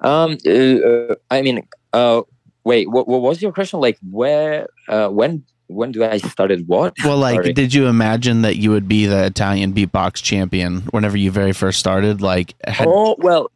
Um, 0.00 0.36
uh, 0.46 1.14
I 1.30 1.40
mean, 1.40 1.66
uh, 1.94 2.22
wait, 2.64 2.90
what, 2.90 3.08
what 3.08 3.22
was 3.22 3.40
your 3.40 3.52
question? 3.52 3.80
Like, 3.80 3.96
where, 4.10 4.66
uh, 4.88 5.08
when, 5.08 5.44
when 5.68 5.92
do 5.92 6.04
I 6.04 6.18
started 6.18 6.68
what? 6.68 6.94
well, 7.04 7.16
like 7.16 7.36
Sorry. 7.36 7.52
did 7.52 7.72
you 7.72 7.86
imagine 7.86 8.42
that 8.42 8.56
you 8.56 8.70
would 8.70 8.86
be 8.86 9.06
the 9.06 9.24
Italian 9.24 9.72
beatbox 9.72 10.22
champion 10.22 10.82
whenever 10.90 11.16
you 11.16 11.30
very 11.30 11.52
first 11.52 11.78
started? 11.78 12.20
Like 12.20 12.54
had, 12.66 12.86
oh 12.86 13.16
well, 13.18 13.50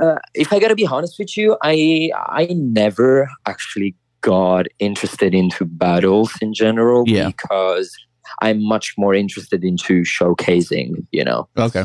uh, 0.00 0.16
if 0.34 0.52
I 0.52 0.58
gotta 0.58 0.74
be 0.74 0.86
honest 0.86 1.18
with 1.18 1.36
you, 1.36 1.56
I 1.62 2.10
I 2.16 2.48
never 2.50 3.30
actually 3.46 3.94
got 4.20 4.66
interested 4.80 5.32
into 5.32 5.64
battles 5.64 6.32
in 6.40 6.52
general 6.52 7.04
Yeah. 7.06 7.28
because 7.28 7.96
I'm 8.42 8.62
much 8.62 8.94
more 8.96 9.14
interested 9.14 9.64
into 9.64 10.02
showcasing. 10.02 11.06
You 11.12 11.24
know, 11.24 11.48
okay. 11.58 11.84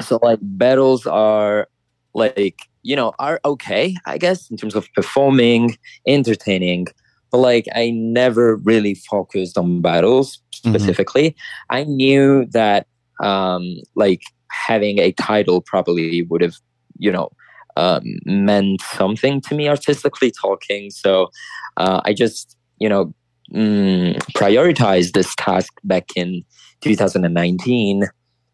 so 0.00 0.18
like 0.22 0.38
battles 0.42 1.06
are 1.06 1.68
like 2.14 2.58
you 2.82 2.96
know 2.96 3.12
are 3.18 3.38
okay 3.44 3.94
i 4.06 4.16
guess 4.18 4.50
in 4.50 4.56
terms 4.56 4.74
of 4.74 4.88
performing 4.94 5.76
entertaining 6.06 6.86
but 7.30 7.38
like 7.38 7.66
i 7.74 7.90
never 7.90 8.56
really 8.56 8.94
focused 8.94 9.56
on 9.58 9.80
battles 9.80 10.38
Mhm. 10.64 10.70
specifically 10.70 11.36
i 11.70 11.84
knew 11.84 12.46
that 12.52 12.86
um 13.22 13.76
like 13.94 14.22
having 14.50 14.98
a 14.98 15.12
title 15.12 15.60
probably 15.60 16.22
would 16.24 16.40
have 16.42 16.56
you 16.98 17.12
know 17.12 17.28
um, 17.76 18.02
meant 18.26 18.80
something 18.82 19.40
to 19.42 19.54
me 19.54 19.68
artistically 19.68 20.30
talking 20.32 20.90
so 20.90 21.28
uh, 21.76 22.00
i 22.04 22.12
just 22.12 22.56
you 22.78 22.88
know 22.88 23.14
mm, 23.52 24.16
prioritized 24.34 25.12
this 25.12 25.34
task 25.36 25.72
back 25.84 26.08
in 26.16 26.44
2019 26.82 28.04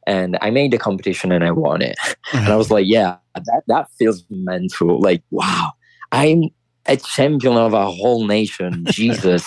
and 0.06 0.38
I 0.40 0.50
made 0.50 0.70
the 0.70 0.78
competition 0.78 1.32
and 1.32 1.42
I 1.44 1.50
won 1.50 1.82
it. 1.82 1.96
And 2.32 2.48
I 2.48 2.56
was 2.56 2.70
like, 2.70 2.86
yeah, 2.88 3.16
that 3.34 3.62
that 3.68 3.86
feels 3.98 4.24
mental. 4.30 5.00
Like, 5.00 5.22
wow, 5.30 5.70
I'm 6.12 6.44
a 6.86 6.96
champion 6.96 7.56
of 7.56 7.72
a 7.72 7.90
whole 7.90 8.26
nation. 8.26 8.84
Jesus, 8.90 9.46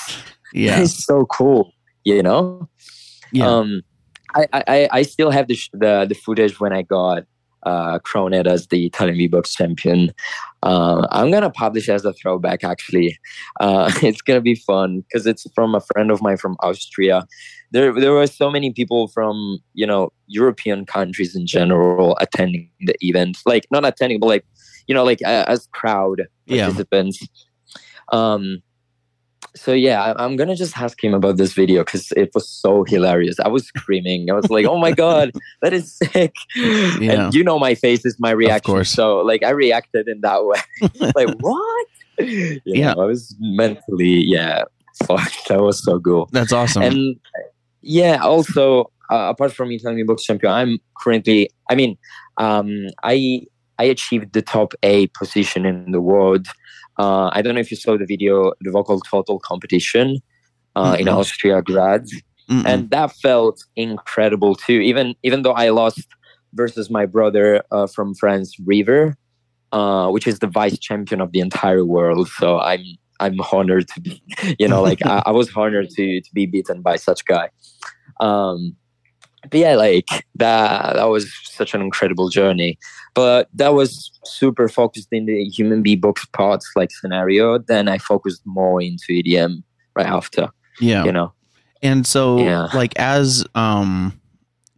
Yeah. 0.54 0.80
it's 0.82 1.06
so 1.06 1.26
cool. 1.26 1.74
You 2.06 2.24
know. 2.24 2.70
Yeah. 3.34 3.48
Um, 3.48 3.82
I, 4.34 4.48
I 4.54 4.90
I 4.92 5.02
still 5.04 5.30
have 5.32 5.48
the 5.48 5.56
sh- 5.56 5.70
the 5.74 6.06
the 6.08 6.16
footage 6.16 6.60
when 6.60 6.72
I 6.74 6.84
got 6.84 7.24
uh 7.64 8.00
crowned 8.00 8.34
as 8.48 8.68
the 8.68 8.86
Italian 8.86 9.18
beatbox 9.18 9.56
champion. 9.56 10.12
Uh, 10.64 11.08
I'm 11.12 11.32
gonna 11.32 11.50
publish 11.50 11.88
as 11.90 12.04
a 12.06 12.14
throwback. 12.14 12.64
Actually, 12.64 13.18
uh, 13.60 13.92
it's 14.02 14.22
gonna 14.22 14.42
be 14.42 14.56
fun 14.56 15.02
because 15.02 15.26
it's 15.26 15.46
from 15.56 15.76
a 15.76 15.82
friend 15.82 16.12
of 16.12 16.22
mine 16.22 16.38
from 16.38 16.56
Austria. 16.62 17.26
There 17.72 17.94
there 17.94 18.14
were 18.14 18.28
so 18.28 18.50
many 18.50 18.72
people 18.74 19.08
from 19.10 19.60
you 19.74 19.86
know 19.88 20.12
European 20.28 20.86
countries 20.86 21.36
in 21.36 21.46
general 21.48 22.18
attending 22.20 22.70
the 22.82 22.96
event. 23.02 23.38
Like 23.46 23.66
not 23.72 23.86
attending, 23.86 24.20
but 24.20 24.28
like 24.28 24.46
you 24.88 24.96
know 24.96 25.04
like 25.04 25.22
uh, 25.26 25.46
as 25.48 25.68
crowd 25.72 26.28
Yeah. 26.46 26.66
participants. 26.66 27.26
Um, 28.12 28.62
so 29.60 29.74
yeah, 29.74 30.14
I'm 30.18 30.36
gonna 30.36 30.56
just 30.56 30.78
ask 30.78 31.04
him 31.04 31.14
about 31.14 31.38
this 31.38 31.54
video 31.54 31.84
because 31.84 32.12
it 32.16 32.30
was 32.34 32.48
so 32.48 32.84
hilarious. 32.86 33.40
I 33.40 33.50
was 33.50 33.66
screaming. 33.68 34.30
I 34.32 34.34
was 34.34 34.50
like, 34.50 34.66
"Oh 34.66 34.78
my 34.78 34.92
god, 34.92 35.32
that 35.62 35.74
is 35.74 35.96
sick!" 35.98 36.34
Yeah. 36.56 37.26
And 37.26 37.34
you 37.36 37.44
know, 37.44 37.60
my 37.60 37.76
face 37.76 38.06
is 38.06 38.16
my 38.20 38.32
reaction. 38.32 38.74
course. 38.74 38.90
So 38.90 39.18
like, 39.20 39.44
I 39.44 39.50
reacted 39.52 40.08
in 40.08 40.22
that 40.22 40.46
way. 40.46 40.60
like 41.16 41.30
what? 41.40 41.88
You 42.20 42.62
Yeah. 42.66 42.94
know, 42.94 43.02
I 43.04 43.06
was 43.06 43.36
mentally 43.40 44.24
yeah. 44.26 44.64
Fuck, 45.06 45.32
that 45.48 45.62
was 45.62 45.84
so 45.84 46.00
cool. 46.00 46.28
That's 46.32 46.52
awesome. 46.52 46.84
And 46.84 47.16
yeah, 47.82 48.18
also 48.22 48.92
uh, 49.12 49.30
apart 49.34 49.54
from 49.54 49.72
Italian 49.72 50.06
box 50.06 50.24
champion, 50.24 50.52
I'm 50.52 50.78
currently. 51.02 51.50
I 51.70 51.76
mean, 51.76 51.98
um, 52.38 52.88
I 53.04 53.42
I 53.78 53.86
achieved 53.86 54.34
the 54.34 54.42
top 54.42 54.74
A 54.84 55.08
position 55.08 55.66
in 55.66 55.92
the 55.92 56.02
world. 56.02 56.48
Uh, 57.00 57.30
I 57.32 57.42
don't 57.42 57.56
know 57.56 57.62
if 57.62 57.72
you 57.72 57.78
saw 57.78 57.98
the 57.98 58.06
video, 58.06 58.52
the 58.60 58.72
vocal 58.72 59.00
total 59.00 59.40
competition 59.40 60.18
uh, 60.76 60.98
in. 61.00 61.08
Austria, 61.08 61.62
Graz, 61.62 62.14
Mm-mm. 62.50 62.66
and 62.66 62.90
that 62.92 63.14
felt 63.14 63.64
incredible 63.76 64.54
too. 64.54 64.82
Even 64.82 65.16
even 65.24 65.44
though 65.44 65.54
I 65.54 65.70
lost 65.70 66.06
versus 66.54 66.90
my 66.90 67.06
brother 67.06 67.64
uh, 67.72 67.88
from 67.88 68.14
France, 68.16 68.56
River, 68.66 69.16
uh, 69.72 70.10
which 70.10 70.28
is 70.28 70.40
the 70.40 70.48
vice 70.48 70.78
champion 70.78 71.22
of 71.22 71.32
the 71.32 71.40
entire 71.40 71.86
world. 71.86 72.28
So 72.38 72.60
I'm 72.60 72.84
I'm 73.22 73.40
honored 73.52 73.88
to 73.90 74.02
be, 74.02 74.22
you 74.60 74.68
know, 74.68 74.82
like 74.82 75.06
I, 75.06 75.24
I 75.26 75.32
was 75.32 75.50
honored 75.56 75.90
to 75.92 76.22
to 76.22 76.30
be 76.34 76.46
beaten 76.46 76.82
by 76.82 76.98
such 76.98 77.24
guy. 77.26 77.50
Um, 78.20 78.76
but 79.44 79.54
yeah, 79.60 79.76
like 79.76 80.08
that 80.36 80.96
that 80.96 81.06
was 81.06 81.32
such 81.44 81.74
an 81.74 81.82
incredible 81.82 82.30
journey. 82.30 82.78
But 83.16 83.50
that 83.54 83.74
was 83.74 84.12
super 84.24 84.68
focused 84.70 85.10
in 85.12 85.26
the 85.26 85.44
human 85.46 85.84
beatbox 85.84 86.32
parts 86.34 86.70
like 86.76 86.92
scenario. 86.92 87.58
Then 87.58 87.88
I 87.88 87.98
focused 87.98 88.42
more 88.46 88.82
into 88.82 89.06
EDM 89.10 89.64
right 89.96 90.06
after, 90.06 90.50
yeah. 90.80 91.04
you 91.04 91.12
know. 91.12 91.34
And 91.82 92.06
so 92.06 92.40
Yeah. 92.40 92.68
like 92.74 92.98
as 92.98 93.46
um 93.56 94.19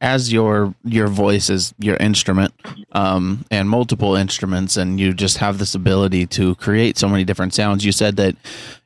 as 0.02 0.34
your 0.34 0.74
your 0.84 1.08
voice 1.08 1.50
is 1.50 1.74
your 1.80 1.96
instrument 1.98 2.54
um 2.92 3.46
and 3.52 3.70
multiple 3.70 4.16
instruments 4.16 4.76
and 4.76 5.00
you 5.00 5.14
just 5.14 5.38
have 5.38 5.60
this 5.60 5.76
ability 5.76 6.26
to 6.26 6.56
create 6.56 6.98
so 6.98 7.08
many 7.08 7.24
different 7.24 7.54
sounds 7.54 7.86
you 7.86 7.92
said 7.92 8.18
that 8.18 8.36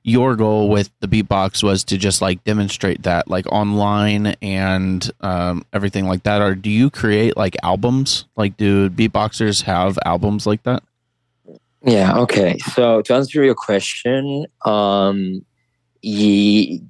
your 0.03 0.35
goal 0.35 0.69
with 0.69 0.91
the 0.99 1.07
beatbox 1.07 1.63
was 1.63 1.83
to 1.83 1.97
just 1.97 2.21
like 2.21 2.43
demonstrate 2.43 3.01
that 3.03 3.27
like 3.27 3.47
online 3.51 4.35
and 4.41 5.09
um 5.21 5.65
everything 5.73 6.05
like 6.05 6.23
that 6.23 6.41
or 6.41 6.53
do 6.53 6.69
you 6.69 6.89
create 6.89 7.35
like 7.35 7.55
albums 7.63 8.25
like 8.35 8.57
do 8.57 8.89
beatboxers 8.89 9.63
have 9.63 9.97
albums 10.05 10.45
like 10.45 10.61
that 10.63 10.83
Yeah. 11.85 12.17
Okay. 12.17 12.57
So 12.73 13.03
to 13.03 13.13
answer 13.13 13.43
your 13.43 13.53
question, 13.53 14.47
um, 14.65 15.45
ye, 16.01 16.81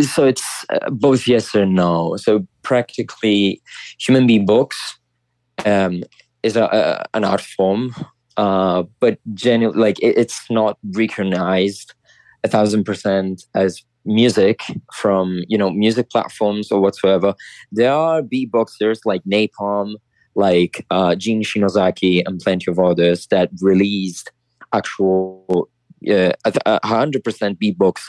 so 0.00 0.24
it's 0.26 0.64
uh, 0.70 0.90
both 0.90 1.26
yes 1.26 1.54
or 1.54 1.66
no. 1.66 2.16
So 2.16 2.46
practically, 2.62 3.62
human 3.98 4.28
beatbox 4.28 4.74
um, 5.64 6.02
is 6.42 6.56
a, 6.56 6.64
a, 6.64 7.04
an 7.16 7.24
art 7.24 7.40
form, 7.40 7.94
uh, 8.36 8.84
but 9.00 9.18
genuine 9.32 9.78
like 9.78 9.98
it, 10.00 10.18
it's 10.18 10.40
not 10.50 10.78
recognized 10.94 11.94
a 12.42 12.48
thousand 12.48 12.84
percent 12.84 13.44
as 13.54 13.82
music 14.04 14.60
from 14.92 15.42
you 15.48 15.56
know 15.56 15.70
music 15.70 16.10
platforms 16.10 16.70
or 16.70 16.80
whatsoever. 16.80 17.34
There 17.72 17.92
are 17.92 18.22
beatboxers 18.22 18.98
like 19.04 19.22
Napalm, 19.24 19.94
like 20.34 20.84
uh, 20.90 21.14
Gene 21.14 21.42
Shinozaki, 21.42 22.22
and 22.26 22.40
plenty 22.40 22.70
of 22.70 22.78
others 22.78 23.26
that 23.28 23.50
released 23.60 24.30
actual 24.72 25.68
uh, 26.10 26.78
hundred 26.82 27.24
percent 27.24 27.58
beatbox 27.58 28.00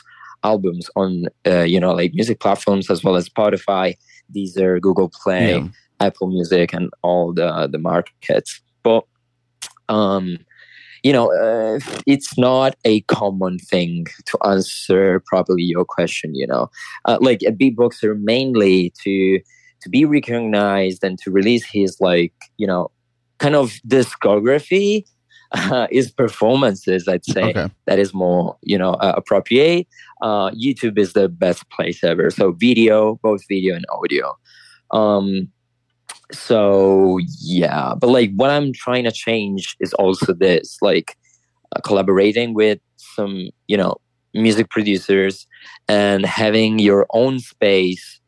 albums 0.52 0.90
on 0.96 1.26
uh, 1.46 1.68
you 1.74 1.80
know 1.80 1.94
like 1.94 2.14
music 2.14 2.40
platforms 2.40 2.90
as 2.90 3.04
well 3.04 3.16
as 3.16 3.30
Spotify, 3.30 3.96
Deezer, 4.36 4.80
Google 4.80 5.12
Play. 5.24 5.58
Yeah. 5.58 5.68
Apple 6.00 6.28
Music 6.28 6.74
and 6.74 6.90
all 7.04 7.34
the 7.34 7.70
the 7.72 7.78
markets. 7.78 8.62
But 8.84 9.06
um, 9.90 10.38
you 11.04 11.14
know, 11.14 11.32
uh, 11.32 11.80
it's 12.08 12.38
not 12.38 12.76
a 12.84 13.02
common 13.02 13.60
thing 13.60 14.08
to 14.26 14.38
answer 14.44 15.22
properly 15.26 15.64
your 15.64 15.86
question. 15.86 16.36
You 16.36 16.48
know, 16.48 16.70
uh, 17.06 17.18
like 17.22 17.42
a 17.44 17.52
beatboxer 17.52 18.20
mainly 18.20 18.94
to 19.04 19.40
to 19.82 19.90
be 19.90 20.06
recognized 20.06 21.04
and 21.04 21.20
to 21.20 21.32
release 21.32 21.66
his 21.66 21.98
like 22.00 22.34
you 22.58 22.68
know 22.68 22.92
kind 23.38 23.56
of 23.56 23.74
discography 23.88 25.06
uh, 25.52 25.88
is 25.92 26.12
performances 26.12 27.08
i'd 27.08 27.26
say 27.26 27.44
Okay. 27.50 27.68
that 27.88 28.00
is 28.00 28.14
more 28.14 28.58
you 28.62 28.78
know 28.78 28.94
uh, 28.96 29.14
appropriate 29.16 29.88
uh, 30.22 30.50
youtube 30.52 30.98
is 30.98 31.14
the 31.14 31.30
best 31.30 31.70
place 31.70 32.04
ever 32.04 32.30
so 32.30 32.52
video 32.52 33.20
both 33.24 33.42
video 33.48 33.76
and 33.76 33.86
audio 33.92 34.36
um 34.92 35.48
so 36.32 37.20
yeah 37.42 37.94
but 38.00 38.08
like 38.08 38.32
what 38.36 38.50
i'm 38.50 38.74
trying 38.74 39.04
to 39.04 39.12
change 39.12 39.76
is 39.80 39.94
also 39.94 40.34
this 40.34 40.78
like 40.82 41.16
uh, 41.76 41.80
collaborating 41.82 42.54
with 42.54 42.80
some 42.98 43.50
you 43.68 43.78
know 43.78 43.96
music 44.34 44.70
producers 44.70 45.48
and 45.88 46.26
having 46.26 46.80
your 46.80 47.06
own 47.14 47.40
space 47.40 48.20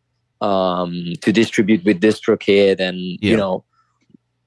um 0.41 1.13
to 1.21 1.31
distribute 1.33 1.83
with 1.83 1.99
distrokid 1.99 2.79
and 2.79 2.97
Yeah. 3.21 3.31
you 3.31 3.37
know 3.37 3.63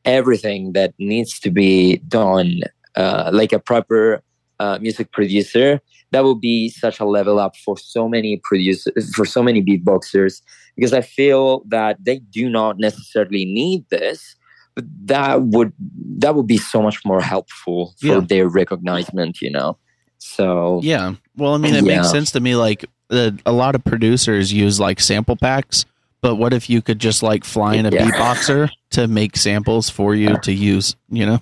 everything 0.05 0.73
that 0.73 0.95
needs 0.99 1.39
to 1.41 1.51
be 1.51 1.99
done 2.09 2.61
uh, 2.97 3.31
like 3.33 3.53
a 3.53 3.59
proper 3.59 4.23
uh, 4.59 4.79
music 4.81 5.13
producer 5.13 5.81
that 6.13 6.25
would 6.25 6.41
be 6.41 6.69
such 6.69 6.99
a 7.01 7.05
level 7.05 7.39
up 7.39 7.55
for 7.57 7.77
so 7.79 8.09
many 8.09 8.41
producers 8.43 9.15
for 9.15 9.25
so 9.25 9.43
many 9.43 9.63
beatboxers 9.63 10.43
because 10.77 10.93
i 10.93 11.01
feel 11.01 11.63
that 11.69 11.97
they 12.05 12.19
do 12.19 12.49
not 12.49 12.79
necessarily 12.79 13.45
need 13.45 13.85
this 13.91 14.37
but 14.75 14.85
that 15.05 15.43
would 15.43 15.73
that 16.19 16.35
would 16.35 16.47
be 16.47 16.59
so 16.59 16.83
much 16.83 16.99
more 17.05 17.21
helpful 17.21 17.95
for 18.01 18.07
Yeah. 18.07 18.21
their 18.21 18.49
recognition 18.49 19.33
you 19.41 19.51
know 19.51 19.77
so 20.23 20.81
Yeah. 20.83 21.15
Well, 21.37 21.55
I 21.55 21.57
mean, 21.59 21.75
it 21.75 21.83
Yeah. 21.85 21.97
makes 21.97 22.11
sense 22.11 22.31
to 22.33 22.41
me. 22.41 22.55
Like 22.55 22.85
a 23.11 23.53
lot 23.53 23.75
of 23.75 23.83
producers 23.83 24.53
use 24.53 24.79
like 24.79 25.01
sample 25.01 25.35
packs, 25.35 25.87
but 26.23 26.37
what 26.37 26.53
if 26.53 26.69
you 26.71 26.83
could 26.83 26.99
just 26.99 27.23
like 27.23 27.45
fly 27.45 27.75
in 27.75 27.87
a 27.87 27.91
Yeah. 27.91 28.11
beatboxer 28.11 28.71
to 28.91 29.09
make 29.09 29.37
samples 29.37 29.89
for 29.91 30.15
you 30.15 30.37
to 30.39 30.53
use? 30.53 30.97
You 31.09 31.27
know? 31.27 31.39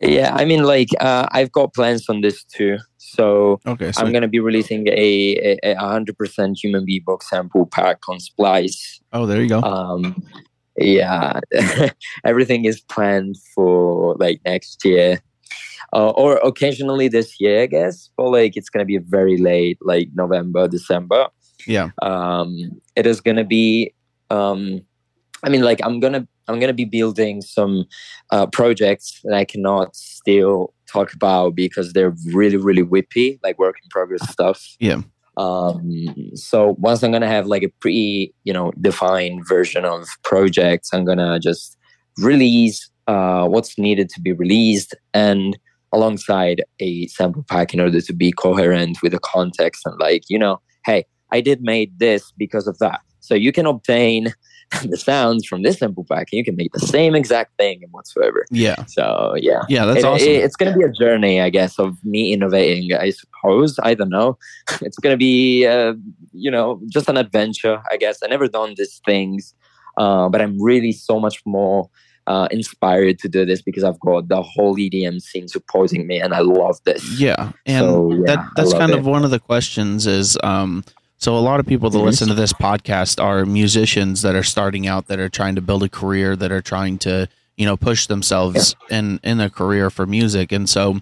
yeah 0.00 0.34
i 0.34 0.44
mean 0.44 0.64
like 0.64 0.88
uh, 1.00 1.26
i've 1.32 1.50
got 1.52 1.72
plans 1.72 2.08
on 2.10 2.20
this 2.20 2.44
too 2.44 2.76
so 2.98 3.60
Okay. 3.66 3.92
I'm 3.96 4.10
going 4.10 4.22
to 4.22 4.28
be 4.28 4.40
releasing 4.40 4.88
a, 4.88 5.56
a, 5.62 5.72
a 5.72 5.74
100% 5.76 6.56
human 6.62 6.84
beatbox 6.84 7.22
sample 7.24 7.64
pack 7.66 8.00
on 8.08 8.18
splice 8.18 9.00
oh, 9.12 9.24
there 9.24 9.40
you 9.40 9.48
go. 9.48 9.60
um 9.62 10.22
yeah 10.76 11.40
everything 12.24 12.64
is 12.66 12.80
planned 12.80 13.36
for 13.54 14.16
like 14.18 14.40
next 14.44 14.84
year 14.84 15.20
uh, 15.92 16.10
or 16.10 16.36
occasionally 16.38 17.08
this 17.08 17.40
year 17.40 17.62
i 17.62 17.66
guess 17.66 18.10
but 18.16 18.28
like 18.30 18.56
it's 18.56 18.68
gonna 18.68 18.84
be 18.84 18.98
very 18.98 19.36
late 19.38 19.78
like 19.80 20.08
november 20.14 20.66
december 20.66 21.28
yeah. 21.66 21.90
um 22.02 22.56
it 22.96 23.06
is 23.06 23.20
gonna 23.20 23.44
be 23.44 23.92
um 24.30 24.80
i 25.42 25.48
mean 25.48 25.62
like 25.62 25.80
i'm 25.84 26.00
gonna 26.00 26.26
i'm 26.48 26.58
gonna 26.60 26.72
be 26.72 26.84
building 26.84 27.40
some 27.42 27.84
uh 28.30 28.46
projects 28.46 29.20
that 29.24 29.34
i 29.34 29.44
cannot 29.44 29.94
still 29.94 30.72
talk 30.90 31.12
about 31.12 31.54
because 31.54 31.92
they're 31.92 32.14
really 32.32 32.56
really 32.56 32.82
whippy 32.82 33.38
like 33.42 33.58
work 33.58 33.76
in 33.82 33.88
progress 33.90 34.28
stuff 34.30 34.64
Yeah. 34.80 35.02
um 35.36 36.14
so 36.34 36.76
once 36.78 37.02
i'm 37.02 37.12
gonna 37.12 37.26
have 37.28 37.46
like 37.46 37.62
a 37.62 37.68
pretty 37.80 38.32
you 38.44 38.52
know 38.52 38.72
defined 38.80 39.46
version 39.46 39.84
of 39.84 40.06
projects 40.22 40.90
i'm 40.92 41.04
gonna 41.04 41.38
just 41.40 41.76
release 42.18 42.88
uh 43.08 43.46
what's 43.46 43.76
needed 43.78 44.08
to 44.10 44.20
be 44.20 44.32
released 44.32 44.94
and 45.12 45.58
alongside 45.92 46.62
a 46.80 47.06
sample 47.08 47.44
pack 47.48 47.72
in 47.72 47.80
order 47.80 48.00
to 48.00 48.12
be 48.12 48.32
coherent 48.32 48.98
with 49.02 49.12
the 49.12 49.18
context 49.18 49.82
and 49.86 49.98
like 49.98 50.22
you 50.28 50.38
know 50.38 50.60
hey 50.84 51.04
i 51.36 51.38
did 51.48 51.58
made 51.72 51.90
this 52.04 52.22
because 52.44 52.66
of 52.72 52.76
that 52.84 53.00
so 53.26 53.32
you 53.44 53.52
can 53.58 53.66
obtain 53.74 54.22
the 54.92 54.96
sounds 54.96 55.42
from 55.46 55.60
this 55.62 55.76
sample 55.80 56.06
pack 56.10 56.26
and 56.30 56.38
you 56.38 56.44
can 56.48 56.56
make 56.60 56.72
the 56.78 56.86
same 56.96 57.14
exact 57.14 57.50
thing 57.60 57.76
and 57.84 57.90
whatsoever 57.96 58.40
Yeah. 58.66 58.80
so 58.96 59.04
yeah 59.48 59.62
Yeah. 59.74 59.84
That's 59.86 60.00
it- 60.00 60.08
awesome. 60.10 60.28
it- 60.28 60.42
it's 60.46 60.56
going 60.60 60.70
to 60.72 60.78
be 60.80 60.84
a 60.84 60.94
journey, 61.04 61.34
I 61.46 61.50
guess, 61.58 61.72
of 61.84 61.90
me 62.12 62.22
innovating. 62.34 62.84
I 63.06 63.10
suppose. 63.20 63.70
I 63.90 63.92
don't 63.98 64.14
know. 64.18 64.30
It's 64.86 64.98
going 65.02 65.14
to 65.16 65.22
be, 65.30 65.66
uh, 65.74 65.92
you 66.44 66.50
know, 66.54 66.66
just 66.96 67.06
an 67.12 67.16
adventure. 67.24 67.76
I 67.92 67.96
guess 68.02 68.16
I 68.24 68.26
never 68.34 68.48
done 68.58 68.70
these 68.80 68.96
things, 69.10 69.40
uh, 70.02 70.26
but 70.32 70.38
I'm 70.44 70.56
really 70.70 70.92
so 71.08 71.14
much 71.26 71.36
more 71.56 71.78
uh, 72.32 72.46
inspired 72.58 73.16
to 73.22 73.28
do 73.36 73.40
this 73.50 73.60
because 73.68 73.84
I've 73.88 74.00
got 74.08 74.20
the 74.34 74.42
whole 74.52 74.74
EDM 74.84 75.16
scene 75.28 75.46
supporting 75.56 76.02
me, 76.10 76.16
and 76.24 76.32
I 76.38 76.40
love 76.40 76.76
this. 76.88 77.02
yeah. 77.26 77.42
And 77.74 77.84
So, 77.84 77.92
yeah, 78.12 78.22
that 78.30 78.40
that's 78.56 78.72
kind 78.82 78.92
it. 78.92 78.98
of 78.98 79.04
one 79.16 79.22
of 79.26 79.30
the 79.36 79.42
questions 79.52 79.98
is 80.20 80.28
um 80.52 80.70
so 81.24 81.36
a 81.38 81.44
lot 81.50 81.58
of 81.58 81.64
people 81.66 81.88
that 81.90 81.98
Mhm. 81.98 82.04
listen 82.04 82.28
to 82.28 82.34
this 82.34 82.52
podcast 82.52 83.22
are 83.22 83.46
musicians 83.46 84.20
that 84.22 84.34
are 84.34 84.42
starting 84.42 84.86
out 84.86 85.06
that 85.08 85.18
are 85.18 85.30
trying 85.30 85.54
to 85.54 85.62
build 85.62 85.82
a 85.82 85.88
career 85.88 86.36
that 86.36 86.52
are 86.52 86.60
trying 86.60 86.98
to 86.98 87.28
you 87.56 87.64
know 87.64 87.76
push 87.78 88.06
themselves 88.06 88.76
in 88.90 89.20
in 89.24 89.40
a 89.40 89.48
career 89.48 89.88
for 89.88 90.04
music 90.06 90.52
and 90.52 90.68
so 90.68 91.00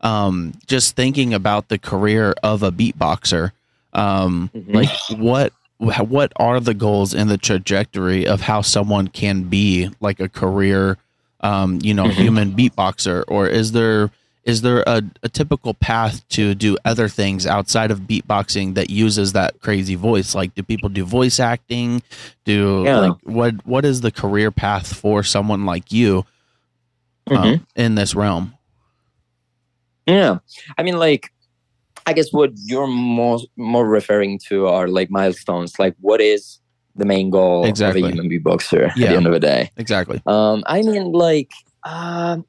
um 0.00 0.52
just 0.66 0.96
thinking 0.96 1.32
about 1.32 1.68
the 1.68 1.78
career 1.78 2.34
of 2.42 2.62
a 2.64 2.72
beatboxer 2.72 3.52
um 3.92 4.50
Mhm. 4.56 4.74
like 4.74 4.90
what 5.20 5.52
what 5.78 6.32
are 6.36 6.58
the 6.60 6.74
goals 6.74 7.14
and 7.14 7.30
the 7.30 7.38
trajectory 7.38 8.26
of 8.26 8.42
how 8.42 8.60
someone 8.62 9.06
can 9.08 9.44
be 9.44 9.88
like 10.00 10.18
a 10.20 10.28
career 10.28 10.96
um 11.42 11.78
you 11.82 11.94
know 11.94 12.06
Mhm. 12.06 12.12
human 12.24 12.52
beatboxer 12.58 13.22
or 13.28 13.46
is 13.46 13.70
there 13.72 14.10
is 14.44 14.62
there 14.62 14.82
a, 14.86 15.02
a 15.22 15.28
typical 15.28 15.74
path 15.74 16.26
to 16.30 16.54
do 16.54 16.76
other 16.84 17.08
things 17.08 17.46
outside 17.46 17.90
of 17.90 18.00
beatboxing 18.00 18.74
that 18.74 18.88
uses 18.90 19.32
that 19.34 19.60
crazy 19.60 19.94
voice 19.94 20.34
like 20.34 20.54
do 20.54 20.62
people 20.62 20.88
do 20.88 21.04
voice 21.04 21.38
acting 21.38 22.02
do 22.44 22.82
Yeah. 22.84 22.98
like 22.98 23.16
what 23.24 23.54
what 23.66 23.84
is 23.84 24.00
the 24.00 24.10
career 24.10 24.50
path 24.50 24.94
for 24.94 25.22
someone 25.22 25.66
like 25.66 25.92
you 25.92 26.24
um, 27.30 27.36
Mhm. 27.36 27.66
in 27.76 27.94
this 27.96 28.14
realm 28.14 28.54
Yeah, 30.06 30.38
I 30.78 30.82
mean, 30.82 30.98
like, 30.98 31.30
I 32.06 32.12
guess 32.12 32.32
what 32.32 32.50
you're 32.64 32.88
more 32.88 33.38
more 33.56 33.86
referring 33.86 34.40
to 34.48 34.66
are 34.66 34.88
like 34.88 35.10
milestones. 35.10 35.78
Like, 35.78 35.94
what 36.00 36.20
is 36.20 36.58
the 36.96 37.04
main 37.04 37.30
goal 37.30 37.64
Exactly. 37.66 38.02
of 38.02 38.08
a 38.08 38.12
human 38.12 38.28
beatboxer 38.30 38.88
at 38.88 38.96
the 38.96 39.06
end 39.08 39.26
of 39.26 39.32
the 39.32 39.38
day? 39.38 39.70
exactly 39.76 40.20
Um, 40.26 40.64
I 40.66 40.82
mean, 40.82 41.12
like, 41.12 41.52
um, 41.84 42.44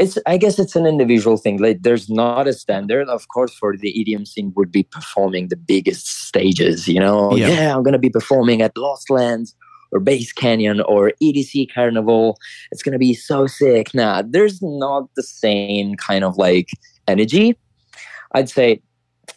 it's. 0.00 0.18
I 0.26 0.36
guess 0.36 0.58
it's 0.58 0.74
an 0.74 0.86
individual 0.86 1.36
thing. 1.36 1.58
Like, 1.58 1.82
there's 1.82 2.08
not 2.08 2.48
a 2.48 2.52
standard. 2.52 3.08
Of 3.08 3.28
course, 3.28 3.54
for 3.54 3.76
the 3.76 3.92
EDM 3.92 4.26
scene, 4.26 4.52
would 4.56 4.72
be 4.72 4.82
performing 4.82 5.48
the 5.48 5.56
biggest 5.56 6.06
stages. 6.26 6.88
You 6.88 7.00
know, 7.00 7.36
Yeah. 7.36 7.48
yeah, 7.48 7.76
I'm 7.76 7.82
gonna 7.82 7.98
be 7.98 8.10
performing 8.10 8.62
at 8.62 8.76
Lost 8.76 9.10
Lands 9.10 9.54
or 9.92 10.00
Bass 10.00 10.32
Canyon 10.32 10.80
or 10.80 11.12
EDC 11.22 11.66
Carnival. 11.72 12.38
It's 12.72 12.82
gonna 12.82 12.98
be 12.98 13.14
so 13.14 13.46
sick. 13.46 13.94
Nah, 13.94 14.22
there's 14.26 14.60
not 14.62 15.04
the 15.16 15.22
same 15.22 15.94
kind 15.96 16.24
of 16.24 16.36
like 16.36 16.68
energy. 17.06 17.56
I'd 18.32 18.48
say 18.48 18.82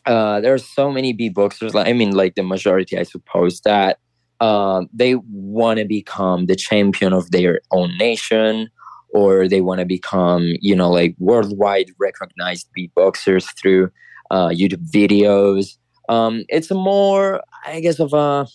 uh, 0.05 0.41
there 0.41 0.53
are 0.53 0.65
so 0.77 0.91
many 0.91 1.13
beatboxers. 1.13 1.73
Like, 1.73 1.87
I 1.87 1.93
mean, 1.93 2.11
like 2.11 2.35
the 2.35 2.43
majority, 2.43 2.97
I 2.97 3.03
suppose 3.03 3.61
that 3.61 3.99
um, 4.39 4.89
they 4.93 5.15
want 5.31 5.79
to 5.79 5.85
become 5.85 6.47
the 6.47 6.55
champion 6.55 7.13
of 7.13 7.31
their 7.31 7.61
own 7.71 7.97
nation 7.97 8.69
or 9.13 9.47
they 9.47 9.61
want 9.61 9.79
to 9.79 9.85
become 9.85 10.53
you 10.61 10.75
know 10.75 10.89
like 10.89 11.15
worldwide 11.19 11.87
recognized 11.99 12.67
beatboxers 12.77 13.45
through 13.59 13.89
uh, 14.31 14.49
youtube 14.49 14.85
videos 14.91 15.77
um, 16.09 16.43
it's 16.49 16.69
a 16.71 16.75
more 16.75 17.41
i 17.65 17.79
guess 17.79 17.99
of 17.99 18.13
a 18.13 18.45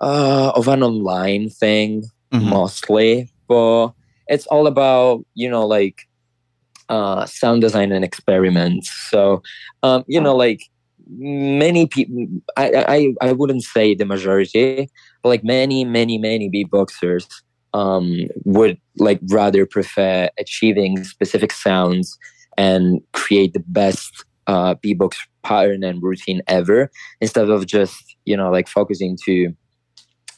uh, 0.00 0.52
of 0.54 0.68
an 0.68 0.82
online 0.82 1.48
thing 1.50 2.04
Mhm. 2.32 2.48
mostly 2.48 3.30
but 3.48 3.88
it's 4.28 4.46
all 4.46 4.66
about 4.68 5.24
you 5.34 5.50
know 5.50 5.66
like 5.66 5.96
uh, 6.88 7.26
sound 7.26 7.60
design 7.60 7.92
and 7.92 8.04
experiments 8.04 8.90
so 9.10 9.42
um, 9.82 10.04
you 10.06 10.20
know 10.20 10.36
like 10.36 10.60
many 11.08 11.86
people 11.88 12.26
I, 12.56 12.84
I 12.96 13.28
i 13.28 13.32
wouldn't 13.32 13.64
say 13.64 13.94
the 13.96 14.04
majority 14.04 14.88
but 15.22 15.28
like 15.30 15.42
many 15.42 15.84
many 15.84 16.18
many 16.18 16.48
beatboxers 16.48 17.26
um 17.74 18.26
would 18.44 18.78
like 18.98 19.20
rather 19.30 19.64
prefer 19.66 20.28
achieving 20.38 21.02
specific 21.04 21.52
sounds 21.52 22.18
and 22.56 23.00
create 23.12 23.52
the 23.52 23.64
best 23.66 24.24
uh 24.46 24.74
beatbox 24.76 25.16
pattern 25.42 25.84
and 25.84 26.02
routine 26.02 26.42
ever 26.46 26.90
instead 27.20 27.48
of 27.48 27.66
just 27.66 28.16
you 28.24 28.36
know 28.36 28.50
like 28.50 28.68
focusing 28.68 29.16
to 29.24 29.52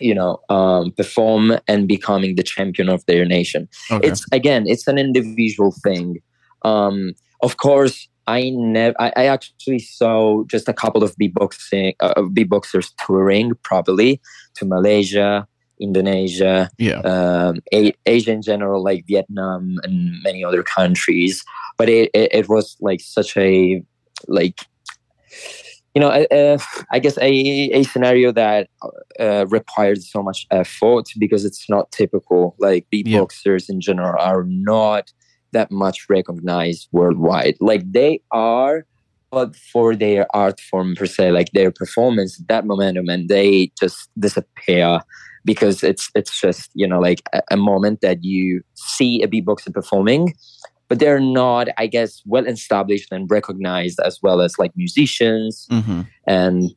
you 0.01 0.15
know 0.15 0.39
um 0.49 0.93
perform 0.93 1.59
and 1.69 1.89
becoming 1.89 2.37
the 2.37 2.43
champion 2.43 2.89
of 2.89 3.05
their 3.07 3.25
nation. 3.25 3.69
Okay. 3.91 4.09
It's 4.09 4.25
again 4.33 4.67
it's 4.67 4.87
an 4.87 4.99
individual 4.99 5.75
thing. 5.83 6.19
Um 6.63 7.15
of 7.43 7.57
course 7.57 8.09
i 8.27 8.51
never 8.51 8.95
I, 9.01 9.13
I 9.17 9.25
actually 9.27 9.81
saw 9.81 10.45
just 10.45 10.69
a 10.69 10.73
couple 10.73 11.03
of 11.03 11.15
beatboxing 11.17 11.95
uh, 12.01 12.15
beatboxers 12.23 12.91
touring 13.05 13.53
probably 13.63 14.21
to 14.55 14.65
malaysia 14.65 15.47
Indonesia, 15.83 16.71
Yeah. 16.79 17.01
um, 17.01 17.61
A- 17.75 17.95
Asia 18.07 18.33
in 18.33 18.43
general, 18.43 18.83
like 18.83 19.05
Vietnam 19.07 19.79
and 19.83 20.23
many 20.23 20.45
other 20.45 20.63
countries. 20.63 21.43
But 21.79 21.89
it, 21.89 22.11
it, 22.15 22.29
it 22.33 22.49
was 22.49 22.77
like 22.81 23.01
such 23.01 23.37
a 23.37 23.83
like 24.29 24.61
you 25.95 26.01
know 26.01 26.09
uh, 26.09 26.59
I 26.91 26.99
guess 27.01 27.19
a 27.19 27.33
a 27.79 27.83
scenario 27.83 28.33
that 28.33 28.69
uh, 29.19 29.47
required 29.49 30.03
so 30.03 30.23
much 30.23 30.47
effort 30.51 31.07
because 31.19 31.45
it's 31.45 31.69
not 31.69 31.91
typical. 31.91 32.55
Like 32.59 32.87
beatboxers 32.93 33.69
in 33.69 33.81
general 33.81 34.15
are 34.19 34.45
not 34.49 35.13
that 35.53 35.71
much 35.71 36.07
recognized 36.09 36.89
worldwide. 36.93 37.57
Like 37.61 37.91
they 37.93 38.21
are. 38.31 38.87
But 39.33 39.57
for 39.57 39.97
their 39.97 40.27
art 40.37 40.61
form 40.61 40.95
per 40.95 41.07
se, 41.07 41.33
like 41.33 41.51
their 41.53 41.71
performance, 41.71 42.37
that 42.51 42.67
momentum, 42.67 43.09
and 43.09 43.31
they 43.31 43.73
just 43.81 44.11
disappear 44.19 45.01
because 45.45 45.83
it's 45.83 46.11
it's 46.15 46.41
just 46.41 46.71
you 46.75 46.87
know 46.87 47.01
like 47.01 47.23
a, 47.33 47.43
a 47.53 47.57
moment 47.57 48.01
that 48.01 48.23
you 48.23 48.63
see 48.75 49.23
a 49.23 49.29
beatboxer 49.29 49.73
performing 49.73 50.35
but 50.89 50.99
they're 50.99 51.21
not 51.21 51.69
i 51.79 51.87
guess 51.87 52.23
well 52.27 52.47
established 52.47 53.11
and 53.13 53.31
recognized 53.31 53.99
as 54.01 54.19
well 54.23 54.41
as 54.41 54.59
like 54.59 54.73
musicians 54.77 55.67
hmm 55.71 56.03
and 56.27 56.71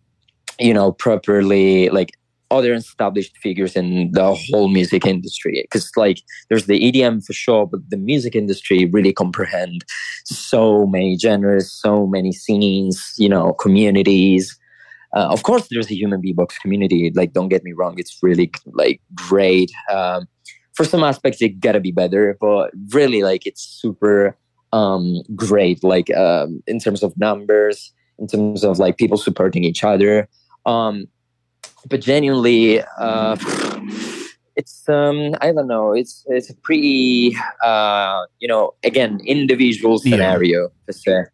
you 0.59 0.73
know 0.73 0.91
properly 0.91 1.89
like 1.89 2.11
other 2.51 2.73
established 2.73 3.35
figures 3.37 3.75
in 3.75 4.11
the 4.11 4.35
whole 4.35 4.67
music 4.67 5.05
industry. 5.05 5.61
Because 5.63 5.89
like 5.95 6.21
there's 6.49 6.67
the 6.67 6.79
edm 6.79 7.23
for 7.25 7.33
sure 7.33 7.65
but 7.67 7.81
the 7.89 7.97
music 7.97 8.35
industry 8.35 8.85
really 8.85 9.13
comprehend 9.13 9.83
so 10.25 10.85
many 10.85 11.17
genres 11.17 11.71
so 11.71 12.07
many 12.07 12.31
scenes 12.31 13.13
you 13.17 13.29
know 13.29 13.53
communities 13.53 14.57
uh, 15.15 15.27
of 15.35 15.43
course 15.43 15.67
there's 15.69 15.89
a 15.89 15.95
human 15.95 16.21
beatbox 16.21 16.59
community. 16.61 17.11
Like 17.15 17.33
don't 17.33 17.49
get 17.49 17.63
me 17.63 17.73
wrong 17.73 17.95
it's 17.97 18.17
really 18.21 18.51
like 18.73 19.01
great. 19.15 19.71
Um, 19.91 20.27
for 20.73 20.83
some 20.85 21.03
aspects 21.03 21.41
it 21.41 21.59
gotta 21.61 21.79
be 21.79 21.91
better 21.91 22.35
but 22.41 22.71
really 22.93 23.23
like 23.23 23.45
it's 23.47 23.61
super 23.81 24.35
um, 24.73 25.21
great 25.35 25.83
like 25.83 26.13
um, 26.15 26.61
in 26.67 26.79
terms 26.79 27.01
of 27.01 27.15
numbers 27.17 27.93
in 28.19 28.27
terms 28.27 28.63
of 28.63 28.77
like 28.79 28.97
people 28.97 29.17
supporting 29.17 29.63
each 29.63 29.83
other. 29.83 30.27
Um, 30.65 31.07
but 31.89 32.01
genuinely 32.01 32.81
uh, 32.99 33.35
it's 34.55 34.87
um 34.89 35.35
i 35.41 35.51
don't 35.51 35.67
know 35.67 35.91
it's 35.93 36.23
it's 36.27 36.49
a 36.49 36.55
pretty 36.63 37.35
uh 37.63 38.21
you 38.39 38.47
know 38.47 38.73
again 38.83 39.19
individual 39.25 39.99
Yeah. 40.03 40.15
scenario 40.15 40.69
per 40.87 40.93
se 40.93 41.25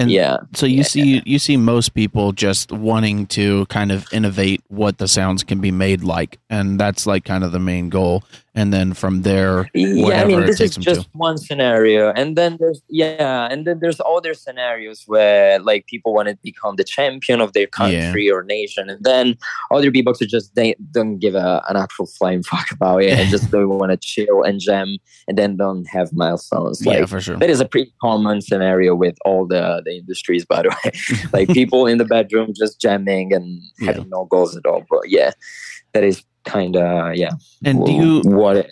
And 0.00 0.10
yeah. 0.10 0.38
so 0.54 0.64
you 0.64 0.82
see 0.82 1.22
you 1.26 1.38
see 1.38 1.58
most 1.58 1.92
people 1.92 2.32
just 2.32 2.72
wanting 2.72 3.26
to 3.26 3.66
kind 3.66 3.92
of 3.92 4.10
innovate 4.14 4.62
what 4.68 4.96
the 4.96 5.06
sounds 5.06 5.44
can 5.44 5.60
be 5.60 5.70
made 5.70 6.02
like, 6.02 6.38
and 6.48 6.80
that's 6.80 7.06
like 7.06 7.26
kind 7.26 7.44
of 7.44 7.52
the 7.52 7.60
main 7.60 7.90
goal. 7.90 8.24
And 8.52 8.72
then 8.72 8.94
from 8.94 9.22
there, 9.22 9.70
yeah 9.74 10.22
i 10.22 10.24
mean 10.24 10.40
this 10.40 10.60
is 10.60 10.74
just 10.76 11.08
one 11.12 11.38
scenario. 11.38 12.10
And 12.12 12.36
then 12.36 12.56
there's 12.58 12.82
yeah 12.88 13.46
and 13.50 13.64
then 13.66 13.78
there's 13.80 14.00
other 14.04 14.34
scenarios 14.34 15.04
where 15.06 15.60
like 15.60 15.86
people 15.86 16.12
want 16.12 16.28
to 16.28 16.36
become 16.42 16.74
the 16.74 16.82
champion 16.82 17.40
of 17.40 17.52
their 17.52 17.68
country 17.68 18.28
or 18.28 18.42
nation 18.42 18.90
and 18.90 19.04
then 19.04 19.36
other 19.70 19.90
beatboxers 19.92 20.26
just 20.28 20.54
they 20.56 20.74
don't 20.90 21.18
give 21.18 21.36
a, 21.36 21.62
an 21.68 21.76
actual 21.76 22.06
flying 22.06 22.42
fuck 22.50 22.70
about 22.72 23.02
it. 23.04 23.16
And 23.18 23.28
just 23.30 23.50
don't 23.52 23.68
want 23.68 23.92
to 23.92 23.96
chill 23.96 24.42
and 24.42 24.58
jam 24.60 24.96
and 25.28 25.38
then 25.38 25.56
don't 25.56 25.86
have 25.88 26.12
milestones. 26.12 26.84
Like 26.84 26.98
yeah, 26.98 27.06
for 27.06 27.20
sure. 27.20 27.36
that 27.36 27.50
is 27.50 27.60
a 27.60 27.68
pretty 27.68 27.92
common 28.00 28.40
scenario 28.40 28.96
with 28.96 29.16
all 29.24 29.46
the, 29.46 29.80
the 29.84 29.96
industries 29.98 30.44
by 30.44 30.62
the 30.62 30.70
way. 30.84 30.90
Like 31.32 31.48
people 31.50 31.86
in 31.86 31.98
the 31.98 32.04
bedroom 32.04 32.52
just 32.56 32.80
jamming 32.80 33.32
and 33.32 33.62
Yeah. 33.78 33.92
having 33.92 34.08
no 34.10 34.24
goals 34.24 34.56
at 34.56 34.66
all. 34.66 34.82
But 34.90 35.08
yeah 35.08 35.32
that 35.92 36.04
is 36.04 36.22
kind 36.44 36.76
of 36.76 37.14
yeah 37.14 37.30
And 37.64 37.84
do 37.84 37.92
you 37.92 38.22
what 38.24 38.56
it, 38.56 38.70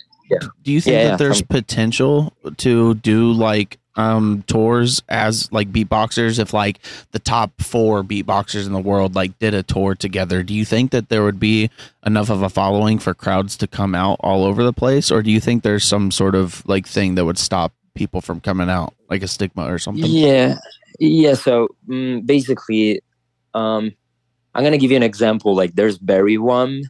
do 0.63 0.71
you 0.71 0.81
think 0.81 0.93
Yeah, 0.93 1.03
that 1.03 1.09
yeah, 1.09 1.15
there's 1.17 1.41
um, 1.41 1.47
potential 1.47 2.33
to 2.57 2.95
do 2.95 3.31
like 3.31 3.77
um 3.95 4.43
tours 4.47 5.01
as 5.09 5.51
like 5.51 5.71
beatboxers 5.71 6.39
if 6.39 6.53
like 6.53 6.79
the 7.11 7.19
top 7.19 7.51
four 7.59 8.03
beatboxers 8.03 8.67
in 8.67 8.73
the 8.73 8.79
world 8.79 9.15
like 9.15 9.37
did 9.39 9.53
a 9.53 9.63
tour 9.63 9.95
together 9.95 10.43
do 10.43 10.53
you 10.53 10.63
think 10.63 10.91
that 10.91 11.09
there 11.09 11.23
would 11.23 11.39
be 11.39 11.69
enough 12.05 12.29
of 12.29 12.43
a 12.43 12.49
following 12.49 12.99
for 12.99 13.13
crowds 13.13 13.57
to 13.57 13.67
come 13.67 13.95
out 13.95 14.17
all 14.21 14.43
over 14.45 14.63
the 14.63 14.71
place 14.71 15.09
or 15.09 15.23
do 15.23 15.31
you 15.31 15.39
think 15.39 15.63
there's 15.63 15.83
some 15.83 16.11
sort 16.11 16.35
of 16.35 16.63
like 16.67 16.87
thing 16.87 17.15
that 17.15 17.25
would 17.25 17.39
stop 17.39 17.73
people 17.95 18.21
from 18.21 18.39
coming 18.39 18.69
out 18.69 18.93
like 19.09 19.23
a 19.23 19.27
stigma 19.27 19.71
or 19.71 19.79
something 19.79 20.05
Yeah, 20.05 20.57
yeah. 20.99 21.33
So 21.33 21.69
mm, 21.87 22.25
basically, 22.25 23.01
um, 23.53 23.91
I'm 24.53 24.63
gonna 24.63 24.77
give 24.77 24.91
you 24.91 24.97
an 24.97 25.03
example. 25.03 25.55
Like, 25.55 25.75
there's 25.75 25.97
Berywam. 25.97 26.83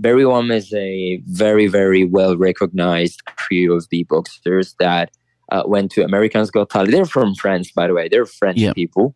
Berywam 0.00 0.52
is 0.52 0.72
a 0.74 1.22
very, 1.26 1.66
very 1.66 2.04
well 2.04 2.36
recognized 2.36 3.22
trio 3.36 3.74
of 3.74 3.88
beatboxers 3.92 4.74
that 4.78 5.10
uh, 5.52 5.62
went 5.66 5.90
to 5.92 6.04
Americans 6.04 6.50
Got 6.50 6.70
Talent. 6.70 6.90
They're 6.90 7.04
from 7.06 7.34
France, 7.34 7.70
by 7.72 7.86
the 7.86 7.94
way. 7.94 8.08
They're 8.08 8.26
French 8.26 8.58
Yeah. 8.58 8.72
people. 8.72 9.14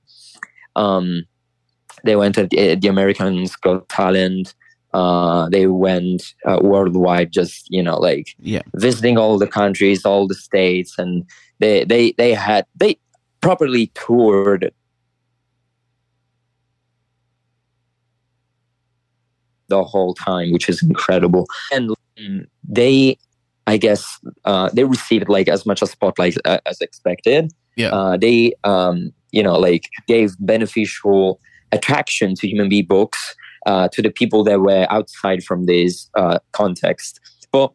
Um, 0.77 1.25
they 2.05 2.17
went 2.17 2.35
to 2.37 2.47
the, 2.47 2.77
the 2.77 2.89
Americans 2.89 3.57
Got 3.57 3.89
Talent. 3.89 4.55
Uh, 4.95 5.49
they 5.51 5.67
went 5.67 6.35
uh, 6.47 6.59
worldwide, 6.63 7.33
just 7.33 7.67
you 7.71 7.83
know, 7.83 7.97
like 7.97 8.35
yeah 8.41 8.63
visiting 8.75 9.19
all 9.19 9.39
the 9.39 9.47
countries, 9.47 10.05
all 10.05 10.27
the 10.27 10.35
states, 10.35 10.99
and 10.99 11.25
they 11.61 11.85
they 11.85 12.13
they 12.13 12.33
had 12.35 12.67
they 12.75 12.97
properly 13.41 13.93
toured 13.95 14.73
the 19.71 19.83
whole 19.83 20.15
time, 20.15 20.53
which 20.53 20.69
is 20.69 20.83
incredible. 20.83 21.47
And 21.73 21.91
mm, 22.21 22.47
they, 22.63 23.17
I 23.67 23.79
guess, 23.79 24.05
uh, 24.45 24.69
they 24.73 24.85
received 24.85 25.29
like 25.29 25.49
as 25.49 25.65
much 25.65 25.81
a 25.81 25.87
spotlight 25.87 26.37
uh, 26.45 26.59
as 26.67 26.81
expected. 26.81 27.51
Yeah. 27.77 27.89
Uh, 27.89 28.17
they, 28.19 28.53
um, 28.65 29.13
you 29.33 29.43
know, 29.43 29.59
like 29.59 29.89
gave 30.07 30.35
beneficial 30.39 31.41
attraction 31.73 32.35
to 32.35 32.49
human 32.49 32.69
beatbox 32.69 33.13
uh, 33.67 33.89
to 33.93 34.03
the 34.03 34.11
people 34.11 34.45
that 34.45 34.61
were 34.61 34.87
outside 34.91 35.43
from 35.43 35.67
this 35.67 36.11
uh, 36.15 36.39
context. 36.53 37.21
But 37.53 37.73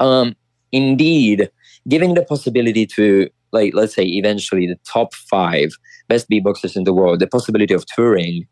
um, 0.00 0.34
indeed, 0.72 1.50
giving 1.88 2.14
the 2.14 2.24
possibility 2.24 2.86
to, 2.86 3.28
like, 3.52 3.74
let's 3.74 3.94
say, 3.94 4.04
eventually 4.04 4.66
the 4.66 4.78
top 4.84 5.14
five 5.14 5.70
best 6.08 6.28
beatboxers 6.28 6.76
in 6.76 6.84
the 6.84 6.92
world, 6.92 7.20
the 7.20 7.26
possibility 7.26 7.74
of 7.74 7.86
touring 7.86 8.46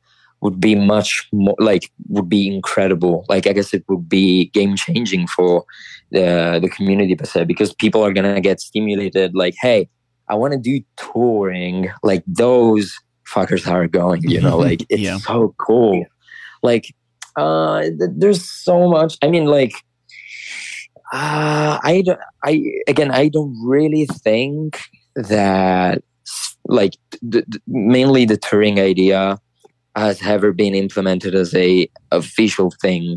would 0.47 0.59
be 0.69 0.75
much 0.95 1.11
more 1.33 1.57
like 1.71 1.85
would 2.15 2.29
be 2.29 2.43
incredible. 2.57 3.17
Like 3.33 3.45
i 3.51 3.53
guess 3.57 3.71
it 3.75 3.83
would 3.89 4.07
be 4.09 4.27
game 4.59 4.75
changing 4.87 5.25
for 5.37 5.65
the 6.15 6.27
the 6.63 6.71
community 6.77 7.15
per 7.21 7.27
se 7.33 7.45
because 7.53 7.71
people 7.85 8.01
are 8.07 8.13
gonna 8.17 8.41
get 8.49 8.61
stimulated 8.69 9.29
like 9.43 9.57
hey 9.65 9.81
i 10.33 10.35
want 10.41 10.53
to 10.55 10.61
do 10.71 10.75
touring. 10.97 11.79
Like 12.11 12.23
those 12.45 12.87
fuckers 13.35 13.65
are 13.75 13.87
going 14.01 14.23
you 14.35 14.41
know? 14.47 14.57
Like 14.69 14.83
it's 14.95 15.03
Yeah. 15.09 15.19
so 15.19 15.55
cool. 15.67 16.05
Like 16.63 16.87
uh 17.45 17.81
th- 17.99 18.15
there's 18.21 18.43
so 18.67 18.77
much 18.97 19.13
i 19.25 19.27
mean 19.35 19.45
like 19.59 19.75
uh 21.13 21.79
i 21.93 22.03
don't 22.07 22.19
i 22.51 22.53
again 22.93 23.11
i 23.23 23.29
don't 23.29 23.55
really 23.75 24.07
think 24.27 24.81
that 25.33 26.03
like 26.79 26.95
the, 27.33 27.41
the, 27.53 27.59
mainly 27.97 28.25
the 28.25 28.37
touring 28.47 28.79
idea 28.81 29.39
has 29.97 30.23
ever 30.23 30.53
been 30.53 30.75
implemented 30.75 31.35
as 31.35 31.55
a 31.55 31.89
official 32.13 32.71
thing 32.83 33.17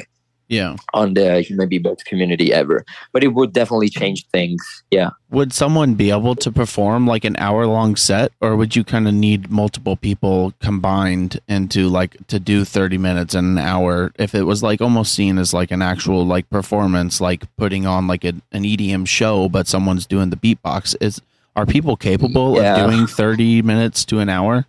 yeah. 0.50 0.76
on 0.94 1.13
the 1.13 1.42
human 1.42 1.70
beatbox 1.70 2.04
community 2.06 2.52
ever. 2.52 2.84
But 3.13 3.24
it 3.24 3.30
would 3.30 3.54
definitely 3.54 3.89
change 3.89 4.26
things. 4.28 4.60
Yeah. 4.92 5.12
Would 5.30 5.54
someone 5.54 5.94
be 5.94 6.10
able 6.10 6.36
to 6.36 6.52
perform 6.52 7.06
like 7.06 7.24
an 7.24 7.38
hour 7.38 7.65
long 7.68 7.96
set 7.96 8.32
or 8.42 8.56
would 8.56 8.76
you 8.76 8.84
kind 8.84 9.08
of 9.08 9.13
need 9.13 9.50
multiple 9.52 9.96
people 9.96 10.54
combined 10.60 11.39
into 11.48 11.88
like 11.88 12.15
to 12.28 12.39
do 12.39 12.65
30 12.65 12.98
minutes 12.98 13.36
and 13.36 13.58
an 13.58 13.63
hour? 13.63 14.12
If 14.17 14.34
it 14.34 14.44
was 14.44 14.63
like 14.63 14.82
almost 14.82 15.13
seen 15.13 15.38
as 15.38 15.54
like 15.54 15.71
an 15.71 15.82
actual 15.82 16.25
like 16.25 16.50
performance 16.50 17.21
like 17.21 17.44
putting 17.58 17.86
on 17.86 18.08
like 18.08 18.23
a, 18.23 18.34
an 18.52 18.63
edm 18.63 19.08
show 19.08 19.48
but 19.50 19.67
someone's 19.67 20.06
doing 20.06 20.30
the 20.30 20.36
beatbox 20.36 20.96
is 21.00 21.21
are 21.56 21.65
people 21.65 21.96
capable 21.96 22.56
Yeah. 22.56 22.86
of 22.86 22.92
doing 22.92 23.06
30 23.08 23.62
minutes 23.62 24.06
to 24.06 24.19
an 24.19 24.30
hour 24.30 24.65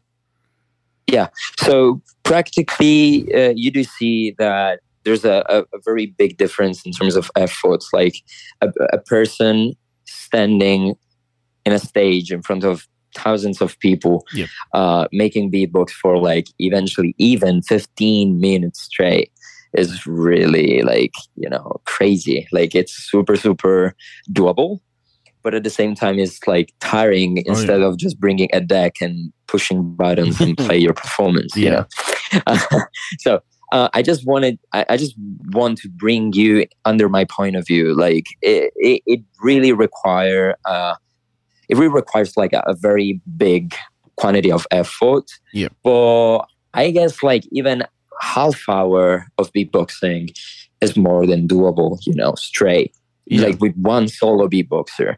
so 1.58 2.00
practically 2.22 3.32
uh, 3.34 3.52
you 3.56 3.70
do 3.70 3.84
see 3.84 4.34
that 4.38 4.80
there's 5.04 5.24
a, 5.24 5.44
a, 5.48 5.60
a 5.60 5.80
very 5.84 6.06
big 6.06 6.36
difference 6.36 6.84
in 6.84 6.92
terms 6.92 7.16
of 7.16 7.30
efforts. 7.36 7.88
Like 7.92 8.16
a, 8.60 8.68
a 8.92 8.98
person 8.98 9.72
standing 10.06 10.94
in 11.64 11.72
a 11.72 11.78
stage 11.78 12.32
in 12.32 12.42
front 12.42 12.64
of 12.64 12.86
thousands 13.14 13.60
of 13.60 13.78
people 13.80 14.24
Yep. 14.34 14.48
uh, 14.74 15.08
making 15.12 15.50
beatbox 15.50 15.90
for 15.90 16.18
like 16.18 16.46
eventually 16.58 17.14
even 17.18 17.62
15 17.62 18.40
minutes 18.40 18.82
straight 18.82 19.32
is 19.74 20.06
really 20.06 20.82
like 20.82 21.12
you 21.36 21.48
know 21.48 21.80
crazy. 21.86 22.46
Like 22.52 22.74
it's 22.74 22.92
super 22.92 23.36
super 23.36 23.94
doable 24.32 24.80
but 25.42 25.54
at 25.54 25.64
the 25.64 25.70
same 25.70 25.94
time 25.94 26.18
it's 26.18 26.46
like 26.46 26.72
tiring 26.80 27.38
Oh, 27.38 27.42
yeah. 27.44 27.52
instead 27.52 27.80
of 27.82 27.96
just 27.96 28.20
bringing 28.20 28.48
a 28.52 28.60
deck 28.60 28.96
and 29.00 29.32
pushing 29.46 29.94
buttons 29.94 30.40
and 30.40 30.56
play 30.66 30.78
your 30.78 30.94
performance 30.94 31.56
you 31.56 31.66
Yeah. 31.66 31.84
know 32.46 32.80
so 33.18 33.40
uh, 33.72 33.88
I 33.94 34.02
just 34.02 34.26
wanted, 34.26 34.58
I, 34.72 34.84
I, 34.88 34.96
just 34.96 35.14
want 35.52 35.78
to 35.78 35.88
bring 35.88 36.32
you 36.32 36.66
under 36.84 37.08
my 37.08 37.24
point 37.24 37.54
of 37.54 37.64
view. 37.66 37.94
Like 37.94 38.26
it, 38.42 38.72
it, 38.74 39.00
it 39.06 39.20
really 39.42 39.72
require, 39.72 40.56
uh, 40.64 40.96
it 41.68 41.76
really 41.76 41.92
requires 41.92 42.36
like 42.36 42.52
a, 42.52 42.64
a, 42.66 42.74
very 42.74 43.20
big 43.36 43.74
quantity 44.16 44.50
of 44.50 44.66
effort. 44.72 45.30
Yeah. 45.52 45.68
But 45.84 46.38
I 46.74 46.90
guess 46.90 47.22
like 47.22 47.44
even 47.52 47.84
half 48.20 48.68
hour 48.68 49.26
of 49.38 49.52
beatboxing 49.52 50.36
is 50.80 50.96
more 50.96 51.24
than 51.26 51.46
doable. 51.46 51.98
You 52.06 52.14
know, 52.14 52.34
straight 52.34 52.92
yeah. 53.30 53.46
like 53.46 53.60
with 53.60 53.74
one 53.76 54.08
solo 54.08 54.48
beatboxer. 54.48 55.16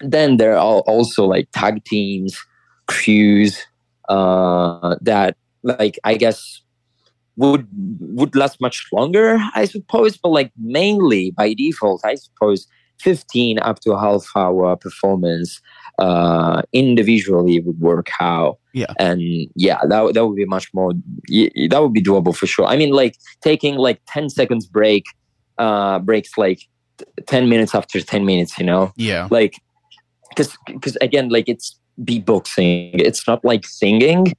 Then 0.00 0.36
there 0.36 0.56
are 0.56 0.80
also 0.80 1.24
like 1.24 1.48
tag 1.52 1.84
teams, 1.84 2.38
crews 2.86 3.64
uh, 4.08 4.96
that 5.00 5.36
like 5.62 5.98
I 6.04 6.14
guess 6.16 6.60
would 7.36 7.66
would 8.00 8.36
last 8.36 8.60
much 8.60 8.86
longer, 8.92 9.38
I 9.54 9.64
suppose. 9.64 10.16
But 10.16 10.30
like 10.30 10.52
mainly 10.58 11.30
by 11.30 11.54
default, 11.54 12.02
I 12.04 12.16
suppose 12.16 12.66
15 13.00 13.58
up 13.58 13.80
to 13.80 13.92
a 13.92 14.00
half 14.00 14.26
hour 14.36 14.76
performance 14.76 15.60
uh, 15.98 16.62
individually 16.72 17.60
would 17.60 17.78
work 17.80 18.08
out. 18.20 18.58
Yeah. 18.72 18.92
And 18.98 19.20
yeah, 19.54 19.80
that, 19.88 20.14
that 20.14 20.26
would 20.26 20.36
be 20.36 20.44
much 20.44 20.72
more, 20.74 20.92
that 21.28 21.78
would 21.80 21.92
be 21.92 22.02
doable 22.02 22.34
for 22.34 22.46
sure. 22.46 22.66
I 22.66 22.76
mean, 22.76 22.90
like 22.90 23.16
taking 23.42 23.76
like 23.76 24.00
10 24.08 24.30
seconds 24.30 24.66
break, 24.66 25.04
uh, 25.58 25.98
breaks 26.00 26.36
like 26.36 26.60
10 27.26 27.48
minutes 27.48 27.74
after 27.74 28.00
10 28.00 28.24
minutes, 28.24 28.58
you 28.58 28.64
know? 28.64 28.92
Yeah. 28.96 29.28
Like, 29.30 29.54
cause, 30.36 30.56
cause 30.80 30.96
again, 31.00 31.28
like 31.28 31.48
it's 31.48 31.78
beatboxing. 32.02 33.00
It's 33.00 33.26
not 33.26 33.44
like 33.44 33.66
singing 33.66 34.34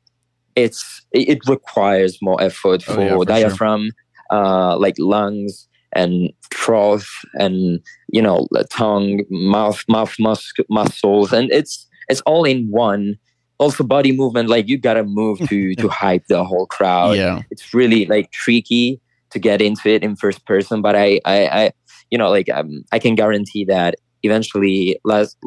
it's 0.56 1.06
it 1.12 1.40
requires 1.48 2.18
more 2.22 2.42
effort 2.42 2.82
for, 2.82 3.00
oh, 3.00 3.04
yeah, 3.04 3.16
for 3.16 3.26
diaphragm, 3.26 3.90
sure. 4.32 4.44
uh, 4.44 4.78
like 4.78 4.96
lungs 4.98 5.68
and 5.94 6.32
throat 6.54 7.04
and 7.36 7.80
you 8.08 8.22
know 8.22 8.48
tongue, 8.70 9.22
mouth, 9.30 9.84
mouth 9.88 10.16
mus- 10.20 10.54
muscles, 10.70 11.34
and 11.34 11.52
it's 11.52 11.88
it's 12.10 12.22
all 12.22 12.46
in 12.46 12.70
one. 12.70 13.18
Also, 13.58 13.86
body 13.86 14.12
movement, 14.12 14.50
like 14.50 14.68
you 14.68 14.78
gotta 14.78 15.04
move 15.04 15.40
to 15.48 15.76
to 15.80 15.88
hype 15.88 16.26
the 16.28 16.44
whole 16.44 16.66
crowd. 16.66 17.18
Yeah, 17.18 17.42
it's 17.52 17.74
really 17.74 18.06
like 18.06 18.32
tricky 18.32 19.00
to 19.32 19.40
get 19.40 19.62
into 19.62 19.90
it 19.90 20.04
in 20.04 20.16
first 20.16 20.46
person, 20.46 20.82
but 20.82 20.96
I 20.96 21.20
I, 21.26 21.48
I 21.48 21.72
you 22.12 22.18
know 22.18 22.30
like 22.30 22.50
um, 22.50 22.84
I 22.92 23.00
can 23.00 23.16
guarantee 23.16 23.66
that 23.66 23.96
eventually 24.24 25.00
last 25.04 25.38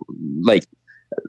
like 0.43 0.65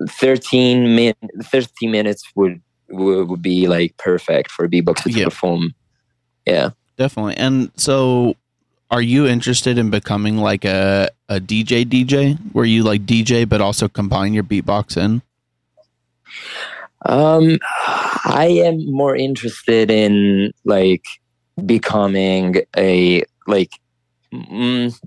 13 0.08 0.96
min 0.96 1.14
30 1.44 1.88
minutes 1.88 2.24
would 2.36 2.62
would, 2.90 3.30
would 3.30 3.42
be 3.42 3.68
like 3.68 3.96
perfect 3.98 4.52
for 4.52 4.68
beatbox 4.68 5.04
to 5.04 5.24
perform. 5.24 5.74
Yeah, 6.46 6.72
definitely. 6.98 7.36
And 7.38 7.72
so, 7.76 8.36
are 8.90 9.02
you 9.02 9.28
interested 9.28 9.78
in 9.78 9.90
becoming 9.90 10.38
like 10.38 10.66
a 10.66 11.10
a 11.28 11.40
DJ 11.40 11.86
DJ 11.86 12.38
where 12.54 12.66
you 12.66 12.84
like 12.84 13.06
DJ 13.06 13.48
but 13.48 13.62
also 13.62 13.88
combine 13.88 14.34
your 14.34 14.44
beatbox 14.44 14.98
in? 14.98 15.22
Um, 17.06 17.60
I 18.26 18.62
am 18.66 18.92
more 18.92 19.16
interested 19.16 19.90
in 19.90 20.52
like 20.66 21.06
becoming 21.66 22.62
a 22.76 23.24
like 23.48 23.72
mm, 24.34 25.00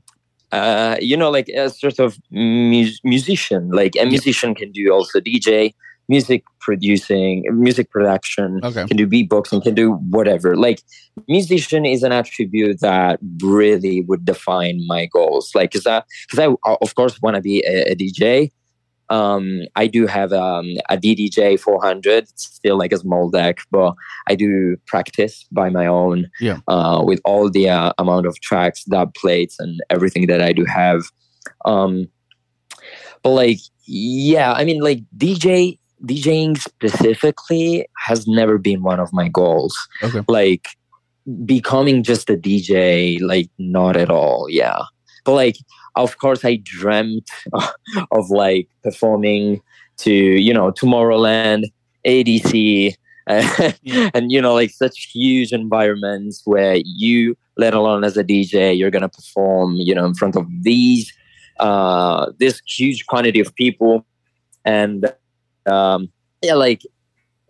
uh, 0.53 0.97
you 1.01 1.17
know 1.17 1.31
like 1.31 1.49
a 1.49 1.71
sort 1.71 1.99
of 1.99 2.19
mu- 2.31 2.99
musician 3.05 3.71
like 3.71 3.95
a 3.97 4.05
musician 4.05 4.55
can 4.55 4.71
do 4.73 4.93
also 4.93 5.21
dj 5.21 5.73
music 6.09 6.45
producing, 6.61 7.45
music 7.53 7.91
production, 7.91 8.61
okay. 8.63 8.87
can 8.87 8.97
do 8.97 9.07
beatboxing, 9.07 9.63
can 9.63 9.75
do 9.75 9.93
whatever. 10.11 10.57
Like 10.57 10.83
musician 11.29 11.85
is 11.85 12.03
an 12.03 12.13
attribute 12.13 12.81
that 12.81 13.19
really 13.43 14.03
would 14.03 14.25
define 14.25 14.87
my 14.87 15.07
goals. 15.07 15.55
Like, 15.55 15.73
cause 15.73 15.87
I, 15.87 16.03
cause 16.31 16.39
I 16.39 16.55
of 16.81 16.95
course 16.95 17.21
want 17.21 17.37
to 17.37 17.43
be 17.43 17.65
a, 17.67 17.93
a, 17.93 17.95
DJ. 17.95 18.51
Um, 19.13 19.61
I 19.77 19.89
do 19.89 20.07
have 20.07 20.33
um, 20.33 20.75
a 20.89 20.97
DDJ 20.97 21.61
400. 21.61 22.25
It's 22.25 22.45
still 22.45 22.79
like 22.79 22.93
a 22.93 22.99
small 22.99 23.29
deck, 23.29 23.59
but 23.71 23.95
I 24.27 24.35
do 24.35 24.79
practice 24.87 25.45
by 25.53 25.69
my 25.69 25.87
own. 25.87 26.31
Yeah. 26.41 26.61
Uh, 26.67 27.03
with 27.05 27.21
all 27.23 27.51
the 27.51 27.69
uh, 27.69 27.93
amount 27.99 28.25
of 28.25 28.41
tracks, 28.41 28.85
dub 28.85 29.13
plates, 29.15 29.61
and 29.61 29.81
everything 29.91 30.29
that 30.29 30.41
I 30.41 30.53
do 30.53 30.65
have. 30.65 31.03
Um, 31.67 32.09
but 33.23 33.31
like, 33.31 33.59
yeah, 33.87 34.55
I 34.55 34.65
mean, 34.65 34.81
like 34.81 35.03
DJ 35.17 35.79
DJing 36.07 36.59
specifically 36.59 37.87
has 38.07 38.27
never 38.27 38.57
been 38.57 38.83
one 38.83 38.99
of 38.99 39.13
my 39.13 39.29
goals. 39.29 39.77
Okay. 40.03 40.23
Like 40.27 40.69
becoming 41.45 42.03
just 42.03 42.31
a 42.31 42.37
DJ, 42.37 43.21
like 43.21 43.51
not 43.59 43.97
at 43.97 44.11
all. 44.11 44.47
Yeah. 44.49 44.81
But 45.25 45.35
like, 45.35 45.57
of 45.97 46.19
course, 46.19 46.45
I 46.45 46.57
dreamt 46.63 47.31
of 48.11 48.31
like 48.31 48.69
performing 48.83 49.61
to, 49.99 50.13
you 50.13 50.53
know, 50.53 50.71
Tomorrowland, 50.71 51.65
EDC, 52.07 52.95
yeah. 53.83 54.11
and, 54.15 54.33
you 54.33 54.41
know, 54.41 54.55
like 54.55 54.71
such 54.71 55.11
huge 55.13 55.53
environments 55.53 56.43
where 56.45 56.77
you, 56.85 57.37
let 57.57 57.75
alone 57.75 58.05
as 58.05 58.17
a 58.17 58.25
DJ, 58.25 58.77
you're 58.77 58.91
going 58.91 59.03
to 59.03 59.09
perform, 59.09 59.77
you 59.77 59.95
know, 59.95 60.05
in 60.05 60.15
front 60.15 60.37
of 60.37 60.47
these, 60.63 61.13
uh, 61.61 62.33
this 62.39 62.61
huge 62.67 63.07
quantity 63.07 63.41
of 63.41 63.55
people. 63.55 64.05
And 64.65 65.13
um, 65.67 66.11
yeah, 66.43 66.55
like 66.55 66.83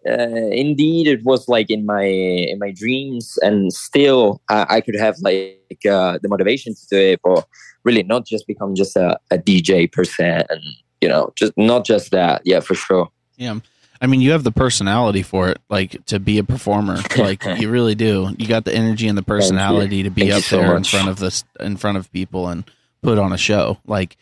uh, 0.07 0.51
indeed 0.51 1.07
it 1.07 1.23
was 1.25 1.49
like 1.49 1.71
in 1.71 1.87
my 1.87 2.03
in 2.03 2.59
my 2.59 2.73
dreams 2.73 3.39
and 3.43 3.73
still 3.73 4.41
i, 4.49 4.67
I 4.69 4.81
could 4.81 4.97
have 4.97 5.17
like 5.21 5.79
uh, 5.89 6.19
the 6.21 6.29
motivation 6.29 6.75
to 6.75 6.87
do 6.91 6.97
it 6.97 7.21
but 7.23 7.47
really 7.85 8.03
not 8.03 8.27
just 8.27 8.47
become 8.47 8.75
just 8.75 8.97
a, 8.97 9.19
a 9.31 9.39
dj 9.39 9.91
per 9.91 10.05
se 10.05 10.45
and 10.49 10.61
you 11.01 11.09
know 11.09 11.33
just 11.37 11.53
not 11.57 11.85
just 11.85 12.11
that. 12.13 12.43
Yeah 12.45 12.61
for 12.61 12.75
sure. 12.75 13.11
Yeah 13.37 13.59
i 14.01 14.07
mean 14.09 14.21
you 14.21 14.33
have 14.33 14.43
the 14.43 14.51
personality 14.51 15.23
for 15.23 15.49
it 15.49 15.59
like 15.71 16.05
to 16.07 16.19
be 16.19 16.39
a 16.39 16.45
performer. 16.45 16.99
Like 17.17 17.45
you 17.61 17.71
really 17.71 17.95
do. 17.95 18.35
You 18.37 18.47
got 18.49 18.65
the 18.65 18.75
energy 18.75 19.09
and 19.09 19.17
the 19.17 19.23
personality 19.23 20.03
to 20.03 20.11
be 20.11 20.23
Thank 20.23 20.35
up 20.35 20.43
so 20.43 20.57
there 20.59 20.75
much. 20.75 20.93
in 20.93 20.99
front 20.99 21.09
of 21.09 21.19
this 21.19 21.45
in 21.61 21.77
front 21.77 21.99
of 21.99 22.13
people 22.13 22.49
and 22.49 22.65
put 23.03 23.19
on 23.19 23.33
a 23.33 23.39
show. 23.39 23.79
Like 23.87 24.17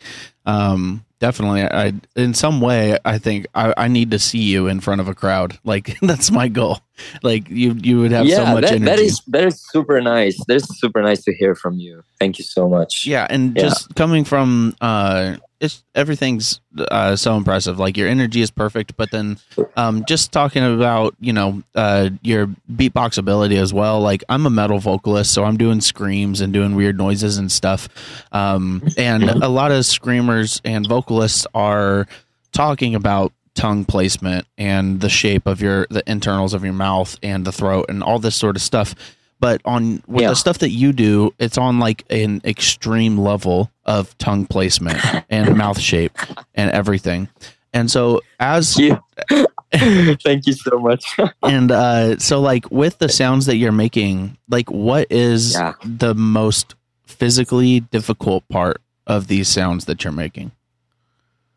um 0.45 1.03
definitely 1.21 1.61
i 1.63 1.93
in 2.15 2.33
some 2.33 2.59
way 2.59 2.97
i 3.05 3.17
think 3.17 3.45
I, 3.55 3.73
I 3.77 3.87
need 3.87 4.09
to 4.11 4.19
see 4.19 4.39
you 4.39 4.67
in 4.67 4.79
front 4.81 4.99
of 5.01 5.07
a 5.07 5.15
crowd. 5.15 5.57
Like 5.71 5.97
that's 6.01 6.31
my 6.31 6.47
goal. 6.49 6.79
Like 7.23 7.49
you 7.49 7.73
you 7.87 7.99
would 8.01 8.11
have 8.11 8.25
yeah, 8.25 8.37
so 8.37 8.45
much 8.53 8.63
that, 8.63 8.73
energy. 8.73 8.85
that 8.85 8.99
is 8.99 9.21
that 9.27 9.45
is 9.45 9.61
super 9.71 10.01
nice. 10.01 10.35
That 10.47 10.55
is 10.55 10.67
super 10.81 11.01
nice 11.01 11.23
to 11.23 11.33
hear 11.33 11.53
from 11.55 11.77
you. 11.79 12.03
Thank 12.19 12.39
you 12.39 12.43
so 12.45 12.67
much. 12.67 13.05
Yeah 13.05 13.25
and 13.29 13.55
Yeah. 13.55 13.63
just 13.63 13.95
coming 13.95 14.25
from 14.25 14.75
uh 14.81 15.37
it's 15.61 15.83
everything's 15.95 16.59
uh 16.89 17.15
so 17.15 17.37
impressive. 17.37 17.79
Like 17.79 17.95
your 17.95 18.07
energy 18.09 18.41
is 18.41 18.51
perfect 18.51 18.97
but 18.97 19.11
then 19.11 19.37
um 19.77 20.03
just 20.05 20.31
talking 20.33 20.63
about 20.63 21.15
you 21.21 21.31
know 21.31 21.63
uh 21.75 22.09
your 22.23 22.47
beatbox 22.69 23.17
ability 23.17 23.55
as 23.57 23.73
well 23.73 23.99
like 24.01 24.23
i'm 24.27 24.45
a 24.45 24.49
metal 24.49 24.79
vocalist 24.79 25.31
so 25.33 25.43
i'm 25.43 25.55
doing 25.57 25.79
screams 25.79 26.41
and 26.41 26.51
doing 26.51 26.75
weird 26.75 26.97
noises 26.97 27.37
and 27.37 27.49
stuff. 27.51 27.87
Um 28.33 28.83
and 28.97 29.23
a 29.29 29.47
lot 29.47 29.71
of 29.71 29.85
screamers 29.85 30.61
and 30.65 30.87
vocalists 30.87 31.47
are 31.53 32.07
talking 32.51 32.95
about 32.95 33.31
tongue 33.53 33.85
placement 33.85 34.47
and 34.57 35.01
the 35.01 35.09
shape 35.09 35.45
of 35.45 35.61
your 35.61 35.85
the 35.89 36.03
internals 36.09 36.53
of 36.53 36.63
your 36.63 36.73
mouth 36.73 37.17
and 37.21 37.45
the 37.45 37.51
throat 37.51 37.85
and 37.89 38.01
all 38.01 38.17
this 38.19 38.35
sort 38.35 38.55
of 38.55 38.61
stuff. 38.61 38.95
But 39.39 39.59
on 39.65 40.01
with 40.07 40.21
Yeah. 40.21 40.29
the 40.29 40.35
stuff 40.35 40.59
that 40.59 40.69
you 40.69 40.93
do 40.93 41.33
it's 41.39 41.57
on 41.57 41.79
like 41.79 42.03
an 42.09 42.41
extreme 42.45 43.17
level 43.17 43.69
of 43.95 44.17
tongue 44.17 44.45
placement 44.45 44.99
and 45.29 45.55
mouth 45.63 45.79
shape 45.79 46.17
and 46.55 46.71
everything 46.71 47.27
and 47.73 47.89
so 47.91 48.21
as 48.39 48.75
Thank 48.75 49.01
you. 49.31 49.47
thank 50.23 50.45
you 50.47 50.53
so 50.53 50.79
much 50.79 51.03
and 51.43 51.71
uh 51.71 52.17
so 52.19 52.39
like 52.41 52.69
with 52.71 52.97
the 52.99 53.09
sounds 53.09 53.45
that 53.47 53.57
you're 53.57 53.71
making 53.85 54.37
like 54.49 54.69
what 54.69 55.07
is 55.09 55.53
Yeah. 55.53 55.73
the 55.83 56.13
most 56.15 56.75
physically 57.05 57.79
difficult 57.79 58.47
part 58.49 58.81
of 59.07 59.27
these 59.27 59.47
sounds 59.47 59.85
that 59.85 60.03
you're 60.03 60.13
making 60.25 60.51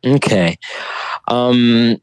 Okay. 0.06 0.58
Um, 1.28 1.96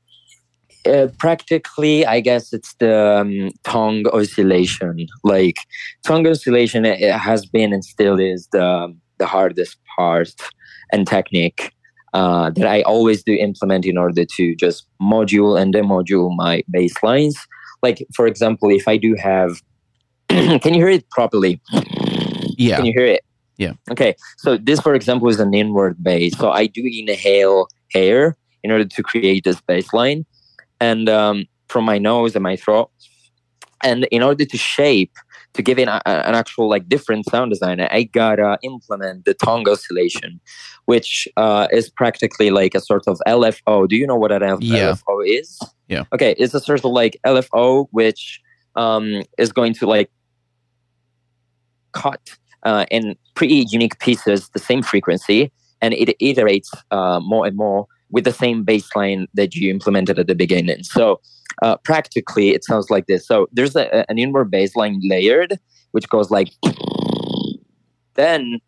uh, 0.88 1.07
practically, 1.19 2.03
I 2.03 2.19
guess 2.19 2.51
it's 2.51 2.73
the 2.79 3.19
um, 3.21 3.51
tongue 3.63 4.07
oscillation. 4.07 5.05
Like 5.23 5.57
tongue 6.03 6.25
oscillation, 6.25 6.84
it, 6.84 6.99
it 6.99 7.13
has 7.13 7.45
been 7.45 7.71
and 7.73 7.86
still 7.86 8.19
is 8.19 8.47
the 8.51 8.91
the 9.22 9.30
hardest 9.36 9.78
part 9.95 10.34
and 10.91 11.07
technique 11.07 11.72
uh, 12.13 12.49
that 12.57 12.67
I 12.67 12.82
always 12.82 13.24
do 13.24 13.34
implement 13.34 13.86
in 13.86 13.97
order 13.97 14.26
to 14.26 14.55
just 14.55 14.88
module 15.01 15.59
and 15.59 15.74
demodule 15.74 16.36
my 16.36 16.63
bass 16.69 16.93
lines. 17.03 17.38
Like 17.82 18.05
for 18.15 18.26
example, 18.28 18.69
if 18.69 18.88
I 18.88 18.97
do 18.97 19.15
have, 19.15 19.51
can 20.30 20.74
you 20.74 20.82
hear 20.84 20.89
it 20.89 21.09
properly? 21.09 21.61
yeah 22.57 22.78
Can 22.78 22.86
you 22.86 22.93
hear 22.93 23.05
it? 23.05 23.22
Yeah. 23.57 23.74
Okay. 23.91 24.15
So 24.38 24.57
this, 24.57 24.80
for 24.80 24.95
example, 24.95 25.30
is 25.30 25.39
an 25.39 25.53
inward 25.53 26.03
bass. 26.03 26.38
So 26.38 26.51
I 26.51 26.65
do 26.67 26.82
inhale 26.84 27.67
air 27.93 28.36
in 28.63 28.72
order 28.72 28.86
to 28.86 29.03
create 29.03 29.43
this 29.43 29.61
bass 29.61 29.93
line, 29.93 30.26
and 30.80 31.09
um, 31.09 31.45
from 31.67 31.86
my 31.86 31.97
nose 31.97 32.36
and 32.36 32.43
my 32.43 32.55
throat. 32.55 32.89
And 33.84 34.07
in 34.11 34.22
order 34.22 34.45
to 34.45 34.57
shape 34.57 35.13
to 35.54 35.62
give 35.62 35.78
it 35.78 35.88
a, 35.88 36.08
an 36.08 36.36
actual 36.36 36.70
like 36.70 36.88
different 36.88 37.30
sound 37.30 37.52
design, 37.52 37.82
I 37.82 38.04
gotta 38.04 38.58
implement 38.64 39.26
the 39.26 39.34
tongue 39.34 39.68
oscillation, 39.68 40.39
which 40.86 41.28
uh, 41.38 41.68
is 41.72 41.89
practically 41.89 42.52
like 42.52 42.74
a 42.76 42.80
sort 42.80 43.04
of 43.08 43.20
LFO. 43.28 43.88
Do 43.88 43.95
you 43.95 44.08
know 44.08 44.16
what 44.16 44.32
an 44.32 44.43
L- 44.43 44.60
Yeah. 44.62 44.91
LFO 44.93 45.28
is? 45.28 45.60
Yeah. 45.88 46.04
Okay, 46.14 46.36
it's 46.38 46.54
a 46.54 46.60
sort 46.60 46.80
of 46.80 46.86
like 46.91 47.18
LFO, 47.26 47.88
which 47.91 48.39
um, 48.76 49.24
is 49.38 49.52
going 49.52 49.74
to 49.76 49.86
like 49.88 50.10
cut 51.91 52.38
uh, 52.64 52.86
in 52.89 53.16
pretty 53.36 53.66
unique 53.70 53.99
pieces 53.99 54.49
the 54.54 54.60
same 54.60 54.82
frequency, 54.82 55.52
and 55.82 55.93
it 55.93 56.18
iterates 56.22 56.70
uh, 56.91 57.20
more 57.20 57.45
and 57.45 57.58
more 57.58 57.88
with 58.12 58.24
the 58.24 58.34
same 58.34 58.64
bass 58.64 58.89
line 58.95 59.28
that 59.34 59.55
you 59.55 59.70
implemented 59.72 60.20
at 60.20 60.28
the 60.28 60.36
beginning. 60.36 60.84
So 60.84 61.22
uh, 61.62 61.78
practically, 61.84 62.49
it 62.49 62.64
sounds 62.64 62.89
like 62.89 63.07
this. 63.07 63.26
So 63.28 63.47
there's 63.51 63.76
a, 63.76 64.09
an 64.09 64.18
inward 64.18 64.51
bass 64.51 64.76
line 64.76 64.99
layered, 65.03 65.59
which 65.91 66.07
goes 66.09 66.32
like. 66.32 66.49
Then 68.16 68.59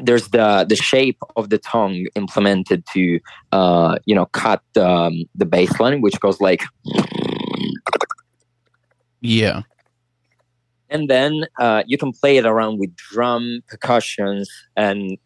there's 0.00 0.28
the 0.28 0.64
the 0.68 0.76
shape 0.76 1.18
of 1.36 1.50
the 1.50 1.58
tongue 1.58 2.06
implemented 2.14 2.84
to 2.94 3.20
uh, 3.52 3.98
you 4.06 4.14
know 4.14 4.26
cut 4.26 4.62
um, 4.76 5.24
the 5.34 5.46
bass 5.46 5.78
line, 5.80 6.00
which 6.00 6.18
goes 6.20 6.40
like. 6.40 6.62
Yeah. 9.22 9.62
and 10.88 11.08
then 11.08 11.44
uh, 11.58 11.82
you 11.86 11.96
can 11.98 12.12
play 12.12 12.36
it 12.36 12.46
around 12.46 12.78
with 12.78 12.94
drum 12.96 13.60
percussions 13.68 14.50
and 14.76 15.18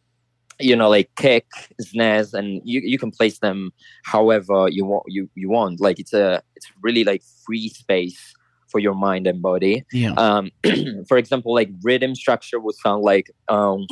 you 0.64 0.74
know 0.74 0.88
like 0.88 1.10
kick 1.16 1.46
snares 1.80 2.34
and 2.34 2.60
you, 2.64 2.80
you 2.80 2.98
can 2.98 3.10
place 3.10 3.38
them 3.38 3.72
however 4.04 4.68
you 4.68 4.84
want 4.84 5.04
you, 5.08 5.28
you 5.34 5.48
want. 5.50 5.80
Like 5.80 5.98
it's 6.00 6.12
a 6.12 6.42
it's 6.56 6.66
really 6.82 7.04
like 7.04 7.22
free 7.44 7.68
space 7.68 8.34
for 8.68 8.78
your 8.80 8.94
mind 8.94 9.26
and 9.26 9.42
body. 9.42 9.84
Yeah. 9.92 10.12
um 10.12 10.50
for 11.08 11.18
example 11.18 11.54
like 11.54 11.70
rhythm 11.82 12.14
structure 12.14 12.58
would 12.58 12.74
sound 12.76 13.02
like 13.02 13.30
um 13.48 13.86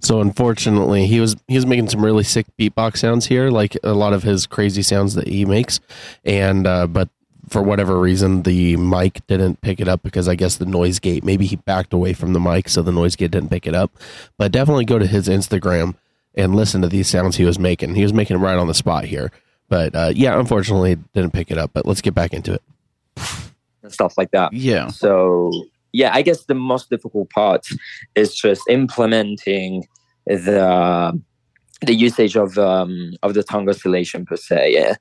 So 0.00 0.20
unfortunately, 0.20 1.06
he 1.06 1.18
was 1.18 1.34
he 1.48 1.54
was 1.54 1.64
making 1.64 1.88
some 1.88 2.04
really 2.04 2.24
sick 2.24 2.46
beatbox 2.58 2.98
sounds 2.98 3.24
here, 3.24 3.48
like 3.48 3.74
a 3.82 3.94
lot 3.94 4.12
of 4.12 4.22
his 4.22 4.46
crazy 4.46 4.82
sounds 4.82 5.14
that 5.14 5.26
he 5.26 5.46
makes, 5.46 5.80
and 6.26 6.66
uh, 6.66 6.86
but 6.86 7.08
for 7.48 7.62
whatever 7.62 7.98
reason, 8.00 8.42
the 8.42 8.76
mic 8.76 9.26
didn't 9.26 9.60
pick 9.60 9.80
it 9.80 9.88
up 9.88 10.02
because 10.02 10.28
I 10.28 10.34
guess 10.34 10.56
the 10.56 10.66
noise 10.66 10.98
gate. 10.98 11.24
Maybe 11.24 11.46
he 11.46 11.56
backed 11.56 11.92
away 11.92 12.12
from 12.12 12.32
the 12.32 12.40
mic, 12.40 12.68
so 12.68 12.82
the 12.82 12.92
noise 12.92 13.16
gate 13.16 13.30
didn't 13.30 13.50
pick 13.50 13.66
it 13.66 13.74
up. 13.74 13.92
But 14.38 14.52
definitely 14.52 14.84
go 14.84 14.98
to 14.98 15.06
his 15.06 15.28
Instagram 15.28 15.94
and 16.34 16.54
listen 16.54 16.82
to 16.82 16.88
these 16.88 17.08
sounds 17.08 17.36
he 17.36 17.44
was 17.44 17.58
making. 17.58 17.94
He 17.94 18.02
was 18.02 18.12
making 18.12 18.36
them 18.36 18.44
right 18.44 18.56
on 18.56 18.66
the 18.66 18.74
spot 18.74 19.04
here. 19.04 19.30
But 19.68 19.94
uh, 19.94 20.12
yeah, 20.14 20.38
unfortunately, 20.38 20.92
it 20.92 21.12
didn't 21.12 21.32
pick 21.32 21.50
it 21.50 21.58
up. 21.58 21.70
But 21.72 21.86
let's 21.86 22.00
get 22.00 22.14
back 22.14 22.32
into 22.32 22.54
it. 22.54 22.62
and 23.82 23.92
stuff 23.92 24.18
like 24.18 24.30
that 24.32 24.52
Yeah. 24.52 24.88
So 24.88 25.52
yeah, 25.92 26.10
I 26.12 26.22
guess 26.22 26.44
the 26.44 26.54
most 26.54 26.90
difficult 26.90 27.30
part 27.30 27.68
is 28.16 28.34
just 28.34 28.62
implementing 28.68 29.86
the 30.26 31.20
the 31.82 31.94
usage 31.94 32.36
of 32.36 32.58
um 32.58 33.12
of 33.22 33.34
the 33.34 33.42
tongue 33.44 33.68
oscillation 33.68 34.26
per 34.26 34.36
se. 34.36 34.72
Yeah. 34.72 34.94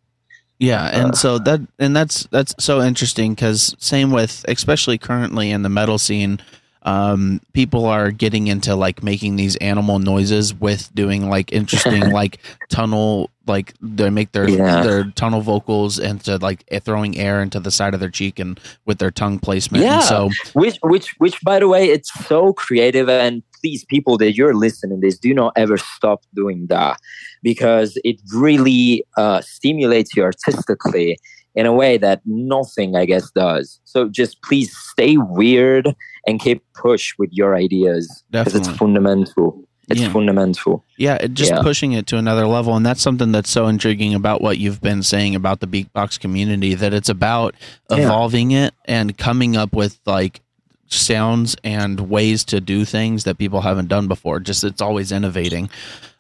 Yeah, 0.64 0.84
uh, 0.86 0.90
and 1.08 1.18
so 1.18 1.40
that 1.40 1.60
and 1.78 1.94
that's 1.94 2.24
that's 2.28 2.56
so 2.58 2.82
interesting 2.82 3.34
because 3.34 3.76
same 3.80 4.12
with 4.12 4.46
especially 4.48 4.98
currently 4.98 5.52
in 5.52 5.62
the 5.62 5.68
metal 5.70 5.98
scene, 5.98 6.40
um, 6.84 7.40
people 7.54 7.86
are 7.86 8.12
getting 8.12 8.48
into 8.48 8.76
like 8.76 9.04
making 9.04 9.36
these 9.38 9.56
animal 9.58 10.00
noises 10.00 10.54
with 10.54 10.94
doing 10.94 11.30
like 11.30 11.52
interesting 11.54 12.10
like 12.12 12.40
tunnel 12.70 13.30
like 13.48 13.74
they 13.82 14.10
make 14.10 14.32
their 14.32 14.50
Yeah. 14.50 14.84
their 14.84 15.04
tunnel 15.12 15.42
vocals 15.42 16.00
into 16.00 16.38
like 16.38 16.64
eh, 16.70 16.80
throwing 16.80 17.18
air 17.18 17.42
into 17.42 17.60
the 17.60 17.72
side 17.72 17.94
of 17.94 18.00
their 18.00 18.10
cheek 18.10 18.40
and 18.40 18.60
with 18.86 19.00
their 19.00 19.12
tongue 19.12 19.40
placement. 19.40 19.84
Yeah. 19.84 19.96
And 19.96 20.04
so 20.04 20.30
Which 20.54 20.78
which 20.84 21.14
which 21.20 21.42
by 21.42 21.60
the 21.60 21.68
way, 21.68 21.90
it's 21.90 22.12
so 22.26 22.54
creative 22.54 23.10
and 23.10 23.44
please 23.60 23.86
people 23.86 24.18
that 24.18 24.36
you're 24.36 24.54
listening 24.54 25.00
this, 25.00 25.18
do 25.18 25.34
not 25.34 25.54
ever 25.56 25.78
stop 25.78 26.22
doing 26.36 26.68
that 26.68 27.00
because 27.42 27.98
it 28.04 28.18
really 28.34 29.04
uh, 29.18 29.40
stimulates 29.42 30.16
you 30.16 30.24
artistically 30.24 31.18
in 31.56 31.66
a 31.66 31.72
way 31.74 31.98
that 31.98 32.22
nothing 32.26 32.96
I 32.96 33.06
guess 33.06 33.30
does. 33.32 33.80
So 33.86 34.10
just 34.10 34.42
please 34.42 34.76
stay 34.76 35.18
weird 35.18 35.96
and 36.28 36.40
keep 36.40 36.64
push 36.74 37.14
with 37.18 37.30
your 37.34 37.56
ideas 37.56 38.24
because 38.32 38.56
it's 38.56 38.68
fundamental. 38.68 39.64
It's 39.90 40.00
Yeah. 40.00 40.14
fundamental. 40.14 40.84
Yeah, 40.98 41.16
it 41.16 41.34
just 41.34 41.52
Yeah. 41.52 41.62
pushing 41.62 41.92
it 41.92 42.08
to 42.08 42.18
another 42.18 42.48
level, 42.48 42.76
and 42.78 42.86
that's 42.86 43.02
something 43.02 43.34
that's 43.34 43.50
so 43.50 43.68
intriguing 43.68 44.14
about 44.14 44.42
what 44.42 44.58
you've 44.58 44.80
been 44.82 45.04
saying 45.04 45.36
about 45.36 45.60
the 45.60 45.68
beatbox 45.68 46.18
community. 46.20 46.74
That 46.74 46.94
it's 46.94 47.10
about 47.10 47.54
Yeah. 47.92 47.98
evolving 48.06 48.52
it 48.52 48.74
and 48.86 49.18
coming 49.18 49.58
up 49.58 49.74
with 49.74 50.00
like 50.06 50.40
sounds 50.88 51.56
and 51.64 52.00
ways 52.10 52.46
to 52.46 52.62
do 52.62 52.86
things 52.86 53.26
that 53.26 53.38
people 53.38 53.62
haven't 53.62 53.90
done 53.90 54.08
before. 54.08 54.40
Just 54.40 54.64
it's 54.64 54.82
always 54.82 55.12
innovating. 55.12 55.70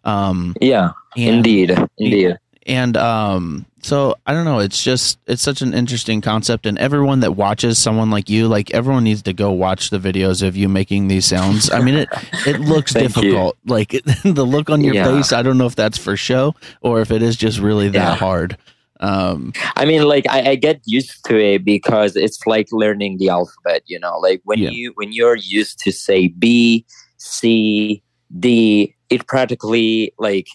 Um, 0.04 0.56
Yeah, 0.60 0.91
indeed, 1.16 1.74
indeed. 1.97 2.38
And 2.66 2.95
um, 2.97 3.66
so 3.82 4.16
I 4.26 4.34
don't 4.34 4.45
know. 4.45 4.59
It's 4.59 4.84
just 4.84 5.20
it's 5.28 5.41
such 5.41 5.61
an 5.61 5.74
interesting 5.74 6.22
concept, 6.22 6.66
and 6.66 6.78
everyone 6.80 7.20
that 7.22 7.34
watches 7.34 7.78
someone 7.78 8.09
like 8.11 8.30
you, 8.30 8.47
like 8.47 8.72
everyone 8.74 9.03
needs 9.03 9.22
to 9.24 9.34
go 9.34 9.51
watch 9.51 9.89
the 9.89 9.99
videos 9.99 10.41
of 10.45 10.55
you 10.55 10.70
making 10.70 11.07
these 11.07 11.26
sounds. 11.26 11.70
I 11.72 11.82
mean, 11.82 11.95
it 11.95 12.09
it 12.45 12.59
looks 12.59 12.93
Thank 12.93 13.16
you. 13.18 13.22
difficult. 13.24 13.57
Like 13.66 13.89
the 14.24 14.45
look 14.45 14.70
on 14.70 14.82
your 14.82 14.95
Yeah. 14.95 15.05
face, 15.05 15.32
I 15.34 15.41
don't 15.41 15.57
know 15.57 15.66
if 15.66 15.76
that's 15.76 15.97
for 15.97 16.16
show 16.18 16.55
or 16.82 17.01
if 17.01 17.11
it 17.11 17.22
is 17.22 17.36
just 17.36 17.59
really 17.59 17.89
that 17.89 17.99
Yeah. 17.99 18.16
hard. 18.16 18.57
Um, 18.99 19.51
I 19.76 19.84
mean, 19.86 20.03
like 20.03 20.26
I, 20.30 20.51
I 20.51 20.55
get 20.55 20.80
used 20.86 21.26
to 21.26 21.38
it 21.38 21.66
because 21.66 22.16
it's 22.16 22.39
like 22.47 22.68
learning 22.72 23.18
the 23.18 23.30
alphabet. 23.30 23.82
You 23.86 23.99
know, 23.99 24.18
like 24.20 24.41
when 24.45 24.59
Yeah. 24.59 24.70
you 24.70 24.91
when 24.95 25.11
you're 25.11 25.36
used 25.36 25.80
to 25.80 25.91
say 25.91 26.28
B, 26.30 26.86
C, 27.18 28.01
D, 28.39 28.95
it 29.09 29.28
practically 29.28 30.14
like 30.20 30.47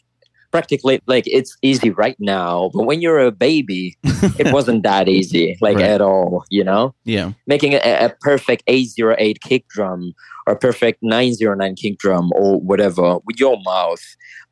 practically 0.51 1.01
like 1.07 1.25
it's 1.27 1.57
easy 1.63 1.91
right 1.91 2.17
now. 2.19 2.71
But 2.73 2.85
when 2.85 3.01
you're 3.01 3.19
a 3.19 3.31
baby, 3.31 3.97
it 4.39 4.53
wasn't 4.53 4.83
that 4.85 5.09
easy, 5.09 5.57
like 5.61 5.77
Right. 5.77 5.85
at 5.85 6.01
all. 6.01 6.45
You 6.51 6.65
know, 6.65 6.95
yeah, 7.05 7.33
making 7.47 7.75
a, 7.75 7.79
a 7.79 8.15
perfect 8.21 8.63
eight 8.67 8.89
zero 8.89 9.15
eight 9.19 9.41
kick 9.41 9.69
drum 9.69 10.13
or 10.47 10.57
perfect 10.57 11.01
nine 11.03 11.35
zero 11.35 11.55
nine 11.55 11.75
kick 11.75 11.99
drum 11.99 12.31
or 12.35 12.61
whatever 12.61 13.19
with 13.27 13.39
your 13.39 13.61
mouth 13.65 14.03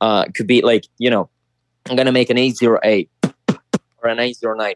uh, 0.00 0.24
could 0.34 0.46
be 0.46 0.62
like 0.62 0.84
you 0.98 1.10
know, 1.10 1.28
I'm 1.88 1.96
gonna 1.96 2.12
make 2.12 2.30
an 2.30 2.38
eight 2.38 2.56
zero 2.56 2.78
eight 2.84 3.10
or 4.02 4.08
an 4.08 4.20
eight 4.20 4.36
zero 4.36 4.54
nine 4.56 4.74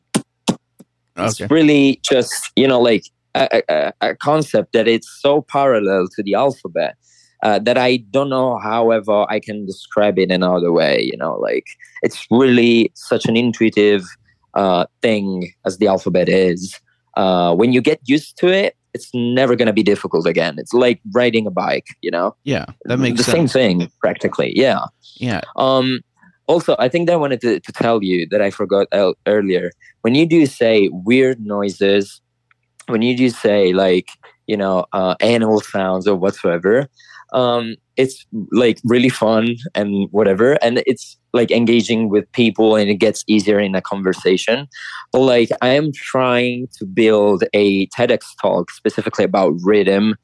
it's 1.17 1.41
really 1.51 2.01
just 2.09 2.51
you 2.57 2.67
know 2.67 2.81
like 2.81 3.05
a, 3.35 3.63
a, 3.69 3.93
a 4.01 4.17
concept 4.17 4.73
that 4.73 4.89
it's 4.89 5.09
so 5.21 5.43
parallel 5.43 6.09
to 6.17 6.23
the 6.23 6.35
alphabet 6.35 6.97
uh, 7.43 7.59
that 7.61 7.79
I 7.79 7.99
don't 8.11 8.29
know 8.29 8.59
however 8.59 9.27
I 9.29 9.41
can 9.41 9.67
describe 9.67 10.19
it 10.19 10.25
in 10.25 10.31
another 10.31 10.73
way 10.73 11.03
you 11.03 11.17
know 11.17 11.37
like 11.37 11.67
it's 12.03 12.27
really 12.31 12.91
such 12.95 13.27
an 13.27 13.37
intuitive 13.37 14.05
uh, 14.55 14.87
thing 15.03 15.53
as 15.65 15.79
the 15.79 15.87
alphabet 15.87 16.29
is. 16.29 16.81
Uh, 17.17 17.55
when 17.55 17.73
you 17.73 17.81
get 17.81 18.01
used 18.07 18.39
to 18.39 18.49
it 18.49 18.77
it's 18.93 19.11
never 19.15 19.55
going 19.55 19.67
to 19.67 19.73
be 19.73 19.85
difficult 19.85 20.27
again. 20.27 20.57
It's 20.59 20.73
like 20.73 21.01
riding 21.13 21.47
a 21.47 21.51
bike 21.51 21.87
you 22.03 22.11
know? 22.11 22.35
Yeah, 22.45 22.67
that 22.85 22.99
makes 22.99 23.19
the 23.19 23.25
sense. 23.25 23.53
same 23.53 23.79
thing 23.79 23.93
practically 24.01 24.53
yeah. 24.57 24.85
Yeah, 25.19 25.43
um, 25.57 26.01
also, 26.51 26.75
I 26.81 26.89
think 26.89 27.07
that 27.07 27.13
I 27.13 27.17
wanted 27.17 27.41
to, 27.43 27.61
to 27.61 27.73
tell 27.73 28.03
you 28.03 28.27
that 28.33 28.43
I 28.43 28.51
forgot 28.51 28.89
el- 28.91 29.15
earlier. 29.25 29.71
When 30.01 30.17
you 30.17 30.27
do 30.27 30.47
say 30.47 30.91
weird 30.93 31.39
noises, 31.39 32.21
when 32.89 33.03
you 33.03 33.17
do 33.17 33.31
say 33.31 33.73
like 33.73 34.09
you 34.49 34.57
know 34.57 34.85
uh, 34.93 35.15
animal 35.21 35.61
sounds 35.61 36.09
or 36.09 36.17
whatsoever, 36.17 36.89
um, 37.33 37.77
it's 37.97 38.27
like 38.53 38.81
really 38.85 39.09
fun 39.09 39.57
and 39.75 40.09
whatever, 40.11 40.55
and 40.63 40.83
it's 40.87 41.17
like 41.33 41.51
engaging 41.51 42.09
with 42.09 42.31
people, 42.33 42.77
and 42.77 42.91
it 42.91 42.97
gets 42.97 43.25
easier 43.27 43.59
in 43.61 43.75
a 43.75 43.83
conversation. 43.83 44.67
But 45.13 45.21
like 45.21 45.51
I 45.63 45.71
am 45.71 45.93
trying 45.93 46.69
to 46.79 46.85
build 46.87 47.45
a 47.53 47.87
TEDx 47.89 48.23
talk 48.41 48.71
specifically 48.71 49.25
about 49.25 49.55
rhythm. 49.63 50.17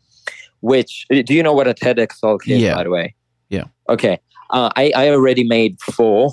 Which 0.61 1.07
do 1.11 1.34
you 1.34 1.42
know 1.42 1.52
what 1.52 1.68
a 1.68 1.74
TEDx 1.74 2.20
talk 2.20 2.48
is? 2.48 2.61
Yeah. 2.61 2.74
By 2.74 2.84
the 2.84 2.90
way. 2.90 3.14
Yeah. 3.50 3.64
Okay 3.88 4.18
uh, 4.50 4.70
I, 4.76 4.92
I 4.94 5.09
already 5.11 5.44
made 5.44 5.80
four 5.80 6.32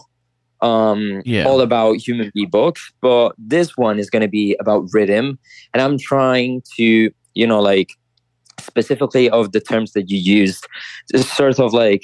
um, 0.62 1.22
Yeah. 1.26 1.46
all 1.46 1.62
about 1.62 1.98
human 1.98 2.32
beatbox 2.36 2.80
but 3.02 3.34
this 3.38 3.76
one 3.76 4.00
is 4.00 4.10
going 4.10 4.22
to 4.22 4.28
be 4.28 4.56
about 4.60 4.86
rhythm 4.94 5.38
and 5.74 5.82
i'm 5.82 5.98
trying 5.98 6.62
to 6.78 7.12
you 7.34 7.48
know 7.48 7.60
like 7.60 7.90
specifically 8.64 9.30
of 9.30 9.52
the 9.52 9.60
terms 9.60 9.94
that 9.94 10.10
you 10.10 10.18
used 10.18 10.68
sort 11.16 11.60
of 11.60 11.74
like 11.74 12.04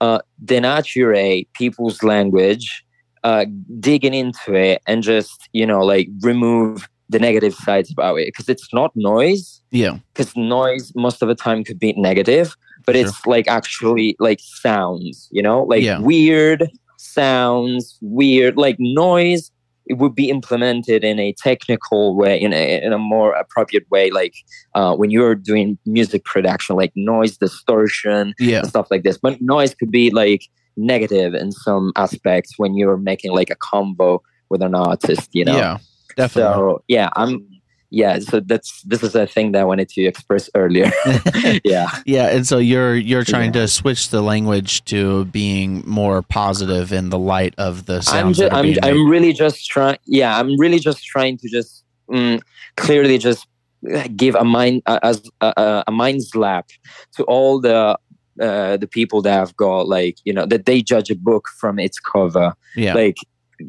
uh, 0.00 0.20
denaturate 0.44 1.48
people's 1.54 2.02
language 2.02 2.82
uh, 3.24 3.44
digging 3.80 4.14
into 4.14 4.54
it 4.54 4.80
and 4.86 5.02
just 5.02 5.48
you 5.52 5.66
know 5.66 5.80
like 5.80 6.08
remove 6.22 6.88
the 7.10 7.18
negative 7.18 7.54
sides 7.54 7.90
about 7.90 8.16
it 8.16 8.26
because 8.28 8.48
it's 8.48 8.72
not 8.72 8.92
noise 8.94 9.60
yeah, 9.72 9.98
because 10.14 10.34
noise 10.36 10.92
most 10.94 11.22
of 11.22 11.28
the 11.28 11.34
time 11.34 11.62
could 11.64 11.78
be 11.78 11.92
negative 11.94 12.54
but 12.86 12.94
Sure. 12.94 13.06
it's 13.06 13.26
like 13.26 13.46
actually 13.48 14.16
like 14.20 14.38
sounds 14.40 15.28
you 15.30 15.42
know 15.42 15.64
like 15.64 15.82
Yeah. 15.82 15.98
weird 16.00 16.70
sounds 16.96 17.98
weird 18.00 18.56
like 18.56 18.76
noise 18.78 19.50
it 19.90 19.98
would 19.98 20.14
be 20.14 20.30
implemented 20.30 21.02
in 21.02 21.18
a 21.18 21.32
technical 21.32 22.14
way, 22.14 22.40
in 22.40 22.52
a, 22.52 22.80
in 22.86 22.92
a 22.92 22.98
more 22.98 23.32
appropriate 23.32 23.86
way, 23.90 24.10
like 24.10 24.34
uh, 24.76 24.94
when 24.94 25.10
you're 25.10 25.34
doing 25.34 25.76
music 25.84 26.24
production, 26.24 26.76
like 26.76 26.92
noise 26.94 27.36
distortion, 27.36 28.32
Yeah. 28.38 28.60
and 28.60 28.68
stuff 28.68 28.86
like 28.92 29.02
this. 29.02 29.18
But 29.18 29.42
noise 29.42 29.74
could 29.74 29.90
be 29.90 30.10
like 30.10 30.42
negative 30.76 31.34
in 31.34 31.50
some 31.50 31.92
aspects 31.96 32.54
when 32.56 32.74
you're 32.78 32.96
making 32.96 33.32
like 33.32 33.50
a 33.50 33.56
combo 33.56 34.22
with 34.48 34.62
an 34.62 34.74
artist, 34.76 35.28
you 35.32 35.44
know. 35.44 35.56
Yeah. 35.56 35.78
Definitely. 36.16 36.52
So 36.52 36.84
yeah, 36.86 37.08
I'm 37.16 37.46
yeah. 37.90 38.20
So 38.20 38.40
that's 38.40 38.82
this 38.82 39.02
is 39.02 39.14
a 39.14 39.26
thing 39.26 39.52
that 39.52 39.62
I 39.62 39.64
wanted 39.64 39.88
to 39.90 40.04
express 40.04 40.48
earlier. 40.54 40.90
yeah, 41.64 41.88
Yeah, 42.06 42.28
and 42.28 42.46
so 42.46 42.58
you're 42.58 42.94
you're 42.94 43.24
trying 43.24 43.52
to 43.52 43.66
switch 43.68 44.10
the 44.10 44.22
language 44.22 44.84
to 44.86 45.24
being 45.26 45.82
more 45.86 46.22
positive 46.22 46.92
in 46.92 47.10
the 47.10 47.18
light 47.18 47.54
of 47.58 47.86
the 47.86 47.96
I'm 47.96 48.02
sounds 48.02 48.38
just 48.38 48.52
are 48.52 48.58
I'm. 48.58 48.76
I'm 48.82 49.08
really 49.08 49.32
just 49.32 49.68
trying. 49.68 49.98
Yeah, 50.06 50.38
I'm 50.38 50.58
really 50.58 50.78
just 50.78 51.04
trying 51.04 51.38
to 51.38 51.48
just 51.48 51.84
mm, 52.08 52.40
clearly 52.76 53.18
just 53.18 53.46
uh, 53.92 54.06
give 54.14 54.36
a 54.36 54.44
mind 54.44 54.82
as 54.86 55.28
a, 55.40 55.52
a, 55.56 55.84
a 55.88 55.92
mind 55.92 56.24
slap 56.24 56.68
to 57.16 57.24
all 57.24 57.60
the. 57.60 57.98
Uh, 58.40 58.78
the 58.78 58.86
people 58.86 59.20
that 59.20 59.34
have 59.34 59.54
got 59.56 59.86
like 59.86 60.16
you 60.24 60.32
know 60.32 60.46
that 60.46 60.64
they 60.64 60.80
judge 60.80 61.10
a 61.10 61.14
book 61.14 61.46
from 61.58 61.78
its 61.78 61.98
cover 61.98 62.54
yeah, 62.74 62.94
like 62.94 63.16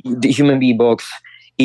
the 0.05 0.31
human 0.31 0.61
beatbox 0.61 1.03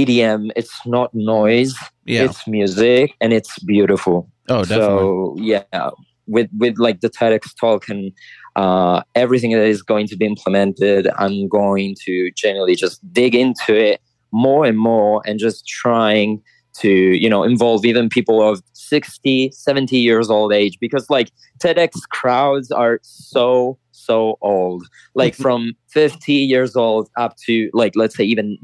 edm 0.04 0.50
it's 0.56 0.74
not 0.86 1.10
noise 1.14 1.74
yeah. 2.04 2.22
it's 2.22 2.46
music 2.46 3.14
and 3.20 3.32
it's 3.32 3.58
beautiful 3.60 4.28
oh, 4.48 4.62
definitely. 4.62 4.86
so 4.86 5.36
yeah 5.38 5.90
with 6.26 6.48
with 6.58 6.78
like 6.78 7.00
the 7.00 7.10
TEDx 7.10 7.54
talk 7.58 7.88
and 7.88 8.12
uh, 8.56 9.02
everything 9.14 9.52
that 9.52 9.64
is 9.64 9.82
going 9.82 10.06
to 10.08 10.16
be 10.16 10.26
implemented, 10.26 11.08
I'm 11.18 11.48
going 11.48 11.94
to 12.04 12.30
generally 12.32 12.74
just 12.74 13.00
dig 13.12 13.34
into 13.34 13.76
it 13.76 14.00
more 14.32 14.64
and 14.64 14.78
more 14.78 15.22
and 15.26 15.38
just 15.38 15.66
trying 15.66 16.42
to 16.80 16.90
you 16.90 17.30
know 17.30 17.42
involve 17.42 17.86
even 17.86 18.08
people 18.08 18.46
of 18.46 18.62
60 18.74 19.50
70 19.50 19.96
years 19.96 20.28
old 20.28 20.52
age 20.52 20.78
because 20.78 21.08
like 21.08 21.30
TEDx 21.58 22.00
crowds 22.10 22.70
are 22.70 22.98
so 23.02 23.78
so 23.92 24.36
old 24.42 24.84
like 25.14 25.34
from 25.34 25.72
50 25.88 26.34
years 26.34 26.76
old 26.76 27.08
up 27.16 27.34
to 27.46 27.70
like 27.72 27.96
let's 27.96 28.14
say 28.14 28.24
even 28.24 28.58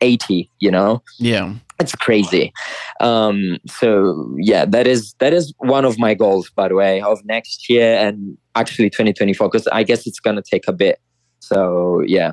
80 0.00 0.50
you 0.60 0.70
know 0.70 1.02
yeah, 1.18 1.54
it's 1.80 1.94
crazy 1.94 2.52
um 3.00 3.58
so 3.66 4.34
yeah 4.38 4.64
that 4.64 4.86
is 4.86 5.14
that 5.18 5.32
is 5.32 5.52
one 5.58 5.84
of 5.84 5.98
my 5.98 6.14
goals 6.14 6.50
by 6.50 6.68
the 6.68 6.74
way 6.74 7.00
of 7.00 7.24
next 7.24 7.68
year 7.68 7.96
and 7.96 8.36
actually 8.54 8.90
2024 8.90 9.48
because 9.48 9.66
i 9.68 9.82
guess 9.82 10.06
it's 10.06 10.20
gonna 10.20 10.42
take 10.42 10.66
a 10.68 10.72
bit 10.72 10.98
so 11.40 12.00
yeah 12.06 12.32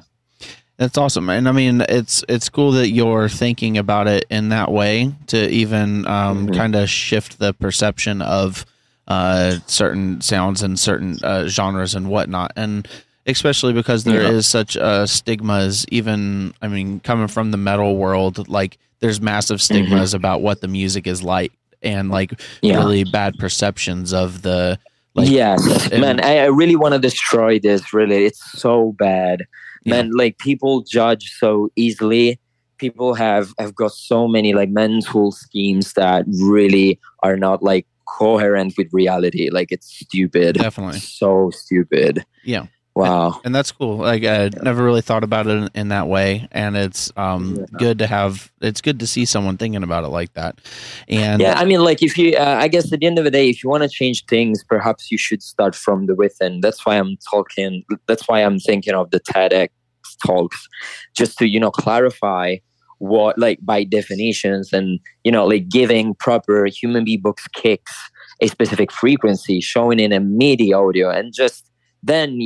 that's 0.78 0.98
awesome. 0.98 1.30
And 1.30 1.48
I 1.48 1.52
mean, 1.52 1.82
it's 1.90 2.26
it's 2.28 2.50
cool 2.50 2.72
that 2.72 2.90
you're 2.90 3.30
thinking 3.30 3.78
about 3.78 4.08
it 4.08 4.26
in 4.32 4.50
that 4.50 4.72
way 4.72 5.14
to 5.28 5.48
even 5.48 6.08
um, 6.08 6.48
Mhm. 6.48 6.58
kind 6.58 6.76
of 6.76 6.90
shift 6.90 7.38
the 7.38 7.54
perception 7.54 8.20
of 8.24 8.66
uh, 9.08 9.58
certain 9.68 10.22
sounds 10.22 10.64
and 10.64 10.80
certain 10.80 11.20
uh, 11.22 11.48
genres 11.48 11.94
and 11.94 12.10
whatnot. 12.10 12.54
And 12.56 12.88
especially 13.26 13.74
because 13.74 14.04
there 14.04 14.22
is 14.22 14.46
Yeah. 14.48 14.60
such 14.62 14.76
a 14.76 15.08
stigmas, 15.08 15.86
even 15.90 16.54
I 16.62 16.68
mean, 16.68 17.00
coming 17.00 17.28
from 17.28 17.52
the 17.52 17.58
metal 17.58 17.98
world, 17.98 18.48
like 18.50 18.78
there's 19.00 19.22
massive 19.22 19.62
stigmas 19.62 20.10
mm-hmm. 20.12 20.18
about 20.18 20.42
what 20.42 20.62
the 20.62 20.68
music 20.68 21.08
is 21.08 21.22
like 21.24 21.52
and 21.82 22.10
like 22.10 22.40
yeah. 22.62 22.78
really 22.78 23.04
bad 23.04 23.38
perceptions 23.40 24.14
of 24.14 24.44
the 24.44 24.78
like 25.16 25.28
yes 25.28 25.92
man 25.92 26.24
I, 26.24 26.40
I 26.40 26.46
really 26.46 26.76
want 26.76 26.94
to 26.94 27.00
destroy 27.00 27.60
this 27.60 27.94
really. 27.94 28.26
It's 28.26 28.60
so 28.60 28.94
bad. 28.98 29.46
Man 29.86 30.12
like 30.12 30.38
people 30.38 30.82
judge 30.82 31.32
so 31.38 31.70
easily. 31.76 32.40
People 32.78 33.14
have 33.16 33.54
have 33.60 33.76
got 33.76 33.92
so 33.92 34.28
many 34.28 34.54
like 34.54 34.70
mental 34.70 35.32
schemes 35.32 35.94
that 35.94 36.26
really 36.28 37.00
are 37.24 37.38
not 37.38 37.64
like 37.64 37.88
coherent 38.08 38.76
with 38.78 38.88
reality. 38.92 39.50
Like 39.50 39.72
it's 39.72 39.88
stupid. 39.88 40.56
Definitely. 40.56 41.00
So 41.00 41.50
stupid. 41.52 42.24
Yeah. 42.44 42.68
Wow. 42.94 43.40
and 43.46 43.56
that's 43.56 43.72
cool. 43.72 43.98
Like 43.98 44.26
i 44.26 44.50
never 44.62 44.84
really 44.84 45.02
thought 45.02 45.24
about 45.24 45.48
it 45.48 45.52
in, 45.52 45.70
in 45.74 45.88
that 45.90 46.08
way. 46.10 46.48
And 46.52 46.76
it's 46.76 47.12
um 47.16 47.56
Yeah. 47.58 47.66
good 47.80 48.00
to 48.00 48.08
have 48.08 48.52
it's 48.60 48.82
good 48.82 49.00
to 49.00 49.08
see 49.08 49.24
someone 49.26 49.56
thinking 49.58 49.82
about 49.84 50.04
it 50.04 50.10
like 50.10 50.34
that. 50.34 50.60
And 51.08 51.42
yeah 51.42 51.58
i 51.58 51.64
mean 51.66 51.82
like 51.82 52.04
if 52.04 52.18
you 52.18 52.36
uh, 52.36 52.58
i 52.60 52.68
guess 52.68 52.92
at 52.92 53.00
the 53.00 53.06
end 53.06 53.18
of 53.18 53.24
the 53.24 53.32
day 53.32 53.50
if 53.50 53.64
you 53.64 53.70
want 53.70 53.84
to 53.84 53.90
change 53.90 54.26
things 54.26 54.64
perhaps 54.64 55.10
you 55.10 55.18
should 55.18 55.42
start 55.42 55.74
from 55.74 56.06
the 56.06 56.16
within 56.16 56.60
that's 56.62 56.86
why 56.86 56.96
i'm 56.98 57.16
talking 57.32 57.84
that's 58.08 58.28
why 58.28 58.42
i'm 58.44 58.60
thinking 58.60 58.94
of 58.94 59.10
the 59.12 59.20
tedx 59.22 59.70
talks 60.26 60.68
just 61.16 61.38
to 61.38 61.48
you 61.48 61.60
know 61.60 61.72
clarify 61.72 62.58
what 63.00 63.38
like 63.40 63.58
by 63.64 63.84
definitions 63.86 64.74
and 64.74 65.00
you 65.24 65.32
know 65.32 65.46
like 65.48 65.70
giving 65.70 66.14
proper 66.16 66.66
human 66.66 67.06
beatbox 67.06 67.38
kicks 67.54 67.94
a 68.42 68.48
specific 68.48 68.92
frequency 68.92 69.62
showing 69.62 70.00
in 70.00 70.12
a 70.12 70.20
midi 70.20 70.74
audio 70.74 71.10
and 71.10 71.34
just 71.34 71.71
then 72.04 72.40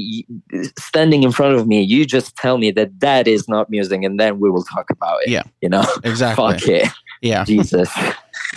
standing 0.77 1.23
in 1.23 1.31
front 1.31 1.55
of 1.55 1.67
me 1.67 1.81
you 1.81 2.05
just 2.05 2.35
tell 2.35 2.57
me 2.57 2.71
that 2.71 2.99
that 2.99 3.27
is 3.27 3.47
not 3.47 3.69
music 3.69 4.03
and 4.03 4.19
then 4.19 4.39
we 4.39 4.49
will 4.49 4.63
talk 4.63 4.89
about 4.89 5.17
it 5.23 5.29
Yeah. 5.29 5.43
you 5.61 5.69
know 5.69 5.85
exactly 6.03 6.43
fuck 6.59 6.67
it 6.67 6.87
yeah 7.21 7.43
jesus 7.45 7.89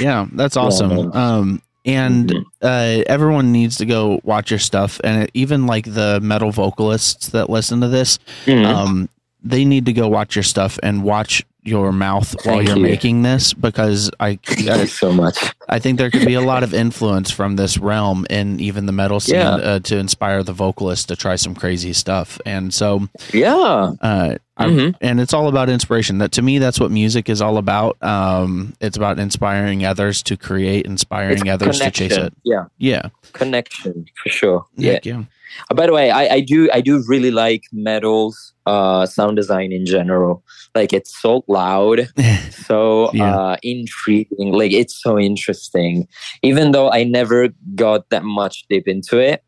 yeah 0.00 0.26
that's 0.32 0.56
awesome 0.56 0.88
man. 0.88 1.16
um 1.16 1.62
and 1.84 2.30
Mhm. 2.30 2.44
uh, 2.60 3.04
everyone 3.06 3.52
needs 3.52 3.76
to 3.78 3.86
go 3.86 4.20
watch 4.24 4.50
your 4.50 4.58
stuff 4.58 5.00
and 5.04 5.30
even 5.34 5.66
like 5.66 5.84
the 5.94 6.18
metal 6.20 6.50
vocalists 6.50 7.28
that 7.28 7.48
listen 7.48 7.80
to 7.80 7.88
this 7.88 8.18
Mhm. 8.46 8.64
um, 8.66 9.08
they 9.42 9.64
need 9.64 9.86
to 9.86 9.92
go 9.92 10.08
watch 10.08 10.34
your 10.36 10.42
stuff 10.42 10.78
and 10.82 11.04
watch 11.04 11.44
your 11.68 11.92
mouth 11.92 12.34
while 12.44 12.62
you're 12.62 12.76
you. 12.76 12.82
making 12.82 13.22
this 13.22 13.52
because 13.54 14.10
I, 14.18 14.38
Thank 14.44 14.68
I 14.70 14.80
you 14.80 14.86
so 14.86 15.12
much 15.12 15.36
I 15.68 15.78
think 15.78 15.98
there 15.98 16.10
could 16.10 16.26
be 16.26 16.34
a 16.34 16.40
lot 16.40 16.62
of 16.62 16.72
influence 16.72 17.30
from 17.30 17.56
this 17.56 17.76
realm 17.78 18.26
in 18.30 18.58
even 18.58 18.86
the 18.86 18.92
metal 18.92 19.20
scene 19.20 19.36
Yeah. 19.36 19.54
uh, 19.56 19.78
to 19.80 19.98
inspire 19.98 20.42
the 20.42 20.54
vocalist 20.54 21.08
to 21.08 21.16
try 21.16 21.36
some 21.36 21.54
crazy 21.54 21.92
stuff. 21.92 22.40
And 22.46 22.72
so, 22.72 23.08
yeah 23.34 23.92
uh, 24.00 24.36
Mhm. 24.58 24.94
and 25.00 25.20
it's 25.20 25.32
all 25.34 25.46
about 25.48 25.68
inspiration. 25.68 26.18
That 26.18 26.32
to 26.32 26.42
me, 26.42 26.58
that's 26.58 26.80
what 26.80 26.90
music 26.90 27.28
is 27.28 27.40
all 27.40 27.58
about. 27.58 27.96
Um, 28.02 28.72
it's 28.80 28.96
about 28.96 29.18
inspiring 29.20 29.84
others 29.84 30.22
to 30.24 30.36
create, 30.36 30.84
inspiring 30.86 31.46
It's 31.46 31.50
others 31.50 31.78
to 31.78 31.90
chase 31.92 32.16
it. 32.16 32.32
Yeah, 32.44 32.64
Yeah, 32.78 33.02
connection 33.34 34.06
for 34.22 34.30
sure. 34.30 34.64
Yeah. 34.76 34.92
Heck 34.94 35.06
yeah, 35.06 35.22
Uh, 35.70 35.74
by 35.74 35.86
the 35.86 35.92
way, 35.92 36.10
I, 36.10 36.36
I 36.36 36.40
do 36.40 36.68
I 36.72 36.80
do 36.80 37.02
really 37.08 37.30
like 37.30 37.62
metal's 37.72 38.54
uh, 38.66 39.06
sound 39.06 39.36
design 39.36 39.72
in 39.72 39.86
general. 39.86 40.42
Like 40.74 40.92
it's 40.92 41.16
so 41.20 41.44
loud, 41.48 42.08
so 42.50 43.10
Yeah. 43.14 43.34
uh, 43.36 43.56
intriguing. 43.62 44.52
Like 44.52 44.72
it's 44.72 45.00
so 45.00 45.18
interesting. 45.18 46.06
Even 46.42 46.72
though 46.72 46.90
I 46.90 47.04
never 47.04 47.48
got 47.74 48.08
that 48.10 48.24
much 48.24 48.64
deep 48.68 48.86
into 48.86 49.18
it, 49.18 49.42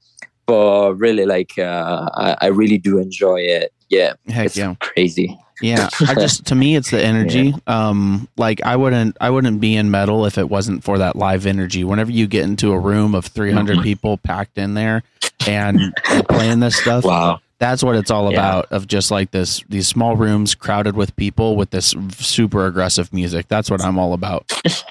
but 0.51 0.95
really 0.95 1.27
like 1.27 1.57
uh, 1.59 2.09
I, 2.15 2.37
I 2.43 2.47
really 2.49 2.79
do 2.79 2.99
enjoy 2.99 3.41
it. 3.41 3.73
Yeah, 3.89 4.15
Heck 4.29 4.47
it's 4.47 4.57
yeah. 4.57 4.75
crazy. 4.81 5.39
Yeah, 5.63 5.89
I 6.09 6.15
just 6.15 6.47
to 6.47 6.55
me 6.55 6.75
it's 6.75 6.91
the 6.91 7.01
energy. 7.03 7.55
Um, 7.67 8.27
like 8.37 8.61
I 8.63 8.75
wouldn't 8.77 9.17
I 9.21 9.31
wouldn't 9.31 9.61
be 9.61 9.77
in 9.77 9.91
metal 9.91 10.27
if 10.27 10.39
it 10.39 10.49
wasn't 10.49 10.83
for 10.83 10.99
that 10.99 11.15
live 11.17 11.47
energy. 11.47 11.85
Whenever 11.85 12.11
you 12.11 12.27
get 12.27 12.45
into 12.45 12.73
a 12.73 12.79
room 12.79 13.15
of 13.15 13.27
300 13.27 13.83
people 13.83 14.17
packed 14.17 14.59
in 14.59 14.75
there 14.75 15.03
and 15.47 15.95
playing 16.29 16.61
this 16.61 16.77
stuff, 16.77 17.05
Wow. 17.05 17.41
that's 17.59 17.83
what 17.85 17.95
it's 17.95 18.11
all 18.11 18.33
Yeah. 18.33 18.39
about. 18.39 18.73
Of 18.73 18.87
just 18.89 19.11
like 19.11 19.31
this 19.33 19.63
these 19.69 19.87
small 19.87 20.17
rooms 20.17 20.55
crowded 20.57 20.97
with 20.97 21.15
people 21.17 21.57
with 21.57 21.71
this 21.71 21.95
super 22.13 22.67
aggressive 22.67 23.13
music. 23.13 23.47
That's 23.49 23.71
what 23.71 23.85
I'm 23.85 23.99
all 23.99 24.15
about. 24.15 24.51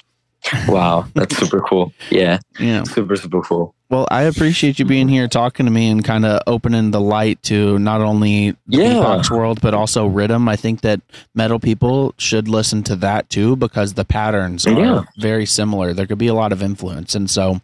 Wow, 0.68 1.06
that's 1.14 1.36
super 1.36 1.60
cool. 1.60 1.92
Yeah, 2.10 2.38
Yeah. 2.58 2.82
super 2.84 3.14
super 3.14 3.42
cool. 3.42 3.74
Well, 3.90 4.06
I 4.08 4.22
appreciate 4.22 4.78
you 4.78 4.84
being 4.84 5.08
here 5.08 5.26
talking 5.26 5.66
to 5.66 5.72
me 5.72 5.90
and 5.90 6.04
kind 6.04 6.24
of 6.24 6.40
opening 6.46 6.92
the 6.92 7.00
light 7.00 7.42
to 7.44 7.76
not 7.80 8.00
only 8.00 8.50
the 8.68 8.78
Yeah. 8.78 8.92
beatbox 8.94 9.30
world 9.32 9.60
but 9.60 9.74
also 9.74 10.06
rhythm. 10.06 10.48
I 10.48 10.54
think 10.54 10.82
that 10.82 11.00
metal 11.34 11.58
people 11.58 12.14
should 12.16 12.46
listen 12.46 12.84
to 12.84 12.94
that 12.96 13.28
too 13.30 13.56
because 13.56 13.94
the 13.94 14.04
patterns 14.04 14.64
are 14.64 14.78
Yeah. 14.78 15.02
very 15.18 15.44
similar. 15.44 15.92
There 15.92 16.06
could 16.06 16.18
be 16.18 16.28
a 16.28 16.34
lot 16.34 16.52
of 16.52 16.62
influence, 16.62 17.16
and 17.16 17.28
so 17.28 17.60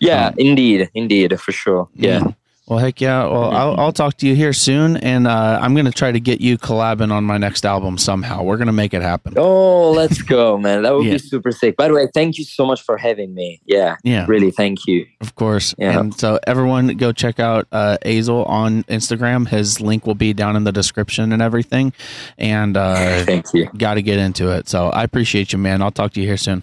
Yeah, 0.00 0.28
Um, 0.28 0.34
indeed, 0.38 0.88
indeed, 0.94 1.40
for 1.40 1.50
sure. 1.52 1.88
Yeah. 1.94 2.22
Well, 2.68 2.78
heck 2.78 3.00
yeah. 3.00 3.24
Well, 3.24 3.50
I'll, 3.50 3.80
I'll 3.80 3.92
talk 3.94 4.18
to 4.18 4.26
you 4.26 4.34
here 4.34 4.52
soon, 4.52 4.98
and 4.98 5.26
uh, 5.26 5.58
I'm 5.62 5.72
going 5.72 5.86
to 5.86 5.90
try 5.90 6.12
to 6.12 6.20
get 6.20 6.42
you 6.42 6.58
collabing 6.58 7.10
on 7.10 7.24
my 7.24 7.38
next 7.38 7.64
album 7.64 7.96
somehow. 7.96 8.42
We're 8.42 8.58
going 8.58 8.66
to 8.66 8.74
make 8.74 8.92
it 8.92 9.00
happen. 9.00 9.32
Oh, 9.38 9.90
let's 9.92 10.20
go, 10.20 10.58
man. 10.58 10.82
That 10.82 10.92
would 10.94 11.06
Yeah. 11.06 11.12
be 11.12 11.18
super 11.18 11.50
sick. 11.50 11.78
By 11.78 11.88
the 11.88 11.94
way, 11.94 12.08
thank 12.12 12.36
you 12.36 12.44
so 12.44 12.66
much 12.66 12.82
for 12.82 12.98
having 12.98 13.32
me. 13.34 13.62
Yeah, 13.64 13.96
Yeah, 14.04 14.26
really, 14.28 14.50
thank 14.50 14.86
you. 14.86 15.06
of 15.22 15.34
course. 15.34 15.74
Yeah. 15.78 15.98
And 15.98 16.14
so, 16.14 16.38
everyone, 16.46 16.88
go 16.98 17.10
check 17.10 17.40
out 17.40 17.66
uh, 17.72 17.96
Azel 18.04 18.44
on 18.44 18.82
Instagram. 18.84 19.48
His 19.48 19.80
link 19.80 20.06
will 20.06 20.14
be 20.14 20.34
down 20.34 20.54
in 20.54 20.64
the 20.64 20.72
description 20.72 21.32
and 21.32 21.40
everything. 21.40 21.94
And 22.36 22.76
uh, 22.76 23.24
Thank 23.24 23.46
you. 23.54 23.70
got 23.78 23.94
to 23.94 24.02
get 24.02 24.18
into 24.18 24.50
it. 24.50 24.68
So, 24.68 24.88
I 24.90 25.04
appreciate 25.04 25.54
you, 25.54 25.58
man. 25.58 25.80
I'll 25.80 25.90
talk 25.90 26.12
to 26.12 26.20
you 26.20 26.26
here 26.26 26.36
soon. 26.36 26.62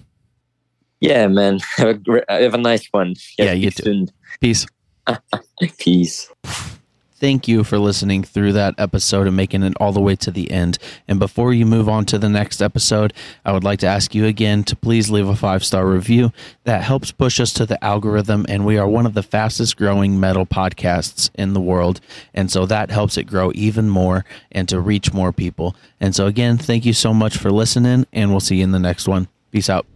Yeah, 1.00 1.26
man. 1.26 1.58
Have 1.78 2.00
a, 2.08 2.42
have 2.44 2.54
a 2.54 2.58
nice 2.60 2.86
one. 2.92 3.16
Yeah, 3.40 3.54
you 3.54 3.72
speak 3.72 3.86
soon. 3.86 4.08
Peace. 4.40 4.68
Peace. 5.78 6.30
thank 7.26 7.48
you 7.48 7.64
for 7.64 7.80
listening 7.80 8.24
through 8.24 8.54
that 8.54 8.76
episode 8.78 9.26
and 9.26 9.36
making 9.36 9.64
it 9.64 9.74
all 9.80 9.92
the 9.92 10.00
way 10.00 10.16
to 10.16 10.30
the 10.30 10.52
end. 10.52 10.78
And 11.08 11.18
before 11.18 11.54
you 11.54 11.66
move 11.66 11.90
on 11.90 12.06
to 12.06 12.20
the 12.20 12.30
next 12.30 12.62
episode, 12.62 13.14
I 13.44 13.52
would 13.52 13.64
like 13.64 13.80
to 13.80 13.88
ask 13.88 14.14
you 14.14 14.26
again 14.26 14.64
to 14.66 14.76
please 14.76 15.10
leave 15.10 15.28
a 15.28 15.36
five 15.36 15.66
star 15.66 15.88
review. 15.88 16.32
That 16.66 16.84
helps 16.84 17.12
push 17.12 17.40
us 17.40 17.52
to 17.54 17.66
the 17.66 17.84
algorithm, 17.84 18.46
and 18.48 18.64
we 18.64 18.78
are 18.78 18.88
one 18.88 19.08
of 19.08 19.16
the 19.16 19.24
fastest 19.24 19.76
growing 19.76 20.20
metal 20.20 20.46
podcasts 20.46 21.32
in 21.34 21.54
the 21.54 21.62
world. 21.62 22.00
And 22.34 22.52
so 22.52 22.68
that 22.68 22.92
helps 22.92 23.18
it 23.18 23.24
grow 23.24 23.52
even 23.56 23.90
more 23.90 24.24
and 24.52 24.70
to 24.70 24.80
reach 24.80 25.12
more 25.12 25.32
people. 25.32 25.76
And 26.00 26.14
so, 26.14 26.28
again, 26.28 26.60
thank 26.60 26.86
you 26.86 26.94
so 26.94 27.12
much 27.12 27.38
for 27.38 27.52
listening, 27.52 28.06
and 28.14 28.30
we'll 28.30 28.40
see 28.40 28.58
you 28.58 28.64
in 28.64 28.72
the 28.72 28.80
next 28.80 29.08
one. 29.08 29.30
Peace 29.52 29.70
out. 29.70 29.95